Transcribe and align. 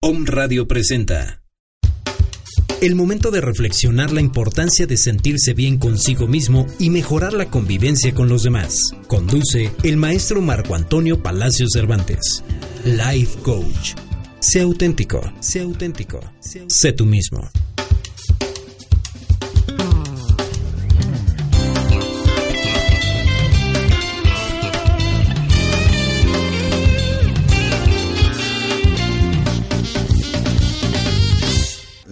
Om 0.00 0.26
Radio 0.26 0.68
presenta. 0.68 1.42
El 2.80 2.94
momento 2.94 3.32
de 3.32 3.40
reflexionar 3.40 4.12
la 4.12 4.20
importancia 4.20 4.86
de 4.86 4.96
sentirse 4.96 5.54
bien 5.54 5.76
consigo 5.76 6.28
mismo 6.28 6.68
y 6.78 6.90
mejorar 6.90 7.32
la 7.32 7.50
convivencia 7.50 8.14
con 8.14 8.28
los 8.28 8.44
demás. 8.44 8.92
Conduce 9.08 9.72
el 9.82 9.96
maestro 9.96 10.40
Marco 10.40 10.76
Antonio 10.76 11.20
Palacios 11.20 11.70
Cervantes. 11.72 12.44
Life 12.84 13.40
Coach. 13.42 13.94
Sé 14.38 14.60
auténtico, 14.60 15.20
sé 15.40 15.62
auténtico, 15.62 16.20
sé 16.68 16.92
tú 16.92 17.04
mismo. 17.04 17.50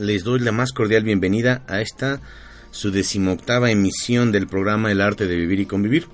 Les 0.07 0.23
doy 0.23 0.39
la 0.39 0.53
más 0.53 0.73
cordial 0.73 1.03
bienvenida 1.03 1.63
a 1.67 1.81
esta 1.81 2.21
su 2.71 2.93
decimoctava 2.93 3.73
emisión 3.73 4.31
del 4.31 4.47
programa 4.47 4.93
El 4.93 5.01
arte 5.01 5.27
de 5.27 5.35
vivir 5.35 5.59
y 5.59 5.67
convivir. 5.67 6.07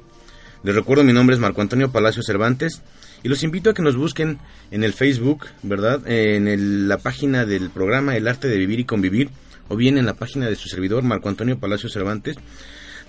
Les 0.65 0.75
recuerdo 0.75 1.05
mi 1.05 1.13
nombre 1.13 1.35
es 1.35 1.41
Marco 1.41 1.61
Antonio 1.61 1.93
Palacio 1.93 2.23
Cervantes 2.23 2.81
y 3.23 3.29
los 3.29 3.43
invito 3.43 3.69
a 3.69 3.75
que 3.75 3.83
nos 3.83 3.97
busquen 3.97 4.39
en 4.71 4.83
el 4.83 4.95
Facebook, 4.95 5.45
¿verdad? 5.63 6.01
En 6.07 6.89
la 6.89 6.97
página 6.99 7.45
del 7.45 7.69
programa 7.69 8.17
El 8.17 8.29
arte 8.29 8.49
de 8.49 8.57
vivir 8.57 8.81
y 8.81 8.85
convivir 8.85 9.29
o 9.69 9.77
bien 9.77 9.99
en 9.99 10.07
la 10.07 10.15
página 10.15 10.47
de 10.47 10.57
su 10.57 10.69
servidor 10.71 11.03
Marco 11.03 11.29
Antonio 11.29 11.59
Palacio 11.59 11.91
Cervantes, 11.91 12.37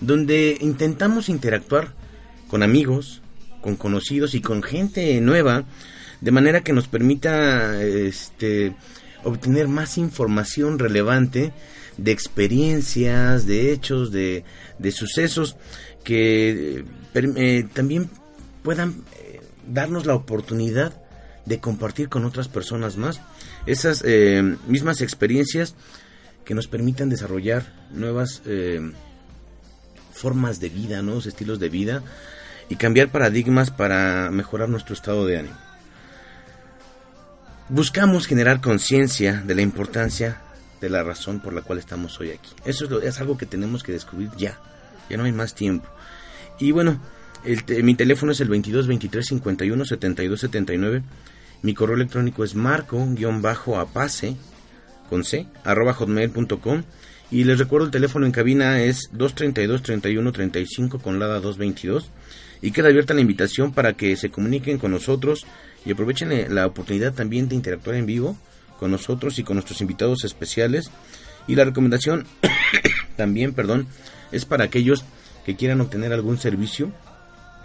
donde 0.02 0.57
intentamos 0.59 1.29
interactuar 1.29 1.93
con 2.49 2.61
amigos, 2.61 3.21
con 3.61 3.77
conocidos 3.77 4.35
y 4.35 4.41
con 4.41 4.61
gente 4.61 5.21
nueva 5.21 5.63
de 6.19 6.31
manera 6.31 6.61
que 6.61 6.73
nos 6.73 6.88
permita 6.88 7.81
este 7.81 8.73
obtener 9.23 9.67
más 9.67 9.97
información 9.97 10.79
relevante 10.79 11.53
de 11.97 12.11
experiencias, 12.11 13.45
de 13.45 13.71
hechos, 13.71 14.11
de, 14.11 14.43
sucesos 14.91 15.55
que 16.03 16.85
eh, 17.13 17.67
también 17.73 18.09
puedan 18.63 19.03
eh, 19.19 19.41
darnos 19.67 20.05
la 20.05 20.15
oportunidad 20.15 21.02
de 21.45 21.59
compartir 21.59 22.09
con 22.09 22.25
otras 22.25 22.47
personas 22.47 22.97
más 22.97 23.19
esas 23.65 24.03
eh, 24.05 24.41
mismas 24.67 25.02
experiencias 25.02 25.75
que 26.45 26.55
nos 26.55 26.67
permitan 26.67 27.09
desarrollar 27.09 27.73
nuevas 27.91 28.41
formas 30.11 30.59
de 30.59 30.69
vida, 30.69 31.02
nuevos 31.02 31.25
estilos 31.25 31.59
de 31.59 31.69
vida 31.69 32.03
y 32.67 32.75
cambiar 32.75 33.09
paradigmas 33.09 33.71
para 33.71 34.30
mejorar 34.30 34.67
nuestro 34.67 34.93
estado 34.93 35.25
de 35.25 35.39
ánimo. 35.39 35.72
Buscamos 37.69 38.28
generar 38.28 38.59
conciencia 38.59 39.42
de 39.45 39.56
la 39.56 39.61
importancia 39.61 40.42
de 40.81 40.89
la 40.89 41.02
razón 41.02 41.39
por 41.39 41.53
la 41.53 41.61
cual 41.61 41.80
estamos 41.80 42.20
hoy 42.20 42.31
aquí. 42.31 42.50
Eso 42.66 43.02
es, 43.02 43.22
algo 43.22 43.38
que 43.38 43.45
tenemos 43.45 43.83
que 43.83 43.94
descubrir 43.94 44.30
ya. 44.38 44.59
Ya 45.09 45.16
no 45.16 45.23
hay 45.23 45.31
más 45.31 45.55
tiempo. 45.55 45.88
Y 46.59 46.72
bueno, 46.72 47.00
mi 47.81 47.95
teléfono 47.95 48.33
es 48.33 48.42
el 48.42 48.50
22 48.50 48.86
23 48.86 49.25
51 49.25 49.86
72 49.86 50.39
79. 50.42 51.03
Mi 51.61 51.73
correo 51.73 51.95
electrónico 51.95 52.44
es 52.44 52.53
marco-apase 52.53 54.36
con 55.09 55.23
c 55.23 55.48
arroba 55.64 55.94
hotmail.com 55.94 56.83
y 57.31 57.45
les 57.45 57.59
recuerdo 57.59 57.86
el 57.86 57.92
teléfono 57.92 58.25
en 58.25 58.33
cabina 58.33 58.81
es 58.81 59.09
232 59.14 59.81
31 59.83 60.31
35 60.33 61.00
con 61.00 61.17
lada 61.17 61.39
222 61.39 62.09
y 62.61 62.72
queda 62.72 62.89
abierta 62.89 63.14
la 63.14 63.22
invitación 63.22 63.73
para 63.73 63.94
que 63.94 64.17
se 64.17 64.30
comuniquen 64.30 64.77
con 64.77 64.92
nosotros 64.92 65.45
y 65.86 65.92
aprovechen 65.92 66.31
eh, 66.31 66.48
la 66.50 66.66
oportunidad 66.66 67.14
también 67.14 67.50
de 67.50 67.56
interactuar 67.56 67.95
en 67.95 68.06
vivo 68.06 68.38
con 68.80 68.92
nosotros 68.92 69.39
y 69.39 69.44
con 69.44 69.56
nuestros 69.56 69.81
invitados 69.81 70.23
especiales. 70.23 70.92
Y 71.48 71.56
la 71.56 71.66
recomendación 71.66 72.26
también, 73.17 73.53
perdón, 73.53 73.88
es 74.31 74.45
para 74.45 74.66
aquellos 74.66 75.04
que 75.45 75.56
quieran 75.56 75.81
obtener 75.81 76.14
algún 76.14 76.38
servicio 76.38 76.92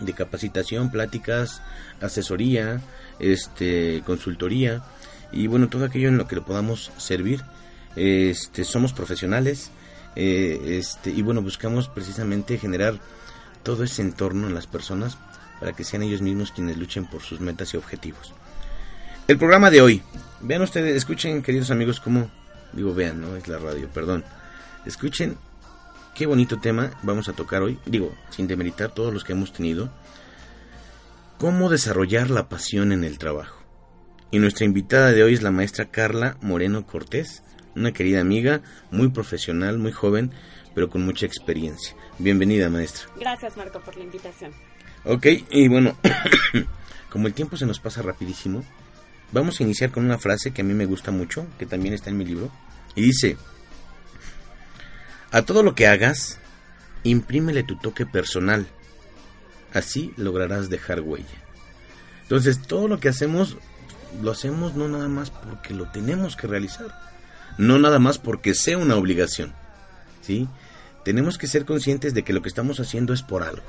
de 0.00 0.12
capacitación, 0.12 0.90
pláticas, 0.90 1.62
asesoría, 2.00 2.80
este, 3.18 4.02
consultoría 4.04 4.82
y 5.32 5.46
bueno, 5.46 5.68
todo 5.68 5.84
aquello 5.84 6.08
en 6.08 6.18
lo 6.18 6.26
que 6.26 6.36
le 6.36 6.42
podamos 6.42 6.92
servir. 6.96 7.42
Este, 7.96 8.64
somos 8.64 8.92
profesionales 8.92 9.70
eh, 10.14 10.78
este, 10.78 11.10
y 11.10 11.22
bueno, 11.22 11.42
buscamos 11.42 11.88
precisamente 11.88 12.58
generar 12.58 12.98
todo 13.62 13.84
ese 13.84 14.02
entorno 14.02 14.46
en 14.46 14.54
las 14.54 14.66
personas 14.66 15.18
para 15.60 15.72
que 15.72 15.84
sean 15.84 16.02
ellos 16.02 16.22
mismos 16.22 16.52
quienes 16.52 16.76
luchen 16.76 17.06
por 17.06 17.22
sus 17.22 17.40
metas 17.40 17.74
y 17.74 17.76
objetivos. 17.76 18.34
El 19.26 19.38
programa 19.38 19.70
de 19.70 19.82
hoy, 19.82 20.02
vean 20.40 20.62
ustedes, 20.62 20.96
escuchen 20.96 21.42
queridos 21.42 21.70
amigos 21.70 22.00
cómo, 22.00 22.30
digo 22.72 22.94
vean, 22.94 23.20
no 23.20 23.36
es 23.36 23.46
la 23.48 23.58
radio, 23.58 23.88
perdón, 23.88 24.24
escuchen 24.86 25.36
qué 26.14 26.26
bonito 26.26 26.58
tema 26.58 26.90
vamos 27.02 27.28
a 27.28 27.32
tocar 27.32 27.62
hoy, 27.62 27.78
digo, 27.86 28.14
sin 28.30 28.46
demeritar 28.46 28.90
todos 28.90 29.12
los 29.12 29.24
que 29.24 29.32
hemos 29.32 29.52
tenido, 29.52 29.90
cómo 31.38 31.68
desarrollar 31.68 32.30
la 32.30 32.48
pasión 32.48 32.92
en 32.92 33.04
el 33.04 33.18
trabajo. 33.18 33.62
Y 34.30 34.38
nuestra 34.38 34.66
invitada 34.66 35.12
de 35.12 35.22
hoy 35.22 35.34
es 35.34 35.42
la 35.42 35.50
maestra 35.50 35.90
Carla 35.90 36.36
Moreno 36.40 36.86
Cortés, 36.86 37.42
una 37.76 37.92
querida 37.92 38.20
amiga, 38.20 38.62
muy 38.90 39.08
profesional, 39.08 39.78
muy 39.78 39.92
joven, 39.92 40.32
pero 40.74 40.90
con 40.90 41.04
mucha 41.04 41.26
experiencia. 41.26 41.94
Bienvenida, 42.18 42.68
maestra. 42.68 43.08
Gracias, 43.18 43.56
Marco, 43.56 43.80
por 43.80 43.96
la 43.96 44.04
invitación. 44.04 44.52
Ok, 45.04 45.26
y 45.50 45.68
bueno, 45.68 45.96
como 47.10 47.26
el 47.26 47.34
tiempo 47.34 47.56
se 47.56 47.66
nos 47.66 47.80
pasa 47.80 48.02
rapidísimo, 48.02 48.64
vamos 49.32 49.60
a 49.60 49.62
iniciar 49.62 49.90
con 49.90 50.04
una 50.04 50.18
frase 50.18 50.52
que 50.52 50.62
a 50.62 50.64
mí 50.64 50.74
me 50.74 50.86
gusta 50.86 51.10
mucho, 51.10 51.46
que 51.58 51.66
también 51.66 51.94
está 51.94 52.10
en 52.10 52.18
mi 52.18 52.24
libro, 52.24 52.50
y 52.94 53.02
dice, 53.02 53.36
a 55.30 55.42
todo 55.42 55.62
lo 55.62 55.74
que 55.74 55.86
hagas, 55.86 56.38
imprímele 57.04 57.62
tu 57.62 57.76
toque 57.76 58.06
personal, 58.06 58.66
así 59.72 60.12
lograrás 60.16 60.68
dejar 60.68 61.00
huella. 61.00 61.26
Entonces, 62.22 62.60
todo 62.60 62.88
lo 62.88 63.00
que 63.00 63.08
hacemos, 63.08 63.56
lo 64.22 64.30
hacemos 64.30 64.74
no 64.74 64.88
nada 64.88 65.08
más 65.08 65.30
porque 65.30 65.74
lo 65.74 65.90
tenemos 65.90 66.36
que 66.36 66.46
realizar, 66.46 66.88
no 67.56 67.78
nada 67.78 67.98
más 67.98 68.18
porque 68.18 68.54
sea 68.54 68.78
una 68.78 68.96
obligación, 68.96 69.54
¿sí? 70.22 70.48
Tenemos 71.04 71.38
que 71.38 71.46
ser 71.46 71.64
conscientes 71.64 72.12
de 72.12 72.24
que 72.24 72.32
lo 72.32 72.42
que 72.42 72.48
estamos 72.48 72.80
haciendo 72.80 73.14
es 73.14 73.22
por 73.22 73.42
algo. 73.42 73.62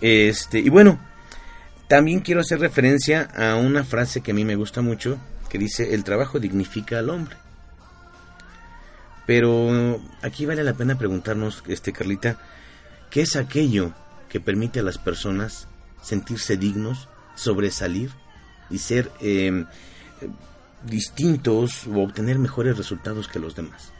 Este, 0.00 0.58
y 0.60 0.68
bueno, 0.68 0.98
también 1.88 2.20
quiero 2.20 2.40
hacer 2.40 2.60
referencia 2.60 3.28
a 3.34 3.56
una 3.56 3.84
frase 3.84 4.20
que 4.20 4.30
a 4.30 4.34
mí 4.34 4.44
me 4.44 4.56
gusta 4.56 4.80
mucho, 4.80 5.18
que 5.48 5.58
dice, 5.58 5.94
el 5.94 6.04
trabajo 6.04 6.38
dignifica 6.38 6.98
al 6.98 7.10
hombre. 7.10 7.36
Pero 9.26 10.00
aquí 10.22 10.46
vale 10.46 10.64
la 10.64 10.74
pena 10.74 10.98
preguntarnos, 10.98 11.62
este 11.68 11.92
Carlita, 11.92 12.38
¿qué 13.10 13.22
es 13.22 13.36
aquello 13.36 13.92
que 14.28 14.40
permite 14.40 14.80
a 14.80 14.82
las 14.82 14.98
personas 14.98 15.68
sentirse 16.02 16.56
dignos, 16.56 17.08
sobresalir 17.34 18.10
y 18.70 18.78
ser 18.78 19.10
em, 19.20 19.66
distintos 20.84 21.86
o 21.86 22.00
obtener 22.00 22.38
mejores 22.38 22.76
resultados 22.76 23.28
que 23.28 23.38
los 23.38 23.54
demás? 23.54 23.92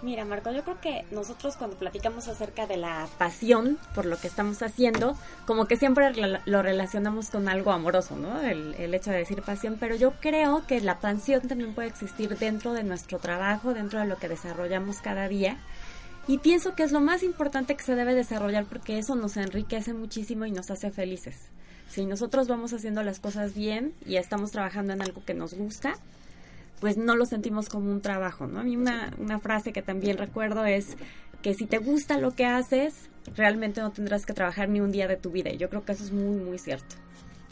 Mira, 0.00 0.24
Marco, 0.24 0.52
yo 0.52 0.62
creo 0.62 0.80
que 0.80 1.04
nosotros 1.10 1.56
cuando 1.56 1.76
platicamos 1.76 2.28
acerca 2.28 2.68
de 2.68 2.76
la 2.76 3.08
pasión 3.18 3.78
por 3.96 4.06
lo 4.06 4.16
que 4.16 4.28
estamos 4.28 4.62
haciendo, 4.62 5.16
como 5.44 5.66
que 5.66 5.76
siempre 5.76 6.12
lo 6.44 6.62
relacionamos 6.62 7.30
con 7.30 7.48
algo 7.48 7.72
amoroso, 7.72 8.14
¿no? 8.16 8.40
El, 8.40 8.74
el, 8.74 8.94
hecho 8.94 9.10
de 9.10 9.18
decir 9.18 9.42
pasión, 9.42 9.76
pero 9.80 9.96
yo 9.96 10.12
creo 10.20 10.64
que 10.68 10.80
la 10.80 11.00
pasión 11.00 11.48
también 11.48 11.74
puede 11.74 11.88
existir 11.88 12.38
dentro 12.38 12.74
de 12.74 12.84
nuestro 12.84 13.18
trabajo, 13.18 13.74
dentro 13.74 13.98
de 13.98 14.06
lo 14.06 14.18
que 14.18 14.28
desarrollamos 14.28 15.00
cada 15.00 15.26
día. 15.26 15.58
Y 16.28 16.38
pienso 16.38 16.76
que 16.76 16.84
es 16.84 16.92
lo 16.92 17.00
más 17.00 17.24
importante 17.24 17.74
que 17.74 17.82
se 17.82 17.96
debe 17.96 18.14
desarrollar 18.14 18.66
porque 18.66 18.98
eso 18.98 19.16
nos 19.16 19.36
enriquece 19.36 19.94
muchísimo 19.94 20.46
y 20.46 20.52
nos 20.52 20.70
hace 20.70 20.92
felices. 20.92 21.36
Si 21.88 22.04
nosotros 22.04 22.46
vamos 22.46 22.72
haciendo 22.72 23.02
las 23.02 23.18
cosas 23.18 23.54
bien 23.54 23.94
y 24.06 24.16
estamos 24.16 24.52
trabajando 24.52 24.92
en 24.92 25.02
algo 25.02 25.24
que 25.24 25.34
nos 25.34 25.54
gusta, 25.54 25.94
pues 26.80 26.96
no 26.96 27.16
lo 27.16 27.26
sentimos 27.26 27.68
como 27.68 27.90
un 27.90 28.00
trabajo, 28.00 28.46
¿no? 28.46 28.60
A 28.60 28.62
mí 28.62 28.76
una, 28.76 29.12
una 29.18 29.38
frase 29.38 29.72
que 29.72 29.82
también 29.82 30.16
recuerdo 30.16 30.64
es 30.64 30.96
que 31.42 31.54
si 31.54 31.66
te 31.66 31.78
gusta 31.78 32.18
lo 32.18 32.32
que 32.32 32.44
haces, 32.44 32.94
realmente 33.36 33.80
no 33.80 33.90
tendrás 33.90 34.26
que 34.26 34.32
trabajar 34.32 34.68
ni 34.68 34.80
un 34.80 34.92
día 34.92 35.06
de 35.08 35.16
tu 35.16 35.30
vida. 35.30 35.50
Y 35.50 35.56
yo 35.56 35.68
creo 35.68 35.84
que 35.84 35.92
eso 35.92 36.04
es 36.04 36.12
muy, 36.12 36.36
muy 36.36 36.58
cierto. 36.58 36.96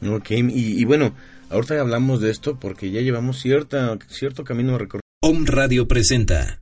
Ok, 0.06 0.31
y, 0.31 0.84
bueno, 0.84 1.14
ahorita 1.50 1.81
hablamos 1.81 2.20
de 2.20 2.31
esto 2.31 2.58
porque 2.61 2.90
ya 2.90 3.00
llevamos 3.00 3.40
cierta, 3.40 3.96
cierto 4.08 4.44
camino 4.44 4.76
recorrido. 4.76 5.00
Om 5.23 5.46
Radio 5.46 5.88
presenta. 5.88 6.61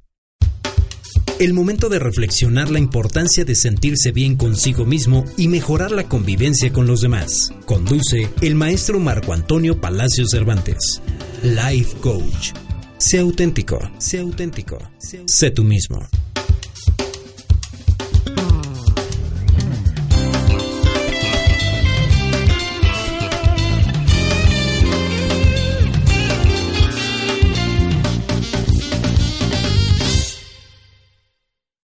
El 1.41 1.53
momento 1.53 1.89
de 1.89 1.99
reflexionar 1.99 2.71
la 2.71 2.79
importancia 2.79 3.45
de 3.45 3.57
sentirse 3.57 4.13
bien 4.13 4.37
consigo 4.37 4.85
mismo 4.85 5.25
y 5.37 5.49
mejorar 5.49 5.91
la 5.91 6.09
convivencia 6.09 6.73
con 6.73 6.87
los 6.87 7.01
demás. 7.01 7.53
Conduce 7.67 8.31
el 8.41 8.55
maestro 8.55 9.01
Marco 9.01 9.33
Antonio 9.33 9.81
Palacio 9.81 10.27
Cervantes. 10.29 11.03
Life 11.45 11.99
Coach. 12.01 12.55
Sé 12.97 13.19
auténtico, 13.19 13.79
sé 13.99 14.19
auténtico, 14.19 14.79
sé 15.27 15.51
tú 15.51 15.63
mismo. 15.63 15.99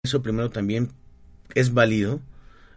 Eso 0.01 0.21
primero 0.24 0.50
también 0.50 0.94
es 1.56 1.74
válido 1.74 2.21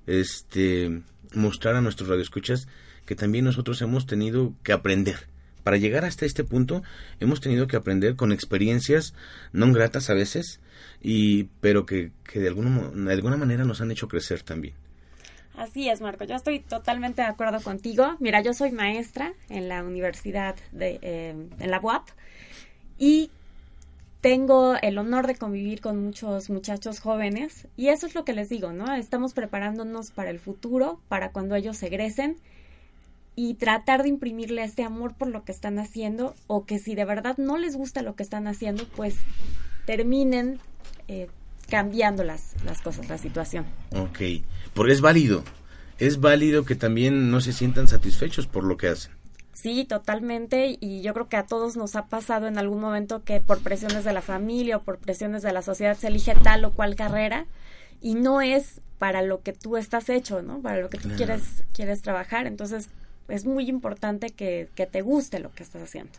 este 0.09 1.03
mostrar 1.35 1.77
a 1.77 1.81
nuestros 1.81 2.09
radioescuchas 2.09 2.67
que 3.07 3.15
también 3.15 3.45
nosotros 3.45 3.81
hemos 3.81 4.07
tenido 4.07 4.55
que 4.65 4.73
aprender 4.73 5.34
para 5.65 5.79
llegar 5.79 6.05
hasta 6.05 6.27
este 6.27 6.45
punto 6.45 6.83
hemos 7.19 7.41
tenido 7.41 7.67
que 7.67 7.77
aprender 7.77 8.15
con 8.15 8.31
experiencias 8.31 9.15
no 9.53 9.73
gratas 9.73 10.11
a 10.11 10.15
veces, 10.15 10.61
y, 11.03 11.45
pero 11.61 11.87
que, 11.87 12.13
que 12.31 12.39
de, 12.39 12.49
alguna, 12.49 12.91
de 12.91 13.13
alguna 13.13 13.37
manera 13.37 13.65
nos 13.65 13.81
han 13.81 13.91
hecho 13.91 14.07
crecer 14.07 14.43
también. 14.43 14.75
Así 15.57 15.89
es, 15.89 16.01
Marco. 16.01 16.25
Yo 16.25 16.35
estoy 16.35 16.61
totalmente 16.61 17.23
de 17.23 17.29
acuerdo 17.29 17.61
contigo. 17.61 18.17
Mira, 18.19 18.43
yo 18.43 18.55
soy 18.55 18.73
maestra 18.73 19.33
en 19.49 19.69
la 19.69 19.85
universidad 19.85 20.57
de, 20.73 20.99
eh, 21.01 21.35
en 21.59 21.71
la 21.71 21.81
UAP 21.81 22.09
y 22.99 23.31
tengo 24.21 24.77
el 24.81 24.99
honor 24.99 25.27
de 25.27 25.37
convivir 25.37 25.81
con 25.81 26.03
muchos 26.03 26.49
muchachos 26.51 26.99
jóvenes 26.99 27.69
y 27.77 27.89
eso 27.89 28.07
es 28.07 28.15
lo 28.15 28.25
que 28.25 28.33
les 28.33 28.49
digo, 28.49 28.73
¿no? 28.73 28.95
Estamos 28.95 29.35
preparándonos 29.35 30.11
para 30.11 30.31
el 30.31 30.41
futuro, 30.41 30.99
para 31.09 31.31
cuando 31.31 31.55
ellos 31.55 31.83
egresen 31.83 32.37
y 33.37 33.55
tratar 33.55 34.03
de 34.03 34.09
imprimirle 34.09 34.63
este 34.63 34.85
amor 34.85 35.15
por 35.15 35.29
lo 35.29 35.45
que 35.45 35.53
están 35.53 35.79
haciendo 35.79 36.35
o 36.47 36.65
que 36.65 36.79
si 36.79 36.95
de 36.95 37.05
verdad 37.05 37.37
no 37.37 37.59
les 37.59 37.77
gusta 37.77 38.03
lo 38.03 38.15
que 38.15 38.23
están 38.23 38.47
haciendo, 38.47 38.87
pues 38.97 39.17
terminen 39.87 40.61
eh, 41.09 41.29
cambiando 41.69 42.25
las, 42.25 42.55
las 42.65 42.81
cosas, 42.81 43.09
la 43.09 43.19
situación. 43.19 43.67
Ok, 43.95 44.21
porque 44.73 44.93
es 44.93 45.01
válido, 45.01 45.43
es 45.99 46.21
válido 46.21 46.65
que 46.65 46.77
también 46.77 47.31
no 47.31 47.41
se 47.41 47.53
sientan 47.53 47.89
satisfechos 47.89 48.47
por 48.47 48.65
lo 48.65 48.77
que 48.77 48.89
hacen. 48.89 49.13
Sí, 49.53 49.85
totalmente. 49.85 50.77
Y 50.81 51.01
yo 51.01 51.15
creo 51.15 51.29
que 51.29 51.37
a 51.37 51.47
todos 51.47 51.77
nos 51.77 51.97
ha 51.97 52.07
pasado 52.07 52.49
en 52.49 52.59
algún 52.59 52.81
momento 52.81 53.23
que 53.23 53.41
por 53.41 53.63
presiones 53.63 54.05
de 54.05 54.13
la 54.13 54.21
familia 54.21 54.77
o 54.77 54.83
por 54.83 54.99
presiones 54.99 55.43
de 55.43 55.53
la 55.53 55.63
sociedad 55.63 55.97
se 55.97 56.09
elige 56.09 56.35
tal 56.35 56.65
o 56.65 56.73
cual 56.73 56.97
carrera 56.97 57.47
y 58.01 58.15
no 58.15 58.43
es 58.43 58.81
para 58.99 59.23
lo 59.23 59.43
que 59.43 59.53
tú 59.53 59.77
estás 59.77 60.09
hecho, 60.09 60.43
¿no? 60.43 60.61
Para 60.61 60.81
lo 60.81 60.91
que 60.91 60.99
tú 60.99 61.09
quieres, 61.17 61.65
quieres 61.73 62.03
trabajar. 62.03 62.47
Entonces, 62.47 62.91
es 63.29 63.45
muy 63.45 63.69
importante 63.69 64.31
que, 64.31 64.69
te 64.91 65.03
guste 65.03 65.41
lo 65.41 65.53
que 65.53 65.63
estás 65.63 65.83
haciendo. 65.83 66.13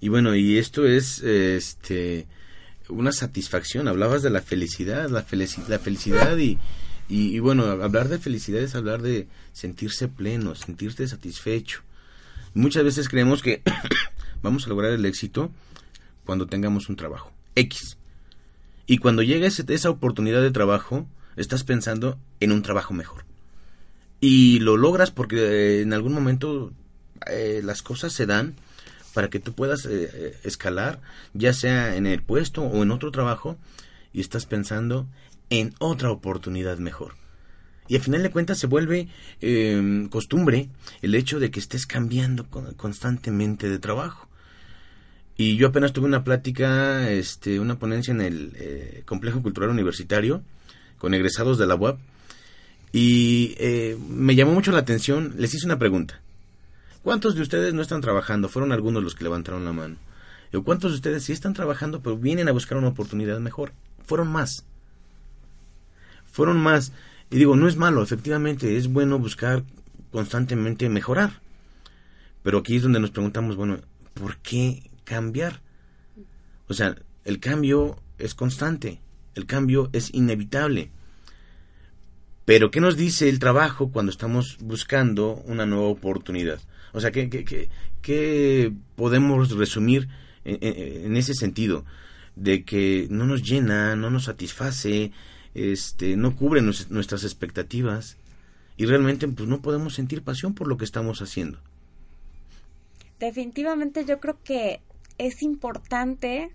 Y 0.00 0.08
bueno, 0.08 0.34
y 0.34 0.58
esto 0.58 0.86
es 0.86 1.20
este 1.20 2.26
una 2.88 3.12
satisfacción. 3.12 3.88
Hablabas 3.88 4.22
de 4.22 4.30
la 4.30 4.40
felicidad, 4.40 5.10
la, 5.10 5.24
la 5.68 5.78
felicidad 5.78 6.38
y, 6.38 6.58
y, 7.08 7.38
bueno, 7.38 7.64
hablar 7.64 8.08
de 8.08 8.18
felicidad 8.18 8.62
es 8.62 8.74
hablar 8.74 9.02
de 9.02 9.26
sentirse 9.52 10.08
pleno, 10.08 10.54
sentirse 10.54 11.06
satisfecho 11.08 11.82
Muchas 12.54 12.84
veces 12.84 13.08
creemos 13.08 13.42
que 13.42 13.62
vamos 14.42 14.66
a 14.66 14.68
lograr 14.68 14.92
el 14.92 15.04
éxito 15.04 15.50
cuando 16.24 16.46
tengamos 16.46 16.88
un 16.88 16.96
trabajo 16.96 17.32
X. 17.54 17.96
Y 18.86 18.98
cuando 18.98 19.22
llega 19.22 19.46
esa 19.46 19.90
oportunidad 19.90 20.42
de 20.42 20.50
trabajo, 20.50 21.06
estás 21.36 21.62
pensando 21.64 22.18
en 22.40 22.52
un 22.52 22.62
trabajo 22.62 22.94
mejor. 22.94 23.27
Y 24.20 24.58
lo 24.60 24.76
logras 24.76 25.10
porque 25.10 25.36
eh, 25.36 25.82
en 25.82 25.92
algún 25.92 26.12
momento 26.12 26.72
eh, 27.26 27.60
las 27.62 27.82
cosas 27.82 28.12
se 28.12 28.26
dan 28.26 28.54
para 29.14 29.30
que 29.30 29.40
tú 29.40 29.52
puedas 29.52 29.86
eh, 29.86 30.38
escalar, 30.44 31.00
ya 31.34 31.52
sea 31.52 31.96
en 31.96 32.06
el 32.06 32.22
puesto 32.22 32.62
o 32.62 32.82
en 32.82 32.90
otro 32.90 33.10
trabajo, 33.10 33.56
y 34.12 34.20
estás 34.20 34.46
pensando 34.46 35.06
en 35.50 35.74
otra 35.78 36.10
oportunidad 36.10 36.78
mejor. 36.78 37.14
Y 37.88 37.96
al 37.96 38.02
final 38.02 38.22
de 38.22 38.30
cuentas 38.30 38.58
se 38.58 38.66
vuelve 38.66 39.08
em, 39.40 40.08
costumbre 40.08 40.68
el 41.00 41.14
hecho 41.14 41.40
de 41.40 41.50
que 41.50 41.58
estés 41.58 41.86
cambiando 41.86 42.46
constantemente 42.76 43.68
de 43.68 43.78
trabajo. 43.78 44.28
Y 45.36 45.56
yo 45.56 45.68
apenas 45.68 45.92
tuve 45.92 46.06
una 46.06 46.24
plática, 46.24 47.10
este, 47.10 47.60
una 47.60 47.78
ponencia 47.78 48.12
en 48.12 48.20
el 48.20 48.52
eh, 48.56 49.02
Complejo 49.06 49.42
Cultural 49.42 49.70
Universitario 49.70 50.42
con 50.98 51.14
egresados 51.14 51.58
de 51.58 51.66
la 51.66 51.76
UAP 51.76 51.98
y 52.92 53.54
eh, 53.58 53.96
me 54.08 54.34
llamó 54.34 54.52
mucho 54.52 54.72
la 54.72 54.78
atención, 54.78 55.34
les 55.36 55.54
hice 55.54 55.66
una 55.66 55.78
pregunta. 55.78 56.20
¿Cuántos 57.02 57.34
de 57.34 57.42
ustedes 57.42 57.74
no 57.74 57.82
están 57.82 58.00
trabajando? 58.00 58.48
Fueron 58.48 58.72
algunos 58.72 59.02
los 59.02 59.14
que 59.14 59.24
levantaron 59.24 59.64
la 59.64 59.72
mano. 59.72 59.96
¿Cuántos 60.64 60.92
de 60.92 60.96
ustedes 60.96 61.24
sí 61.24 61.32
están 61.32 61.52
trabajando 61.52 62.00
pero 62.00 62.16
vienen 62.16 62.48
a 62.48 62.52
buscar 62.52 62.78
una 62.78 62.88
oportunidad 62.88 63.38
mejor? 63.38 63.72
Fueron 64.06 64.28
más. 64.28 64.64
Fueron 66.32 66.58
más. 66.58 66.92
Y 67.30 67.36
digo, 67.36 67.56
no 67.56 67.68
es 67.68 67.76
malo, 67.76 68.02
efectivamente, 68.02 68.76
es 68.76 68.88
bueno 68.88 69.18
buscar 69.18 69.62
constantemente 70.10 70.88
mejorar. 70.88 71.40
Pero 72.42 72.58
aquí 72.58 72.76
es 72.76 72.82
donde 72.82 73.00
nos 73.00 73.10
preguntamos, 73.10 73.56
bueno, 73.56 73.78
¿por 74.14 74.38
qué 74.38 74.90
cambiar? 75.04 75.60
O 76.68 76.74
sea, 76.74 76.96
el 77.24 77.40
cambio 77.40 78.00
es 78.18 78.34
constante, 78.34 79.00
el 79.34 79.46
cambio 79.46 79.90
es 79.92 80.12
inevitable. 80.14 80.90
Pero 82.48 82.70
¿qué 82.70 82.80
nos 82.80 82.96
dice 82.96 83.28
el 83.28 83.40
trabajo 83.40 83.92
cuando 83.92 84.10
estamos 84.10 84.56
buscando 84.62 85.34
una 85.44 85.66
nueva 85.66 85.88
oportunidad? 85.88 86.58
O 86.94 87.00
sea, 87.02 87.10
¿qué, 87.10 87.28
qué, 87.28 87.68
qué, 88.00 88.72
podemos 88.96 89.50
resumir 89.50 90.08
en, 90.46 90.56
en, 90.62 91.16
ese 91.18 91.34
sentido? 91.34 91.84
De 92.36 92.64
que 92.64 93.06
no 93.10 93.26
nos 93.26 93.42
llena, 93.42 93.96
no 93.96 94.08
nos 94.08 94.24
satisface, 94.24 95.12
este, 95.52 96.16
no 96.16 96.36
cubre 96.36 96.62
nuestras 96.62 97.22
expectativas 97.22 98.16
y 98.78 98.86
realmente 98.86 99.28
pues 99.28 99.46
no 99.46 99.60
podemos 99.60 99.92
sentir 99.92 100.22
pasión 100.22 100.54
por 100.54 100.68
lo 100.68 100.78
que 100.78 100.86
estamos 100.86 101.20
haciendo. 101.20 101.58
Definitivamente 103.20 104.06
yo 104.06 104.20
creo 104.20 104.38
que 104.42 104.80
es 105.18 105.42
importante 105.42 106.50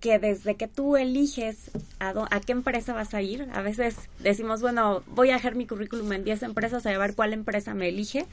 que 0.00 0.18
desde 0.18 0.56
que 0.56 0.68
tú 0.68 0.96
eliges 0.96 1.70
a, 1.98 2.14
a, 2.30 2.40
qué 2.40 2.52
empresa 2.52 2.92
vas 2.92 3.14
a 3.14 3.22
ir, 3.22 3.48
a 3.52 3.62
veces 3.62 3.96
decimos, 4.18 4.60
bueno, 4.60 5.02
voy 5.06 5.30
a 5.30 5.34
dejar 5.34 5.54
mi 5.54 5.66
currículum 5.66 6.12
en 6.12 6.24
10 6.24 6.42
empresas 6.42 6.86
a 6.86 6.98
ver 6.98 7.14
cuál 7.14 7.32
empresa 7.32 7.74
me 7.74 7.88
elige. 7.88 8.26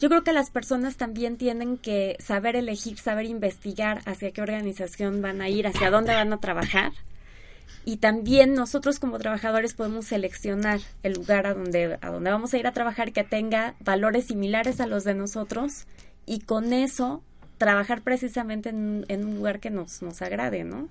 Yo 0.00 0.08
creo 0.08 0.24
que 0.24 0.32
las 0.32 0.50
personas 0.50 0.96
también 0.96 1.36
tienen 1.36 1.78
que 1.78 2.16
saber 2.18 2.56
elegir, 2.56 2.98
saber 2.98 3.26
investigar 3.26 4.02
hacia 4.04 4.32
qué 4.32 4.42
organización 4.42 5.22
van 5.22 5.40
a 5.40 5.48
ir, 5.48 5.66
hacia 5.66 5.90
dónde 5.90 6.12
van 6.12 6.32
a 6.32 6.40
trabajar 6.40 6.92
y 7.84 7.96
también 7.96 8.54
nosotros 8.54 8.98
como 8.98 9.18
trabajadores 9.18 9.74
podemos 9.74 10.06
seleccionar 10.06 10.80
el 11.02 11.14
lugar 11.14 11.46
a 11.46 11.54
donde, 11.54 11.98
a 12.00 12.10
donde 12.10 12.30
vamos 12.30 12.54
a 12.54 12.58
ir 12.58 12.66
a 12.66 12.72
trabajar 12.72 13.12
que 13.12 13.24
tenga 13.24 13.74
valores 13.80 14.26
similares 14.26 14.80
a 14.80 14.86
los 14.86 15.04
de 15.04 15.14
nosotros 15.14 15.86
y 16.24 16.40
con 16.40 16.72
eso 16.72 17.22
trabajar 17.62 18.02
precisamente 18.02 18.70
en, 18.70 19.06
un 19.08 19.36
lugar 19.36 19.60
que 19.60 19.70
nos, 19.70 20.02
nos 20.02 20.20
agrade, 20.20 20.64
¿no? 20.64 20.88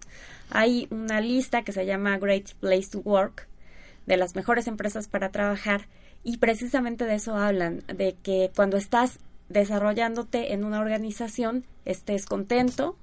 Hay 0.50 0.88
una 0.90 1.20
lista 1.20 1.63
que 1.63 1.74
se 1.74 1.86
llama 1.86 2.18
Great 2.18 2.54
Place 2.62 2.88
to 2.92 3.00
Work 3.00 3.46
de 4.06 4.16
las 4.16 4.38
mejores 4.38 4.68
empresas 4.68 5.10
para 5.10 5.32
trabajar 5.32 5.90
y 6.24 6.38
precisamente 6.38 7.04
de 7.04 7.16
eso 7.16 7.36
hablan, 7.36 7.84
de 7.94 8.16
que 8.24 8.51
cuando 8.56 8.78
estás 8.78 9.20
desarrollándote 9.50 10.54
en 10.54 10.63
una 10.63 10.80
organización 10.80 11.66
estés 11.84 12.25
contento, 12.25 12.96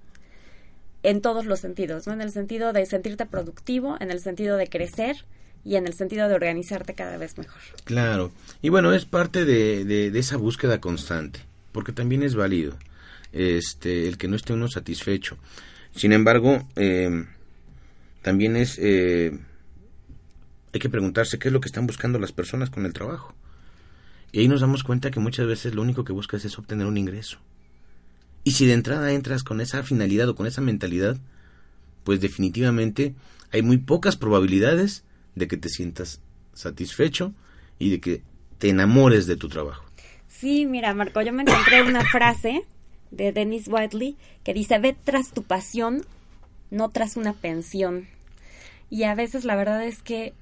en 1.03 1.21
todos 1.21 1.45
los 1.45 1.61
sentidos, 1.61 2.07
¿no? 2.07 2.15
En 2.15 2.23
el 2.23 2.33
sentido 2.33 2.73
de 2.73 2.87
sentirte 2.87 3.27
productivo, 3.27 3.99
en 4.01 4.11
el 4.11 4.21
sentido 4.21 4.57
de 4.57 4.69
crecer 4.69 5.27
y 5.63 5.77
en 5.77 5.87
el 5.87 5.93
sentido 5.93 6.27
de 6.27 6.37
organizarte 6.37 6.95
cada 6.95 7.19
vez 7.19 7.37
mejor. 7.37 7.61
Claro. 7.85 8.33
Y 8.63 8.71
bueno, 8.71 8.95
es 8.95 9.05
parte 9.05 9.45
de, 9.45 9.85
de, 9.85 10.19
esa 10.19 10.39
búsqueda 10.39 10.81
constante, 10.81 11.41
porque 11.73 11.93
también 11.93 12.23
es 12.23 12.35
válido 12.35 12.79
este, 13.33 14.09
el 14.09 14.19
que 14.19 14.29
no 14.29 14.37
esté 14.37 14.53
uno 14.53 14.69
satisfecho. 14.69 15.37
Sin 15.95 16.13
embargo, 16.13 16.67
eh, 16.77 17.27
también 18.23 18.57
es... 18.57 18.79
Eh, 18.79 19.39
hay 20.73 20.81
que 20.81 20.91
preguntarse 20.91 21.39
qué 21.39 21.49
es 21.49 21.53
lo 21.53 21.61
que 21.61 21.69
están 21.69 21.87
buscando 21.87 22.19
las 22.19 22.33
personas 22.33 22.71
con 22.71 22.85
el 22.85 22.93
trabajo. 22.93 23.35
Y 24.33 24.41
ahí 24.41 24.49
nos 24.49 24.61
damos 24.61 24.85
cuenta 24.85 25.11
que 25.11 25.21
muchas 25.21 25.47
veces 25.47 25.75
lo 25.75 25.83
único 25.83 26.05
que 26.05 26.13
buscas 26.13 26.45
es 26.45 26.59
obtener 26.59 26.87
un 26.87 26.99
ingreso. 26.99 27.39
Y 28.45 28.53
si 28.53 28.67
de 28.67 28.75
entrada 28.75 29.13
entras 29.13 29.43
con 29.43 29.61
esa 29.61 29.83
finalidad 29.83 30.29
o 30.29 30.35
con 30.35 30.47
esa 30.47 30.61
mentalidad, 30.61 31.17
pues 32.05 32.21
definitivamente 32.21 33.15
hay 33.51 33.63
muy 33.63 33.79
pocas 33.79 34.17
probabilidades 34.17 35.05
de 35.35 35.49
que 35.49 35.57
te 35.57 35.69
sientas 35.69 36.21
satisfecho 36.53 37.33
y 37.79 37.91
de 37.91 38.01
que 38.01 38.23
te 38.59 38.69
enamores 38.69 39.27
de 39.27 39.37
tu 39.37 39.49
trabajo. 39.49 39.85
Sí, 40.27 40.67
mira, 40.67 40.93
Marco, 40.95 41.23
yo 41.23 41.33
me 41.33 41.43
encontré 41.43 41.83
una 41.83 42.05
frase 42.05 42.65
de 43.11 43.33
Dennis 43.33 43.69
Whiteley 43.69 44.17
que 44.45 44.55
dice, 44.55 44.79
ve 44.79 44.97
tras 45.05 45.33
tu 45.33 45.43
pasión, 45.43 46.05
no 46.71 46.91
tras 46.91 47.17
una 47.17 47.33
pensión. 47.33 48.09
Y 48.91 49.05
a 49.05 49.15
veces 49.15 49.45
la 49.45 49.57
verdad 49.57 49.85
es 49.85 50.03
que 50.03 50.35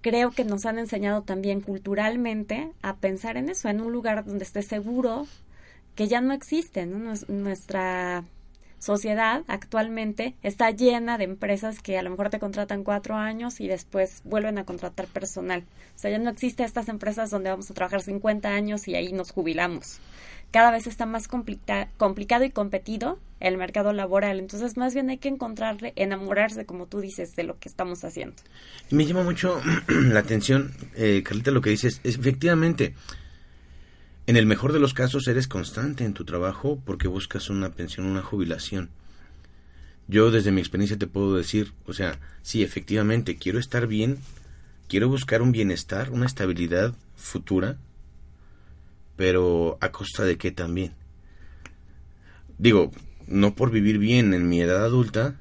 creo 0.00 0.30
que 0.30 0.44
nos 0.44 0.66
han 0.66 0.78
enseñado 0.78 1.22
también 1.22 1.60
culturalmente 1.60 2.72
a 2.82 2.96
pensar 2.96 3.36
en 3.36 3.48
eso, 3.48 3.68
en 3.68 3.80
un 3.80 3.92
lugar 3.92 4.24
donde 4.24 4.44
estés 4.44 4.66
seguro, 4.66 5.26
que 5.94 6.08
ya 6.08 6.20
no 6.20 6.32
existen. 6.32 7.04
Nuestra 7.28 8.24
sociedad 8.78 9.44
actualmente 9.46 10.34
está 10.42 10.70
llena 10.70 11.18
de 11.18 11.24
empresas 11.24 11.80
que 11.82 11.98
a 11.98 12.02
lo 12.02 12.10
mejor 12.10 12.30
te 12.30 12.38
contratan 12.38 12.82
cuatro 12.82 13.14
años 13.14 13.60
y 13.60 13.68
después 13.68 14.22
vuelven 14.24 14.58
a 14.58 14.64
contratar 14.64 15.06
personal. 15.06 15.64
O 15.94 15.98
sea, 15.98 16.10
ya 16.10 16.18
no 16.18 16.30
existen 16.30 16.66
estas 16.66 16.88
empresas 16.88 17.30
donde 17.30 17.50
vamos 17.50 17.70
a 17.70 17.74
trabajar 17.74 18.00
50 18.00 18.48
años 18.48 18.88
y 18.88 18.94
ahí 18.94 19.12
nos 19.12 19.30
jubilamos. 19.32 19.98
Cada 20.50 20.70
vez 20.70 20.86
está 20.86 21.06
más 21.06 21.28
complicado 21.28 22.44
y 22.44 22.50
competido 22.50 23.18
el 23.38 23.56
mercado 23.56 23.92
laboral. 23.92 24.38
Entonces, 24.38 24.76
más 24.76 24.94
bien 24.94 25.08
hay 25.10 25.18
que 25.18 25.28
encontrarle, 25.28 25.92
enamorarse, 25.96 26.66
como 26.66 26.86
tú 26.86 27.00
dices, 27.00 27.36
de 27.36 27.44
lo 27.44 27.58
que 27.58 27.68
estamos 27.68 28.04
haciendo. 28.04 28.36
Me 28.90 29.06
llama 29.06 29.22
mucho 29.22 29.60
la 29.88 30.20
atención, 30.20 30.72
eh, 30.96 31.22
Carlita, 31.24 31.50
lo 31.50 31.60
que 31.60 31.70
dices. 31.70 32.00
Es, 32.04 32.18
efectivamente, 32.18 32.94
en 34.26 34.36
el 34.36 34.46
mejor 34.46 34.72
de 34.72 34.80
los 34.80 34.94
casos 34.94 35.26
eres 35.28 35.48
constante 35.48 36.04
en 36.04 36.14
tu 36.14 36.24
trabajo 36.24 36.80
porque 36.84 37.08
buscas 37.08 37.48
una 37.48 37.70
pensión, 37.70 38.06
una 38.06 38.22
jubilación. 38.22 38.90
Yo 40.06 40.30
desde 40.30 40.50
mi 40.50 40.60
experiencia 40.60 40.98
te 40.98 41.06
puedo 41.06 41.36
decir, 41.36 41.72
o 41.86 41.92
sea, 41.92 42.18
sí, 42.42 42.62
efectivamente, 42.64 43.36
quiero 43.36 43.60
estar 43.60 43.86
bien, 43.86 44.18
quiero 44.88 45.08
buscar 45.08 45.40
un 45.40 45.52
bienestar, 45.52 46.10
una 46.10 46.26
estabilidad 46.26 46.94
futura, 47.14 47.78
pero 49.20 49.76
a 49.82 49.92
costa 49.92 50.24
de 50.24 50.38
qué 50.38 50.50
también. 50.50 50.94
Digo, 52.56 52.90
no 53.26 53.54
por 53.54 53.70
vivir 53.70 53.98
bien 53.98 54.32
en 54.32 54.48
mi 54.48 54.62
edad 54.62 54.82
adulta, 54.82 55.34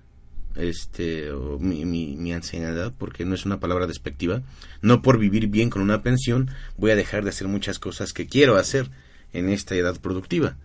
este, 0.58 1.32
o 1.32 1.58
mi, 1.60 1.86
mi, 1.86 2.18
mi, 2.18 2.34
ancianidad, 2.34 2.92
porque 2.98 3.24
no 3.24 3.36
es 3.36 3.46
una 3.46 3.62
palabra 3.62 3.88
despectiva, 3.88 4.42
no 4.82 5.02
por 5.02 5.18
vivir 5.18 5.48
bien 5.48 5.70
con 5.70 5.82
una 5.82 6.04
pensión 6.04 6.50
voy 6.76 6.92
a 6.92 6.98
dejar 6.98 7.24
de 7.24 7.30
hacer 7.30 7.48
muchas 7.48 7.80
cosas 7.80 8.12
que 8.12 8.28
quiero 8.28 8.58
hacer 8.58 8.90
en 9.32 9.48
esta 9.48 9.76
edad 9.76 9.98
productiva. 10.02 10.58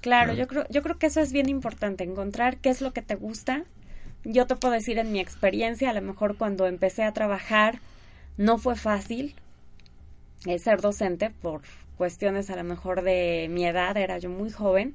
Claro, 0.00 0.32
yo 0.32 0.46
creo, 0.46 0.64
yo 0.70 0.82
creo 0.82 0.96
que 0.96 1.08
eso 1.08 1.20
es 1.20 1.32
bien 1.32 1.50
importante, 1.50 2.04
encontrar 2.04 2.56
qué 2.56 2.70
es 2.70 2.80
lo 2.80 2.94
que 2.94 3.02
te 3.02 3.16
gusta. 3.16 3.64
Yo 4.24 4.46
te 4.46 4.56
puedo 4.56 4.72
decir 4.72 4.96
en 4.96 5.12
mi 5.12 5.20
experiencia, 5.20 5.90
a 5.90 5.92
lo 5.92 6.00
mejor 6.00 6.38
cuando 6.38 6.66
empecé 6.66 7.02
a 7.02 7.12
trabajar 7.12 7.80
no 8.38 8.56
fue 8.56 8.76
fácil 8.76 9.34
ser 10.58 10.80
docente 10.80 11.28
por 11.28 11.60
cuestiones 12.00 12.48
a 12.48 12.56
lo 12.56 12.64
mejor 12.64 13.02
de 13.02 13.48
mi 13.50 13.66
edad, 13.66 13.94
era 13.94 14.16
yo 14.16 14.30
muy 14.30 14.50
joven. 14.50 14.94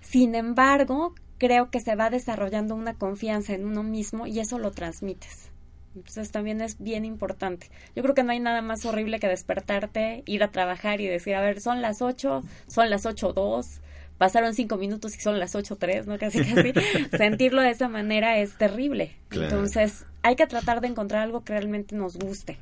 Sin 0.00 0.34
embargo, 0.34 1.14
creo 1.36 1.70
que 1.70 1.78
se 1.78 1.94
va 1.94 2.08
desarrollando 2.08 2.74
una 2.74 2.94
confianza 2.94 3.52
en 3.52 3.66
uno 3.66 3.82
mismo 3.82 4.26
y 4.26 4.40
eso 4.40 4.58
lo 4.58 4.70
transmites. 4.70 5.50
Entonces 5.94 6.30
también 6.30 6.62
es 6.62 6.82
bien 6.82 7.04
importante. 7.04 7.68
Yo 7.94 8.02
creo 8.02 8.14
que 8.14 8.22
no 8.22 8.32
hay 8.32 8.40
nada 8.40 8.62
más 8.62 8.86
horrible 8.86 9.20
que 9.20 9.28
despertarte, 9.28 10.22
ir 10.24 10.42
a 10.42 10.50
trabajar 10.50 11.02
y 11.02 11.06
decir, 11.06 11.34
a 11.34 11.42
ver, 11.42 11.60
son 11.60 11.82
las 11.82 12.00
ocho, 12.00 12.42
son 12.66 12.88
las 12.88 13.04
ocho 13.04 13.34
dos, 13.34 13.82
pasaron 14.16 14.54
cinco 14.54 14.78
minutos 14.78 15.14
y 15.18 15.20
son 15.20 15.38
las 15.38 15.54
ocho 15.54 15.76
tres, 15.76 16.06
¿no? 16.06 16.16
Casi, 16.16 16.38
casi. 16.38 16.72
Sentirlo 17.18 17.60
de 17.60 17.72
esa 17.72 17.90
manera 17.90 18.38
es 18.38 18.56
terrible. 18.56 19.12
Entonces 19.32 20.06
hay 20.22 20.34
que 20.34 20.46
tratar 20.46 20.80
de 20.80 20.88
encontrar 20.88 21.24
algo 21.24 21.44
que 21.44 21.52
realmente 21.52 21.94
nos 21.94 22.16
guste 22.16 22.56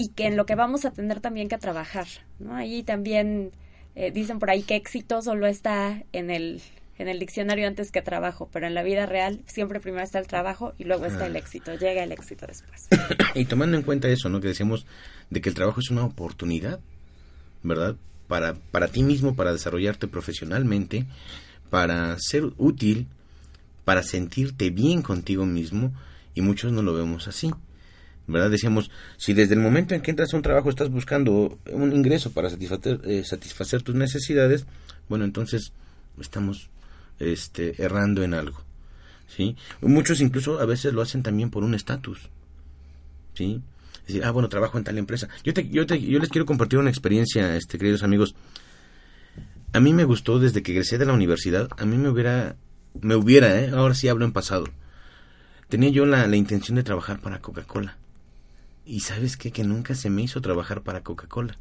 y 0.00 0.08
que 0.08 0.26
en 0.26 0.36
lo 0.38 0.46
que 0.46 0.54
vamos 0.54 0.86
a 0.86 0.92
tener 0.92 1.20
también 1.20 1.50
que 1.50 1.58
trabajar, 1.58 2.06
¿no? 2.38 2.56
Ahí 2.56 2.82
también 2.82 3.52
eh, 3.94 4.10
dicen 4.10 4.38
por 4.38 4.48
ahí 4.48 4.62
que 4.62 4.74
éxito 4.74 5.20
solo 5.20 5.46
está 5.46 6.02
en 6.14 6.30
el 6.30 6.62
en 6.96 7.08
el 7.08 7.18
diccionario 7.18 7.66
antes 7.66 7.92
que 7.92 8.00
trabajo, 8.00 8.48
pero 8.50 8.66
en 8.66 8.72
la 8.72 8.82
vida 8.82 9.04
real 9.04 9.40
siempre 9.46 9.78
primero 9.78 10.02
está 10.02 10.18
el 10.18 10.26
trabajo 10.26 10.72
y 10.78 10.84
luego 10.84 11.04
está 11.04 11.26
el 11.26 11.36
éxito, 11.36 11.74
llega 11.74 12.02
el 12.02 12.12
éxito 12.12 12.46
después. 12.46 12.88
y 13.34 13.44
tomando 13.44 13.76
en 13.76 13.82
cuenta 13.82 14.08
eso, 14.08 14.30
¿no? 14.30 14.40
Que 14.40 14.48
decíamos 14.48 14.86
de 15.28 15.42
que 15.42 15.50
el 15.50 15.54
trabajo 15.54 15.80
es 15.80 15.90
una 15.90 16.04
oportunidad, 16.04 16.80
¿verdad? 17.62 17.96
Para, 18.26 18.54
para 18.54 18.88
ti 18.88 19.02
mismo, 19.02 19.34
para 19.34 19.52
desarrollarte 19.52 20.08
profesionalmente, 20.08 21.04
para 21.68 22.16
ser 22.18 22.44
útil, 22.56 23.06
para 23.84 24.02
sentirte 24.02 24.70
bien 24.70 25.02
contigo 25.02 25.44
mismo, 25.44 25.92
y 26.34 26.40
muchos 26.40 26.72
no 26.72 26.80
lo 26.80 26.94
vemos 26.94 27.28
así. 27.28 27.50
¿Verdad? 28.30 28.50
Decíamos, 28.50 28.90
si 29.16 29.32
desde 29.32 29.54
el 29.54 29.60
momento 29.60 29.94
en 29.94 30.00
que 30.00 30.10
entras 30.10 30.32
a 30.32 30.36
un 30.36 30.42
trabajo 30.42 30.70
estás 30.70 30.90
buscando 30.90 31.58
un 31.72 31.92
ingreso 31.92 32.32
para 32.32 32.50
satisfacer, 32.50 33.00
eh, 33.04 33.24
satisfacer 33.24 33.82
tus 33.82 33.94
necesidades, 33.94 34.66
bueno, 35.08 35.24
entonces 35.24 35.72
estamos 36.20 36.70
este, 37.18 37.82
errando 37.82 38.22
en 38.22 38.34
algo. 38.34 38.62
¿sí? 39.28 39.56
Muchos 39.80 40.20
incluso 40.20 40.60
a 40.60 40.66
veces 40.66 40.92
lo 40.92 41.02
hacen 41.02 41.22
también 41.22 41.50
por 41.50 41.64
un 41.64 41.74
estatus. 41.74 42.28
¿sí? 43.34 43.62
Es 44.00 44.06
decir, 44.06 44.24
ah, 44.24 44.30
bueno, 44.30 44.48
trabajo 44.48 44.78
en 44.78 44.84
tal 44.84 44.98
empresa. 44.98 45.28
Yo, 45.44 45.54
te, 45.54 45.68
yo, 45.68 45.86
te, 45.86 46.00
yo 46.00 46.18
les 46.18 46.28
quiero 46.28 46.46
compartir 46.46 46.78
una 46.78 46.90
experiencia, 46.90 47.56
este, 47.56 47.78
queridos 47.78 48.02
amigos. 48.02 48.34
A 49.72 49.80
mí 49.80 49.92
me 49.92 50.04
gustó 50.04 50.38
desde 50.40 50.62
que 50.62 50.72
egresé 50.72 50.98
de 50.98 51.06
la 51.06 51.12
universidad, 51.12 51.68
a 51.76 51.84
mí 51.84 51.96
me 51.96 52.08
hubiera, 52.08 52.56
me 53.00 53.14
hubiera, 53.14 53.60
¿eh? 53.60 53.70
ahora 53.70 53.94
sí 53.94 54.08
hablo 54.08 54.24
en 54.24 54.32
pasado. 54.32 54.64
Tenía 55.68 55.90
yo 55.90 56.06
la, 56.06 56.26
la 56.26 56.36
intención 56.36 56.74
de 56.74 56.82
trabajar 56.82 57.20
para 57.20 57.40
Coca-Cola. 57.40 57.96
Y 58.90 59.00
sabes 59.00 59.36
qué, 59.36 59.52
que 59.52 59.62
nunca 59.62 59.94
se 59.94 60.10
me 60.10 60.22
hizo 60.22 60.40
trabajar 60.40 60.82
para 60.82 61.04
Coca-Cola. 61.04 61.56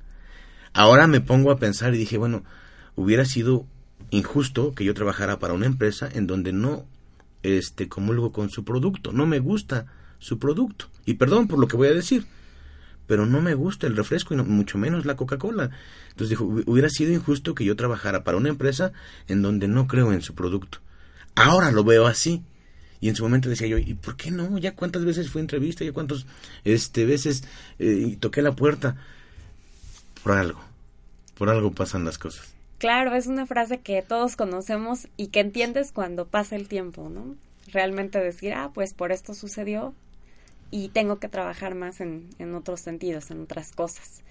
Ahora 0.73 1.05
me 1.05 1.21
pongo 1.21 1.51
a 1.51 1.59
pensar 1.59 1.93
y 1.93 1.99
dije, 1.99 2.17
bueno, 2.17 2.43
hubiera 2.95 3.23
sido 3.23 3.67
injusto 4.09 4.73
que 4.73 4.83
yo 4.83 4.95
trabajara 4.95 5.37
para 5.37 5.53
una 5.53 5.67
empresa 5.67 6.09
en 6.11 6.25
donde 6.25 6.53
no 6.53 6.87
este 7.43 7.87
comulgo 7.87 8.31
con 8.31 8.49
su 8.49 8.63
producto, 8.63 9.11
no 9.11 9.27
me 9.27 9.37
gusta 9.37 9.85
su 10.17 10.39
producto. 10.39 10.87
Y 11.05 11.13
perdón 11.13 11.47
por 11.47 11.59
lo 11.59 11.67
que 11.67 11.77
voy 11.77 11.89
a 11.89 11.93
decir, 11.93 12.25
pero 13.05 13.27
no 13.27 13.43
me 13.43 13.53
gusta 13.53 13.85
el 13.85 13.95
refresco 13.95 14.33
y 14.33 14.37
mucho 14.37 14.79
menos 14.79 15.05
la 15.05 15.15
Coca-Cola. 15.15 15.69
Entonces 16.09 16.29
dijo, 16.29 16.45
hubiera 16.45 16.89
sido 16.89 17.13
injusto 17.13 17.53
que 17.53 17.63
yo 17.63 17.75
trabajara 17.75 18.23
para 18.23 18.37
una 18.37 18.49
empresa 18.49 18.91
en 19.27 19.43
donde 19.43 19.67
no 19.67 19.85
creo 19.85 20.13
en 20.13 20.23
su 20.23 20.33
producto. 20.33 20.79
Ahora 21.35 21.69
lo 21.69 21.83
veo 21.83 22.07
así. 22.07 22.41
Y 23.01 23.09
en 23.09 23.15
su 23.15 23.23
momento 23.23 23.49
decía 23.49 23.67
yo, 23.67 23.77
¿y 23.77 23.93
por 23.93 24.17
qué 24.17 24.31
no? 24.31 24.57
Ya 24.57 24.75
cuántas 24.75 25.05
veces 25.05 25.29
fui 25.29 25.41
entrevista, 25.41 25.85
ya 25.85 25.93
cuántas 25.93 26.25
este, 26.63 27.05
veces 27.05 27.43
eh, 27.79 28.17
toqué 28.19 28.41
la 28.41 28.51
puerta. 28.51 28.95
Por 30.23 30.33
algo, 30.33 30.59
por 31.37 31.49
algo 31.49 31.71
pasan 31.71 32.03
las 32.03 32.17
cosas. 32.17 32.53
Claro, 32.77 33.13
es 33.13 33.27
una 33.27 33.45
frase 33.45 33.79
que 33.79 34.01
todos 34.01 34.35
conocemos 34.35 35.07
y 35.17 35.27
que 35.27 35.39
entiendes 35.39 35.91
cuando 35.91 36.27
pasa 36.27 36.55
el 36.55 36.67
tiempo, 36.67 37.09
¿no? 37.09 37.35
Realmente 37.71 38.19
decir, 38.19 38.53
ah, 38.53 38.71
pues 38.73 38.93
por 38.93 39.11
esto 39.11 39.33
sucedió 39.33 39.93
y 40.71 40.89
tengo 40.89 41.19
que 41.19 41.29
trabajar 41.29 41.75
más 41.75 41.99
en, 42.01 42.29
en 42.37 42.55
otros 42.55 42.79
sentidos, 42.79 43.31
en 43.31 43.41
otras 43.41 43.71
cosas. 43.71 44.21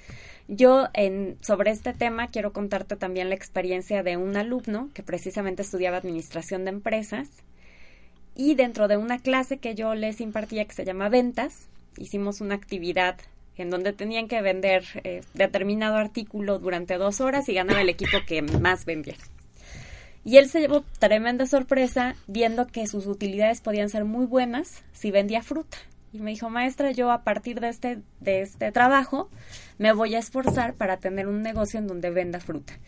Yo 0.47 0.89
en, 0.95 1.37
sobre 1.43 1.71
este 1.71 1.93
tema 1.93 2.29
quiero 2.29 2.53
contarte 2.55 2.97
también 2.97 3.29
la 3.29 3.35
experiencia 3.35 4.03
de 4.03 4.17
un 4.17 4.37
alumno 4.37 4.89
que 4.95 5.03
precisamente 5.03 5.63
estudiaba 5.63 5.99
administración 5.99 6.65
de 6.65 6.71
empresas 6.71 7.29
y 8.39 8.55
dentro 8.55 8.87
de 8.87 8.97
una 8.97 9.19
clase 9.19 9.59
que 9.59 9.75
yo 9.75 9.97
les 9.97 10.21
impartía 10.21 10.65
que 10.65 10.73
se 10.73 10.85
llama 10.85 11.09
ventas, 11.09 11.67
hicimos 11.99 12.41
una 12.41 12.55
actividad 12.55 13.17
en 13.57 13.69
donde 13.69 13.93
tenían 13.93 14.29
que 14.29 14.41
vender 14.41 14.85
eh, 15.03 15.23
determinado 15.35 15.97
artículo 15.97 16.61
durante 16.61 16.99
dos 16.99 17.21
horas 17.21 17.49
y 17.49 17.55
ganar 17.55 17.81
el 17.81 17.89
equipo 17.89 18.19
que 18.29 18.41
más 18.41 18.85
vendiera. 18.85 19.19
Y 20.25 20.37
él 20.37 20.49
se 20.49 20.61
llevó 20.61 20.85
tremenda 21.01 21.47
sorpresa 21.47 22.15
viendo 22.29 22.69
que 22.69 22.87
sus 22.87 23.09
utilidades 23.09 23.61
podían 23.61 23.89
ser 23.89 24.05
muy 24.05 24.25
buenas 24.25 24.85
si 24.93 25.11
vendía 25.11 25.43
fruta. 25.43 25.77
Y 26.13 26.21
me 26.21 26.31
dijo, 26.31 26.49
maestra, 26.49 26.93
yo 26.93 27.11
a 27.11 27.25
partir 27.25 27.59
de 27.59 27.71
este, 27.71 27.99
de 28.21 28.43
este 28.43 28.71
trabajo 28.71 29.29
me 29.79 29.93
voy 29.93 30.15
a 30.15 30.21
esforzar 30.21 30.75
para 30.75 30.99
tener 30.99 31.27
un 31.27 31.43
negocio 31.43 31.81
en 31.81 31.89
donde 31.89 32.11
venda 32.11 32.39
fruta. 32.39 32.79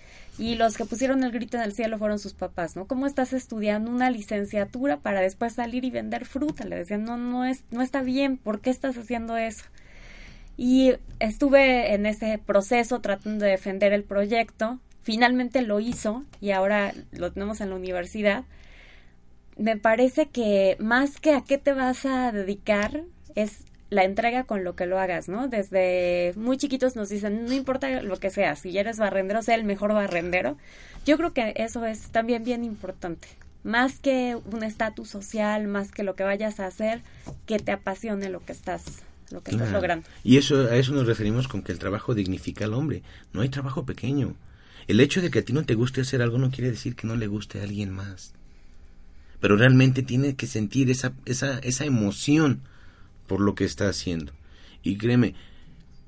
Y 0.41 0.55
los 0.55 0.79
que 0.79 0.87
pusieron 0.87 1.23
el 1.23 1.33
grito 1.33 1.59
en 1.59 1.65
el 1.65 1.75
cielo 1.75 1.99
fueron 1.99 2.19
sus 2.19 2.33
papás, 2.33 2.75
¿no? 2.75 2.87
¿Cómo 2.87 3.07
estás 3.07 3.35
estudiando 3.35 3.91
una 3.91 4.09
licenciatura 4.11 4.97
para 4.97 5.21
después 5.21 5.53
salir 5.53 5.85
y 5.85 5.91
vender 5.91 6.25
fruta? 6.25 6.65
Le 6.65 6.77
decían, 6.77 7.05
no, 7.05 7.19
no, 7.19 7.45
es, 7.45 7.63
no 7.71 7.83
está 7.83 8.01
bien, 8.01 8.39
¿por 8.39 8.63
qué 8.63 8.71
estás 8.71 8.97
haciendo 8.97 9.37
eso? 9.37 9.65
Y 10.57 10.95
estuve 11.19 11.93
en 11.93 12.07
ese 12.07 12.39
proceso 12.39 13.03
tratando 13.03 13.45
de 13.45 13.51
defender 13.51 13.93
el 13.93 14.03
proyecto. 14.03 14.79
Finalmente 15.03 15.61
lo 15.61 15.79
hizo 15.79 16.25
y 16.41 16.53
ahora 16.53 16.95
lo 17.13 17.31
tenemos 17.33 17.61
en 17.61 17.69
la 17.69 17.77
universidad. 17.77 18.45
Me 19.59 19.77
parece 19.77 20.31
que 20.31 20.79
más 20.81 21.21
que 21.21 21.35
a 21.35 21.43
qué 21.43 21.59
te 21.59 21.75
vas 21.75 22.07
a 22.07 22.33
dedicar 22.33 23.03
es 23.35 23.59
la 23.91 24.05
entrega 24.05 24.45
con 24.45 24.63
lo 24.63 24.77
que 24.77 24.87
lo 24.87 24.99
hagas, 24.99 25.29
¿no? 25.29 25.49
Desde 25.49 26.33
muy 26.37 26.57
chiquitos 26.57 26.95
nos 26.95 27.09
dicen, 27.09 27.45
no 27.45 27.53
importa 27.53 28.03
lo 28.03 28.17
que 28.19 28.31
sea, 28.31 28.55
si 28.55 28.79
eres 28.79 28.99
barrendero, 28.99 29.43
sea 29.43 29.57
el 29.57 29.65
mejor 29.65 29.93
barrendero. 29.93 30.57
Yo 31.05 31.17
creo 31.17 31.33
que 31.33 31.53
eso 31.57 31.85
es 31.85 32.11
también 32.11 32.45
bien 32.45 32.65
importante. 32.65 33.29
Más 33.65 33.99
que 33.99 34.39
un 34.51 34.63
estatus 34.63 35.09
social, 35.09 35.67
más 35.67 35.91
que 35.91 36.05
lo 36.05 36.15
que 36.15 36.23
vayas 36.23 36.61
a 36.61 36.67
hacer, 36.67 37.03
que 37.47 37.59
te 37.59 37.73
apasione 37.73 38.31
lo 38.31 38.45
que 38.45 38.53
estás 38.53 39.03
lo 39.31 39.43
que 39.43 39.53
estás 39.53 39.71
logrando. 39.71 40.09
Y 40.25 40.39
eso, 40.39 40.67
a 40.67 40.77
eso 40.77 40.93
nos 40.93 41.07
referimos 41.07 41.47
con 41.47 41.63
que 41.63 41.71
el 41.71 41.79
trabajo 41.79 42.15
dignifica 42.15 42.65
al 42.65 42.75
hombre. 42.75 43.03
No 43.33 43.43
hay 43.43 43.49
trabajo 43.49 43.87
pequeño. 43.87 44.35
El 44.89 44.99
hecho 44.99 45.23
de 45.23 45.31
que 45.31 45.39
a 45.39 45.45
ti 45.45 45.53
no 45.53 45.65
te 45.65 45.75
guste 45.75 46.01
hacer 46.01 46.21
algo 46.21 46.39
no 46.39 46.51
quiere 46.51 46.71
decir 46.71 46.97
que 46.97 47.07
no 47.07 47.15
le 47.15 47.29
guste 47.29 47.61
a 47.61 47.63
alguien 47.63 47.91
más. 47.91 48.35
Pero 49.39 49.57
realmente 49.57 50.03
tiene 50.03 50.35
que 50.35 50.49
sentir 50.49 50.91
esa, 50.91 51.13
esa, 51.27 51.61
esa 51.61 51.85
emoción 51.85 52.63
por 53.31 53.41
lo 53.41 53.55
que 53.55 53.63
está 53.63 53.89
haciendo. 53.89 54.33
Y 54.83 54.97
créeme, 54.97 55.37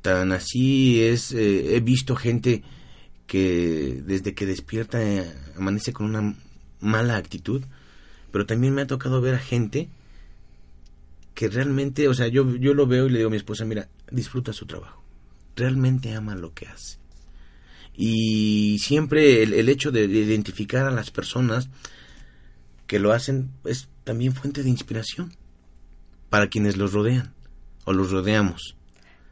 tan 0.01 0.33
así 0.33 1.05
es, 1.05 1.31
eh, 1.31 1.77
he 1.77 1.81
visto 1.81 2.17
gente 2.17 2.65
que 3.29 4.03
desde 4.05 4.35
que 4.35 4.45
despierta 4.45 5.01
eh, 5.01 5.33
amanece 5.57 5.93
con 5.93 6.07
una 6.07 6.35
mala 6.81 7.17
actitud, 7.17 7.63
pero 8.33 8.45
también 8.45 8.75
me 8.75 8.83
ha 8.83 8.89
tocado 8.89 9.21
ver 9.21 9.37
a 9.37 9.39
gente 9.39 9.89
que 11.33 11.47
realmente, 11.47 12.09
o 12.09 12.15
sea, 12.15 12.27
yo, 12.27 12.57
yo 12.57 12.75
lo 12.75 12.89
veo 12.89 13.07
y 13.07 13.11
le 13.11 13.19
digo 13.19 13.29
a 13.29 13.31
mi 13.31 13.37
esposa, 13.37 13.65
mira, 13.65 13.89
disfruta 14.11 14.53
su 14.53 14.67
trabajo, 14.67 15.01
realmente 15.55 16.13
ama 16.17 16.35
lo 16.35 16.53
que 16.53 16.67
hace. 16.67 16.99
Y 17.97 18.81
siempre 18.81 19.45
el, 19.45 19.69
hecho 19.69 19.93
de, 19.93 20.07
identificar 20.07 20.87
a 20.87 20.91
las 20.91 21.13
personas 21.13 21.69
que 22.89 22.99
lo 22.99 23.13
hacen 23.13 23.53
es 23.65 23.89
también 24.03 24.35
fuente 24.35 24.65
de 24.65 24.71
inspiración 24.71 25.33
para 26.33 26.49
quienes 26.49 26.79
los 26.79 26.95
rodean 26.95 27.35
o 27.85 27.93
los 27.93 28.11
rodeamos. 28.11 28.75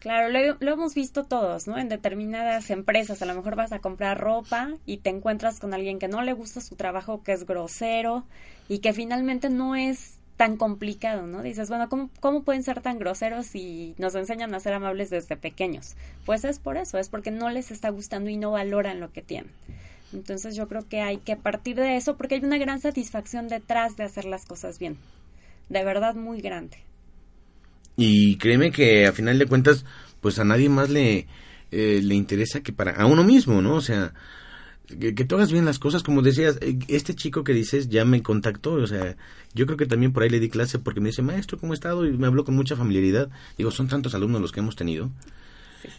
Claro, 0.01 0.29
lo, 0.29 0.73
hemos 0.73 0.95
visto 0.95 1.25
todos, 1.25 1.67
¿no? 1.67 1.79
En 1.79 1.89
determinadas 1.89 2.69
empresas, 2.69 3.23
a 3.23 3.25
lo 3.25 3.35
mejor 3.35 3.57
vas 3.57 3.73
a 3.73 3.79
comprar 3.79 4.21
ropa 4.21 4.69
y 4.85 4.99
te 4.99 5.09
encuentras 5.09 5.61
con 5.61 5.73
alguien 5.73 5.99
que 5.99 6.09
no 6.09 6.21
le 6.21 6.35
gusta 6.35 6.61
su 6.61 6.77
trabajo, 6.77 7.23
que 7.23 7.33
es 7.33 7.47
grosero 7.47 8.27
y 8.69 8.81
que 8.81 8.93
finalmente 8.93 9.49
no 9.49 9.77
es 9.77 10.19
tan 10.37 10.59
complicado, 10.59 11.27
¿no? 11.27 11.43
Dices, 11.43 11.71
bueno, 11.71 11.89
¿cómo, 11.89 12.11
¿cómo 12.21 12.43
pueden 12.43 12.65
ser 12.65 12.83
tan 12.83 12.99
groseros 12.99 13.47
si 13.47 13.95
nos 13.97 14.15
enseñan 14.15 14.55
a 14.55 14.61
ser 14.61 14.75
amables 14.75 15.09
desde 15.09 15.39
pequeños? 15.39 15.97
Pues 16.27 16.45
es 16.45 16.59
por 16.59 16.77
eso, 16.77 16.99
es 16.99 17.09
porque 17.09 17.31
no 17.31 17.49
les 17.49 17.71
está 17.71 17.89
gustando 17.89 18.29
y 18.29 18.37
no 18.37 18.51
valoran 18.51 19.01
lo 19.01 19.11
que 19.11 19.23
tienen. 19.23 19.53
Entonces 20.13 20.55
yo 20.55 20.69
creo 20.69 20.87
que 20.87 21.01
hay 21.01 21.17
que 21.17 21.37
partir 21.37 21.77
de 21.77 21.97
eso 21.97 22.19
porque 22.19 22.35
hay 22.35 22.45
una 22.45 22.59
gran 22.59 22.79
satisfacción 22.79 23.49
detrás 23.49 23.97
de 23.97 24.05
hacer 24.05 24.27
las 24.27 24.45
cosas 24.45 24.79
bien. 24.79 24.99
De 25.71 25.83
verdad 25.83 26.15
muy 26.15 26.43
grande. 26.43 26.90
Y 27.97 28.37
créeme 28.37 28.71
que 28.73 29.07
a 29.07 29.13
final 29.13 29.39
de 29.39 29.47
cuentas, 29.47 29.85
pues 30.21 30.39
a 30.39 30.45
nadie 30.45 30.69
más 30.69 30.91
le, 30.91 31.27
eh, 31.71 32.01
le 32.03 32.15
interesa 32.15 32.63
que 32.63 32.73
para 32.73 32.93
a 32.93 33.07
uno 33.07 33.25
mismo, 33.25 33.61
¿no? 33.61 33.75
O 33.75 33.81
sea, 33.81 34.15
que, 34.87 35.15
que, 35.15 35.25
tú 35.25 35.37
hagas 35.37 35.53
bien 35.53 35.65
las 35.65 35.79
cosas, 35.79 36.03
como 36.03 36.23
decías, 36.23 36.59
eh, 36.63 36.79
este 36.89 37.15
chico 37.15 37.45
que 37.45 37.53
dices 37.53 37.89
ya 37.89 38.05
me 38.05 38.23
contactó, 38.23 38.73
o 38.73 38.87
sea, 38.87 39.17
yo 39.55 39.67
creo 39.67 39.77
que 39.77 39.87
también 39.87 40.13
por 40.13 40.23
ahí 40.23 40.31
le 40.31 40.41
di 40.41 40.49
clase 40.49 40.79
porque 40.79 41.01
me 41.01 41.11
dice, 41.11 41.23
maestro, 41.23 41.59
¿cómo 41.59 41.73
ha 41.73 41.75
estado? 41.75 42.07
Y 42.07 42.17
me 42.17 42.27
habló 42.27 42.45
con 42.45 42.55
mucha 42.55 42.77
familiaridad. 42.77 43.31
Digo, 43.59 43.71
son 43.71 43.89
tantos 43.89 44.15
alumnos 44.15 44.41
los 44.41 44.53
que 44.53 44.61
hemos 44.61 44.77
tenido. 44.77 45.11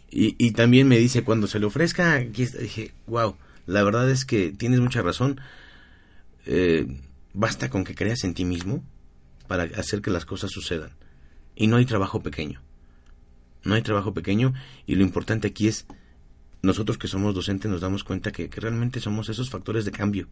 Y, 0.09 0.35
y 0.37 0.51
también 0.51 0.87
me 0.87 0.97
dice, 0.97 1.23
cuando 1.23 1.47
se 1.47 1.59
le 1.59 1.65
ofrezca, 1.65 2.15
aquí 2.15 2.45
dije, 2.45 2.93
wow, 3.07 3.35
la 3.65 3.83
verdad 3.83 4.09
es 4.09 4.25
que 4.25 4.51
tienes 4.51 4.79
mucha 4.79 5.01
razón. 5.01 5.39
Eh, 6.45 6.87
basta 7.33 7.69
con 7.69 7.83
que 7.83 7.95
creas 7.95 8.23
en 8.23 8.33
ti 8.33 8.45
mismo 8.45 8.83
para 9.47 9.63
hacer 9.63 10.01
que 10.01 10.11
las 10.11 10.25
cosas 10.25 10.51
sucedan. 10.51 10.91
Y 11.55 11.67
no 11.67 11.77
hay 11.77 11.85
trabajo 11.85 12.21
pequeño. 12.21 12.61
No 13.63 13.75
hay 13.75 13.81
trabajo 13.81 14.13
pequeño 14.13 14.53
y 14.87 14.95
lo 14.95 15.03
importante 15.03 15.49
aquí 15.49 15.67
es, 15.67 15.85
nosotros 16.61 16.97
que 16.97 17.07
somos 17.07 17.35
docentes 17.35 17.69
nos 17.69 17.81
damos 17.81 18.03
cuenta 18.03 18.31
que, 18.31 18.47
realmente 18.47 18.99
somos 18.99 19.29
esos 19.29 19.49
factores 19.49 19.85
de 19.85 19.91
cambio. 19.91 20.27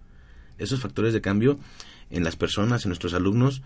Esos 0.57 0.81
factores 0.81 1.13
de 1.13 1.21
cambio 1.21 1.59
en 2.09 2.23
las 2.23 2.35
personas, 2.35 2.85
en 2.85 2.89
nuestros 2.89 3.13
alumnos. 3.13 3.61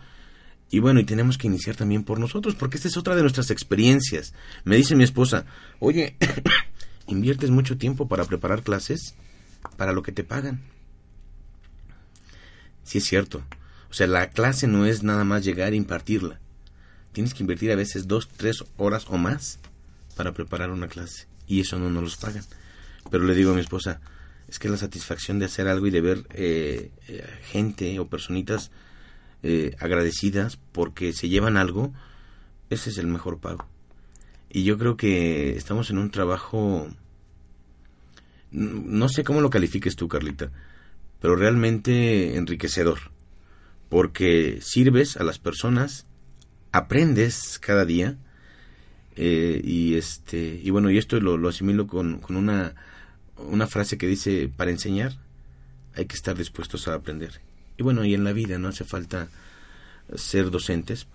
Y 0.70 0.80
bueno, 0.80 1.00
y 1.00 1.06
tenemos 1.06 1.38
que 1.38 1.48
iniciar 1.48 1.76
también 1.76 2.04
por 2.04 2.20
nosotros, 2.20 2.56
porque 2.56 2.78
esta 2.78 2.88
es 2.88 2.98
otra 2.98 3.16
de 3.16 3.22
nuestras 3.22 3.52
experiencias. 3.52 4.34
Me 4.64 4.76
dice 4.76 4.96
mi 4.96 5.04
esposa, 5.04 5.46
oye, 5.80 6.16
¿inviertes 7.08 7.52
mucho 7.52 7.78
tiempo 7.78 8.08
para 8.08 8.26
preparar 8.26 8.64
clases? 8.64 9.16
Para 9.78 9.94
lo 9.94 10.04
que 10.04 10.12
te 10.12 10.24
pagan. 10.24 10.62
Sí 12.84 12.98
es 12.98 13.06
cierto. 13.06 13.44
O 13.90 13.94
sea, 13.94 14.08
la 14.08 14.30
clase 14.30 14.68
no 14.68 14.86
es 14.86 15.04
nada 15.04 15.24
más 15.24 15.46
llegar 15.46 15.74
e 15.74 15.78
impartirla 15.78 16.40
tienes 17.14 17.34
que 17.34 17.44
invertir 17.44 17.72
a 17.72 17.76
veces 17.76 18.08
dos, 18.08 18.28
tres 18.28 18.64
horas 18.78 19.06
o 19.08 19.18
más 19.18 19.60
para 20.16 20.34
preparar 20.34 20.72
una 20.72 20.88
clase 20.88 21.28
y 21.48 21.62
eso 21.62 21.80
no 21.80 21.90
nos 21.90 22.04
los 22.04 22.18
pagan. 22.18 22.44
Pero 23.10 23.24
le 23.24 23.36
digo 23.36 23.52
a 23.52 23.56
mi 23.56 23.62
esposa, 23.62 24.02
es 24.48 24.60
que 24.60 24.70
la 24.70 24.78
satisfacción 24.78 25.40
de 25.40 25.46
hacer 25.46 25.68
algo 25.68 25.88
y 25.88 25.92
de 25.92 26.02
ver 26.02 26.26
eh, 26.34 26.92
eh, 27.08 27.26
gente 27.44 28.00
o 28.00 28.08
personitas 28.08 28.72
eh, 29.44 29.76
agradecidas 29.80 30.58
porque 30.72 31.14
se 31.14 31.30
llevan 31.30 31.58
algo, 31.58 31.94
ese 32.70 32.90
es 32.90 32.98
el 32.98 33.08
mejor 33.08 33.40
pago. 33.40 33.66
Y 34.50 34.64
yo 34.64 34.78
creo 34.78 34.98
que 34.98 35.56
estamos 35.56 35.90
en 35.90 35.98
un 35.98 36.12
trabajo, 36.12 36.88
no 38.52 39.10
sé 39.10 39.24
cómo 39.24 39.42
lo 39.42 39.50
califiques 39.50 39.96
tú, 39.96 40.08
Carlita, 40.08 40.52
pero 41.20 41.36
realmente 41.36 42.36
enriquecedor, 42.36 43.00
porque 43.90 44.60
sirves 44.62 45.18
a 45.18 45.24
las 45.24 45.40
personas 45.40 46.06
aprendes 46.74 47.60
cada 47.60 47.86
día 47.86 48.18
eh, 49.16 49.62
y 49.64 49.96
este 49.96 50.60
y 50.62 50.72
bueno 50.72 50.90
y 50.90 50.98
esto 50.98 51.20
lo, 51.22 51.38
lo 51.38 51.48
asimilo 51.48 51.86
con, 51.86 52.18
con, 52.18 52.36
una 52.36 52.74
una 53.38 53.68
frase 53.68 53.98
que 54.00 54.08
dice 54.08 54.52
para 54.54 54.72
enseñar 54.72 55.14
hay 55.96 56.08
que 56.08 56.16
estar 56.16 56.36
dispuestos 56.36 56.88
a 56.88 56.96
aprender 56.96 57.42
y 57.78 57.84
bueno 57.84 58.04
y 58.04 58.16
en 58.16 58.24
la 58.24 58.34
vida 58.34 58.58
no 58.58 58.68
hace 58.68 58.84
falta 58.86 59.30
ser 60.16 60.50
docentes 60.50 61.06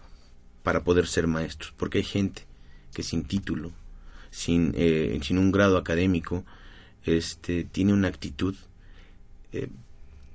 para 0.62 0.85
poder 0.85 1.09
ser 1.09 1.27
maestros 1.27 1.75
porque 1.77 1.99
hay 1.99 2.05
gente 2.05 2.47
que 2.94 3.03
sin 3.03 3.25
título 3.25 3.73
sin 4.31 4.73
eh, 4.77 5.18
sin 5.23 5.38
un 5.38 5.51
grado 5.51 5.77
académico 5.77 6.44
este 7.03 7.64
tiene 7.64 7.92
una 7.92 8.07
actitud 8.07 8.55
eh, 9.53 9.68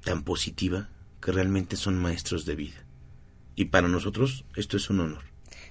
tan 0.03 0.23
positiva 0.23 0.89
que 1.21 1.31
realmente 1.31 1.77
son 1.77 1.97
maestros 1.97 2.45
de 2.45 2.55
vida 2.55 2.83
y 3.55 3.65
para 3.65 3.87
nosotros 3.87 4.45
esto 4.55 4.77
es 4.77 4.89
un 4.89 5.01
honor. 5.01 5.23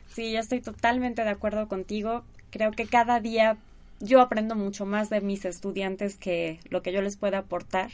Sí, 0.09 0.33
yo 0.33 0.41
estoy 0.41 0.61
totalmente 0.61 1.25
de 1.25 1.31
acuerdo 1.31 1.69
contigo. 1.69 2.25
Creo 2.51 2.71
que 2.71 2.87
cada 2.87 3.21
día 3.21 3.57
yo 4.01 4.21
aprendo 4.21 4.55
mucho 4.55 4.85
más 4.85 5.11
de 5.11 5.21
mis 5.21 5.45
estudiantes 5.45 6.17
que 6.17 6.61
lo 6.69 6.83
que 6.83 6.93
yo 6.93 7.03
les 7.03 7.17
pueda 7.17 7.39
aportar. 7.39 7.91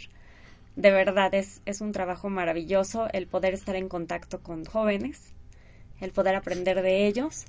De 0.76 0.90
verdad, 0.90 1.34
es, 1.34 1.62
es 1.64 1.80
un 1.80 1.92
trabajo 1.92 2.28
maravilloso 2.28 3.08
el 3.12 3.26
poder 3.26 3.54
estar 3.54 3.76
en 3.76 3.88
contacto 3.88 4.40
con 4.40 4.64
jóvenes, 4.64 5.32
el 6.00 6.12
poder 6.12 6.34
aprender 6.34 6.82
de 6.82 7.06
ellos. 7.06 7.44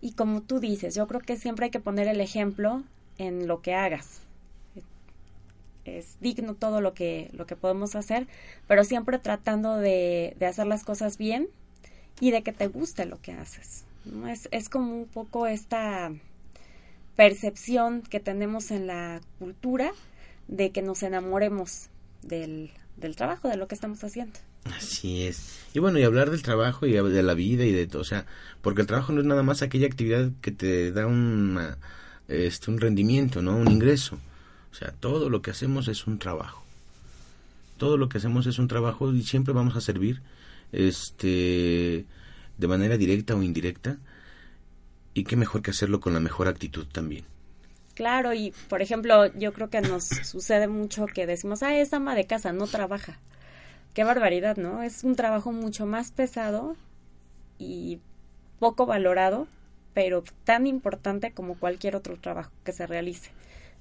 Y 0.00 0.12
como 0.12 0.42
tú 0.42 0.60
dices, 0.60 0.94
yo 0.94 1.06
creo 1.06 1.20
que 1.20 1.36
siempre 1.36 1.66
hay 1.66 1.70
que 1.70 1.80
poner 1.80 2.08
el 2.08 2.20
ejemplo 2.20 2.82
en 3.18 3.46
lo 3.48 3.62
que 3.62 3.74
hagas 3.74 4.27
es 5.96 6.18
digno 6.20 6.54
todo 6.54 6.82
lo 6.82 6.92
que, 6.92 7.30
lo 7.32 7.46
que 7.46 7.56
podemos 7.56 7.94
hacer, 7.94 8.26
pero 8.66 8.84
siempre 8.84 9.18
tratando 9.18 9.76
de, 9.78 10.36
hacer 10.46 10.66
las 10.66 10.84
cosas 10.84 11.16
bien 11.16 11.48
y 12.20 12.30
de 12.30 12.42
que 12.42 12.52
te 12.52 12.66
guste 12.66 13.06
lo 13.06 13.20
que 13.22 13.32
haces. 13.32 13.84
Es, 14.26 14.48
es 14.52 14.68
como 14.68 14.94
un 14.94 15.06
poco 15.06 15.46
esta 15.46 16.12
percepción 17.16 18.02
que 18.02 18.20
tenemos 18.20 18.70
en 18.70 18.86
la 18.86 19.20
cultura 19.38 19.92
de 20.48 20.70
que 20.70 20.82
nos 20.82 21.02
enamoremos 21.02 21.88
del, 22.22 22.70
del 22.96 23.16
trabajo, 23.16 23.48
de 23.48 23.56
lo 23.56 23.68
que 23.68 23.74
estamos 23.74 24.02
haciendo. 24.04 24.38
Así 24.64 25.26
es. 25.26 25.60
Y 25.74 25.78
bueno, 25.78 25.98
y 25.98 26.04
hablar 26.04 26.30
del 26.30 26.42
trabajo 26.42 26.86
y 26.86 26.92
de 26.92 27.22
la 27.22 27.34
vida 27.34 27.64
y 27.64 27.72
de 27.72 27.86
todo, 27.86 28.02
o 28.02 28.04
sea, 28.04 28.26
porque 28.62 28.82
el 28.82 28.86
trabajo 28.86 29.12
no 29.12 29.20
es 29.20 29.26
nada 29.26 29.42
más 29.42 29.62
aquella 29.62 29.86
actividad 29.86 30.30
que 30.40 30.50
te 30.50 30.92
da 30.92 31.06
una, 31.06 31.78
este, 32.28 32.70
un 32.70 32.80
rendimiento, 32.80 33.42
¿no? 33.42 33.56
Un 33.56 33.70
ingreso. 33.70 34.18
Sea, 34.78 34.92
todo 34.92 35.28
lo 35.28 35.42
que 35.42 35.50
hacemos 35.50 35.88
es 35.88 36.06
un 36.06 36.20
trabajo. 36.20 36.62
Todo 37.78 37.96
lo 37.96 38.08
que 38.08 38.18
hacemos 38.18 38.46
es 38.46 38.60
un 38.60 38.68
trabajo 38.68 39.12
y 39.12 39.24
siempre 39.24 39.52
vamos 39.52 39.74
a 39.74 39.80
servir 39.80 40.22
este 40.70 42.04
de 42.58 42.68
manera 42.68 42.96
directa 42.96 43.34
o 43.34 43.42
indirecta 43.42 43.96
y 45.14 45.24
qué 45.24 45.34
mejor 45.34 45.62
que 45.62 45.72
hacerlo 45.72 45.98
con 45.98 46.14
la 46.14 46.20
mejor 46.20 46.46
actitud 46.46 46.86
también. 46.86 47.24
Claro, 47.94 48.34
y 48.34 48.52
por 48.68 48.80
ejemplo, 48.80 49.26
yo 49.34 49.52
creo 49.52 49.68
que 49.68 49.80
nos 49.80 50.04
sucede 50.24 50.68
mucho 50.68 51.06
que 51.06 51.26
decimos, 51.26 51.64
ah, 51.64 51.76
es 51.76 51.92
ama 51.92 52.14
de 52.14 52.26
casa, 52.26 52.52
no 52.52 52.68
trabaja. 52.68 53.18
Qué 53.94 54.04
barbaridad, 54.04 54.58
¿no? 54.58 54.84
Es 54.84 55.02
un 55.02 55.16
trabajo 55.16 55.50
mucho 55.50 55.86
más 55.86 56.12
pesado 56.12 56.76
y 57.58 57.98
poco 58.60 58.86
valorado, 58.86 59.48
pero 59.92 60.22
tan 60.44 60.68
importante 60.68 61.32
como 61.32 61.56
cualquier 61.56 61.96
otro 61.96 62.16
trabajo 62.16 62.52
que 62.62 62.70
se 62.70 62.86
realice. 62.86 63.32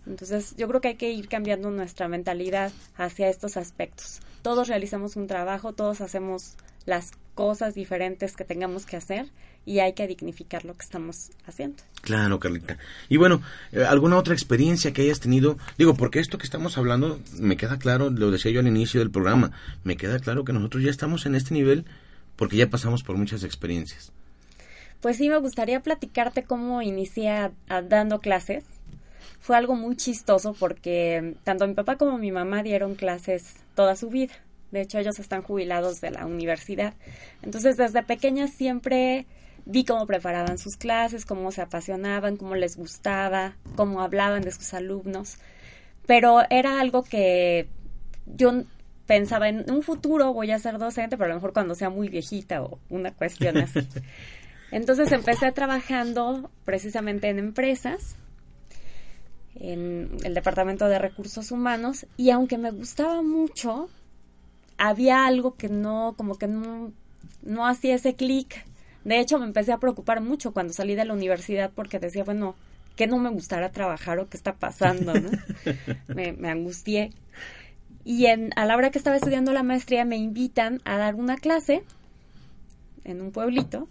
Entonces, 0.07 0.55
yo 0.57 0.67
creo 0.67 0.81
que 0.81 0.89
hay 0.89 0.95
que 0.95 1.11
ir 1.11 1.27
cambiando 1.27 1.69
nuestra 1.69 2.07
mentalidad 2.07 2.71
hacia 2.95 3.29
estos 3.29 3.57
aspectos. 3.57 4.19
Todos 4.41 4.67
realizamos 4.67 5.15
un 5.15 5.27
trabajo, 5.27 5.73
todos 5.73 6.01
hacemos 6.01 6.55
las 6.85 7.11
cosas 7.35 7.75
diferentes 7.75 8.35
que 8.35 8.45
tengamos 8.45 8.85
que 8.85 8.97
hacer 8.97 9.27
y 9.65 9.79
hay 9.79 9.93
que 9.93 10.07
dignificar 10.07 10.63
lo 10.63 10.73
que 10.73 10.83
estamos 10.83 11.29
haciendo. 11.45 11.83
Claro, 12.01 12.39
Carlita. 12.39 12.77
Y 13.09 13.17
bueno, 13.17 13.41
eh, 13.73 13.83
¿alguna 13.83 14.17
otra 14.17 14.33
experiencia 14.33 14.93
que 14.93 15.01
hayas 15.01 15.19
tenido? 15.19 15.57
Digo, 15.77 15.93
porque 15.93 16.19
esto 16.19 16.37
que 16.37 16.45
estamos 16.45 16.77
hablando, 16.77 17.19
me 17.37 17.57
queda 17.57 17.77
claro, 17.77 18.09
lo 18.09 18.31
decía 18.31 18.51
yo 18.51 18.61
al 18.61 18.67
inicio 18.67 19.01
del 19.01 19.11
programa, 19.11 19.51
me 19.83 19.97
queda 19.97 20.19
claro 20.19 20.45
que 20.45 20.53
nosotros 20.53 20.83
ya 20.83 20.89
estamos 20.89 21.25
en 21.25 21.35
este 21.35 21.53
nivel 21.53 21.85
porque 22.37 22.55
ya 22.55 22.69
pasamos 22.69 23.03
por 23.03 23.17
muchas 23.17 23.43
experiencias. 23.43 24.13
Pues 25.01 25.17
sí, 25.17 25.29
me 25.29 25.37
gustaría 25.37 25.81
platicarte 25.81 26.43
cómo 26.43 26.81
inicié 26.81 27.51
dando 27.67 28.19
clases 28.19 28.63
fue 29.47 29.55
algo 29.55 29.75
muy 29.75 29.95
chistoso 29.95 30.53
porque 30.53 31.35
tanto 31.45 31.65
mi 31.65 31.73
papá 31.73 31.95
como 31.95 32.17
mi 32.17 32.33
mamá 32.33 32.63
dieron 32.63 32.95
clases 32.95 33.55
toda 33.75 33.95
su 33.95 34.09
vida. 34.09 34.33
De 34.71 34.81
hecho, 34.81 34.99
ellos 34.99 35.19
están 35.19 35.41
jubilados 35.41 36.01
de 36.01 36.11
la 36.11 36.25
universidad. 36.25 36.95
Entonces, 37.43 37.77
desde 37.77 38.03
pequeña 38.03 38.49
siempre 38.49 39.25
vi 39.65 39.85
cómo 39.85 40.05
preparaban 40.05 40.57
sus 40.57 40.75
clases, 40.75 41.25
cómo 41.25 41.53
se 41.53 41.61
apasionaban, 41.61 42.35
cómo 42.35 42.55
les 42.55 42.75
gustaba, 42.75 43.55
cómo 43.77 44.01
hablaban 44.01 44.41
de 44.41 44.51
sus 44.51 44.73
alumnos. 44.73 45.37
Pero 46.05 46.41
era 46.49 46.81
algo 46.81 47.03
que 47.03 47.69
yo 48.25 48.63
pensaba 49.05 49.47
en 49.47 49.71
un 49.71 49.81
futuro 49.81 50.33
voy 50.33 50.51
a 50.51 50.59
ser 50.59 50.77
docente, 50.77 51.15
pero 51.15 51.27
a 51.27 51.29
lo 51.29 51.35
mejor 51.35 51.53
cuando 51.53 51.73
sea 51.73 51.89
muy 51.89 52.09
viejita 52.09 52.63
o 52.63 52.79
una 52.89 53.13
cuestión 53.13 53.59
así. 53.59 53.79
Entonces 54.71 55.09
empecé 55.13 55.53
trabajando 55.53 56.51
precisamente 56.65 57.29
en 57.29 57.39
empresas 57.39 58.17
en 59.59 60.17
el 60.23 60.33
Departamento 60.33 60.87
de 60.87 60.99
Recursos 60.99 61.51
Humanos 61.51 62.05
y 62.17 62.29
aunque 62.29 62.57
me 62.57 62.71
gustaba 62.71 63.21
mucho, 63.21 63.89
había 64.77 65.25
algo 65.25 65.55
que 65.55 65.69
no, 65.69 66.13
como 66.17 66.35
que 66.35 66.47
no, 66.47 66.91
no 67.43 67.67
hacía 67.67 67.95
ese 67.95 68.15
clic. 68.15 68.65
De 69.03 69.19
hecho, 69.19 69.39
me 69.39 69.45
empecé 69.45 69.71
a 69.71 69.77
preocupar 69.77 70.21
mucho 70.21 70.51
cuando 70.51 70.73
salí 70.73 70.95
de 70.95 71.05
la 71.05 71.13
universidad 71.13 71.71
porque 71.73 71.99
decía, 71.99 72.23
bueno, 72.23 72.55
que 72.95 73.07
no 73.07 73.17
me 73.17 73.29
gustará 73.29 73.71
trabajar 73.71 74.19
o 74.19 74.27
qué 74.27 74.37
está 74.37 74.55
pasando, 74.55 75.13
¿no? 75.13 75.29
me, 76.13 76.33
me 76.33 76.49
angustié. 76.49 77.11
Y 78.03 78.25
en, 78.27 78.51
a 78.55 78.65
la 78.65 78.75
hora 78.75 78.89
que 78.89 78.97
estaba 78.97 79.15
estudiando 79.15 79.53
la 79.53 79.63
maestría 79.63 80.05
me 80.05 80.17
invitan 80.17 80.81
a 80.85 80.97
dar 80.97 81.15
una 81.15 81.37
clase 81.37 81.83
en 83.03 83.21
un 83.21 83.31
pueblito 83.31 83.87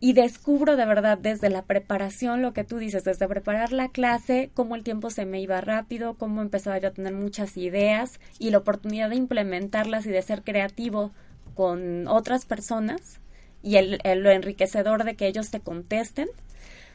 y 0.00 0.12
descubro 0.12 0.76
de 0.76 0.86
verdad 0.86 1.18
desde 1.18 1.50
la 1.50 1.62
preparación 1.62 2.42
lo 2.42 2.52
que 2.52 2.64
tú 2.64 2.78
dices, 2.78 3.04
desde 3.04 3.26
preparar 3.26 3.72
la 3.72 3.88
clase, 3.88 4.50
cómo 4.54 4.76
el 4.76 4.84
tiempo 4.84 5.10
se 5.10 5.26
me 5.26 5.40
iba 5.40 5.60
rápido, 5.60 6.14
cómo 6.14 6.40
empezaba 6.40 6.78
yo 6.78 6.88
a 6.88 6.92
tener 6.92 7.14
muchas 7.14 7.56
ideas 7.56 8.20
y 8.38 8.50
la 8.50 8.58
oportunidad 8.58 9.10
de 9.10 9.16
implementarlas 9.16 10.06
y 10.06 10.10
de 10.10 10.22
ser 10.22 10.42
creativo 10.42 11.10
con 11.54 12.06
otras 12.06 12.44
personas 12.44 13.20
y 13.62 13.76
el, 13.76 14.00
lo 14.04 14.30
enriquecedor 14.30 15.02
de 15.02 15.16
que 15.16 15.26
ellos 15.26 15.50
te 15.50 15.60
contesten 15.60 16.28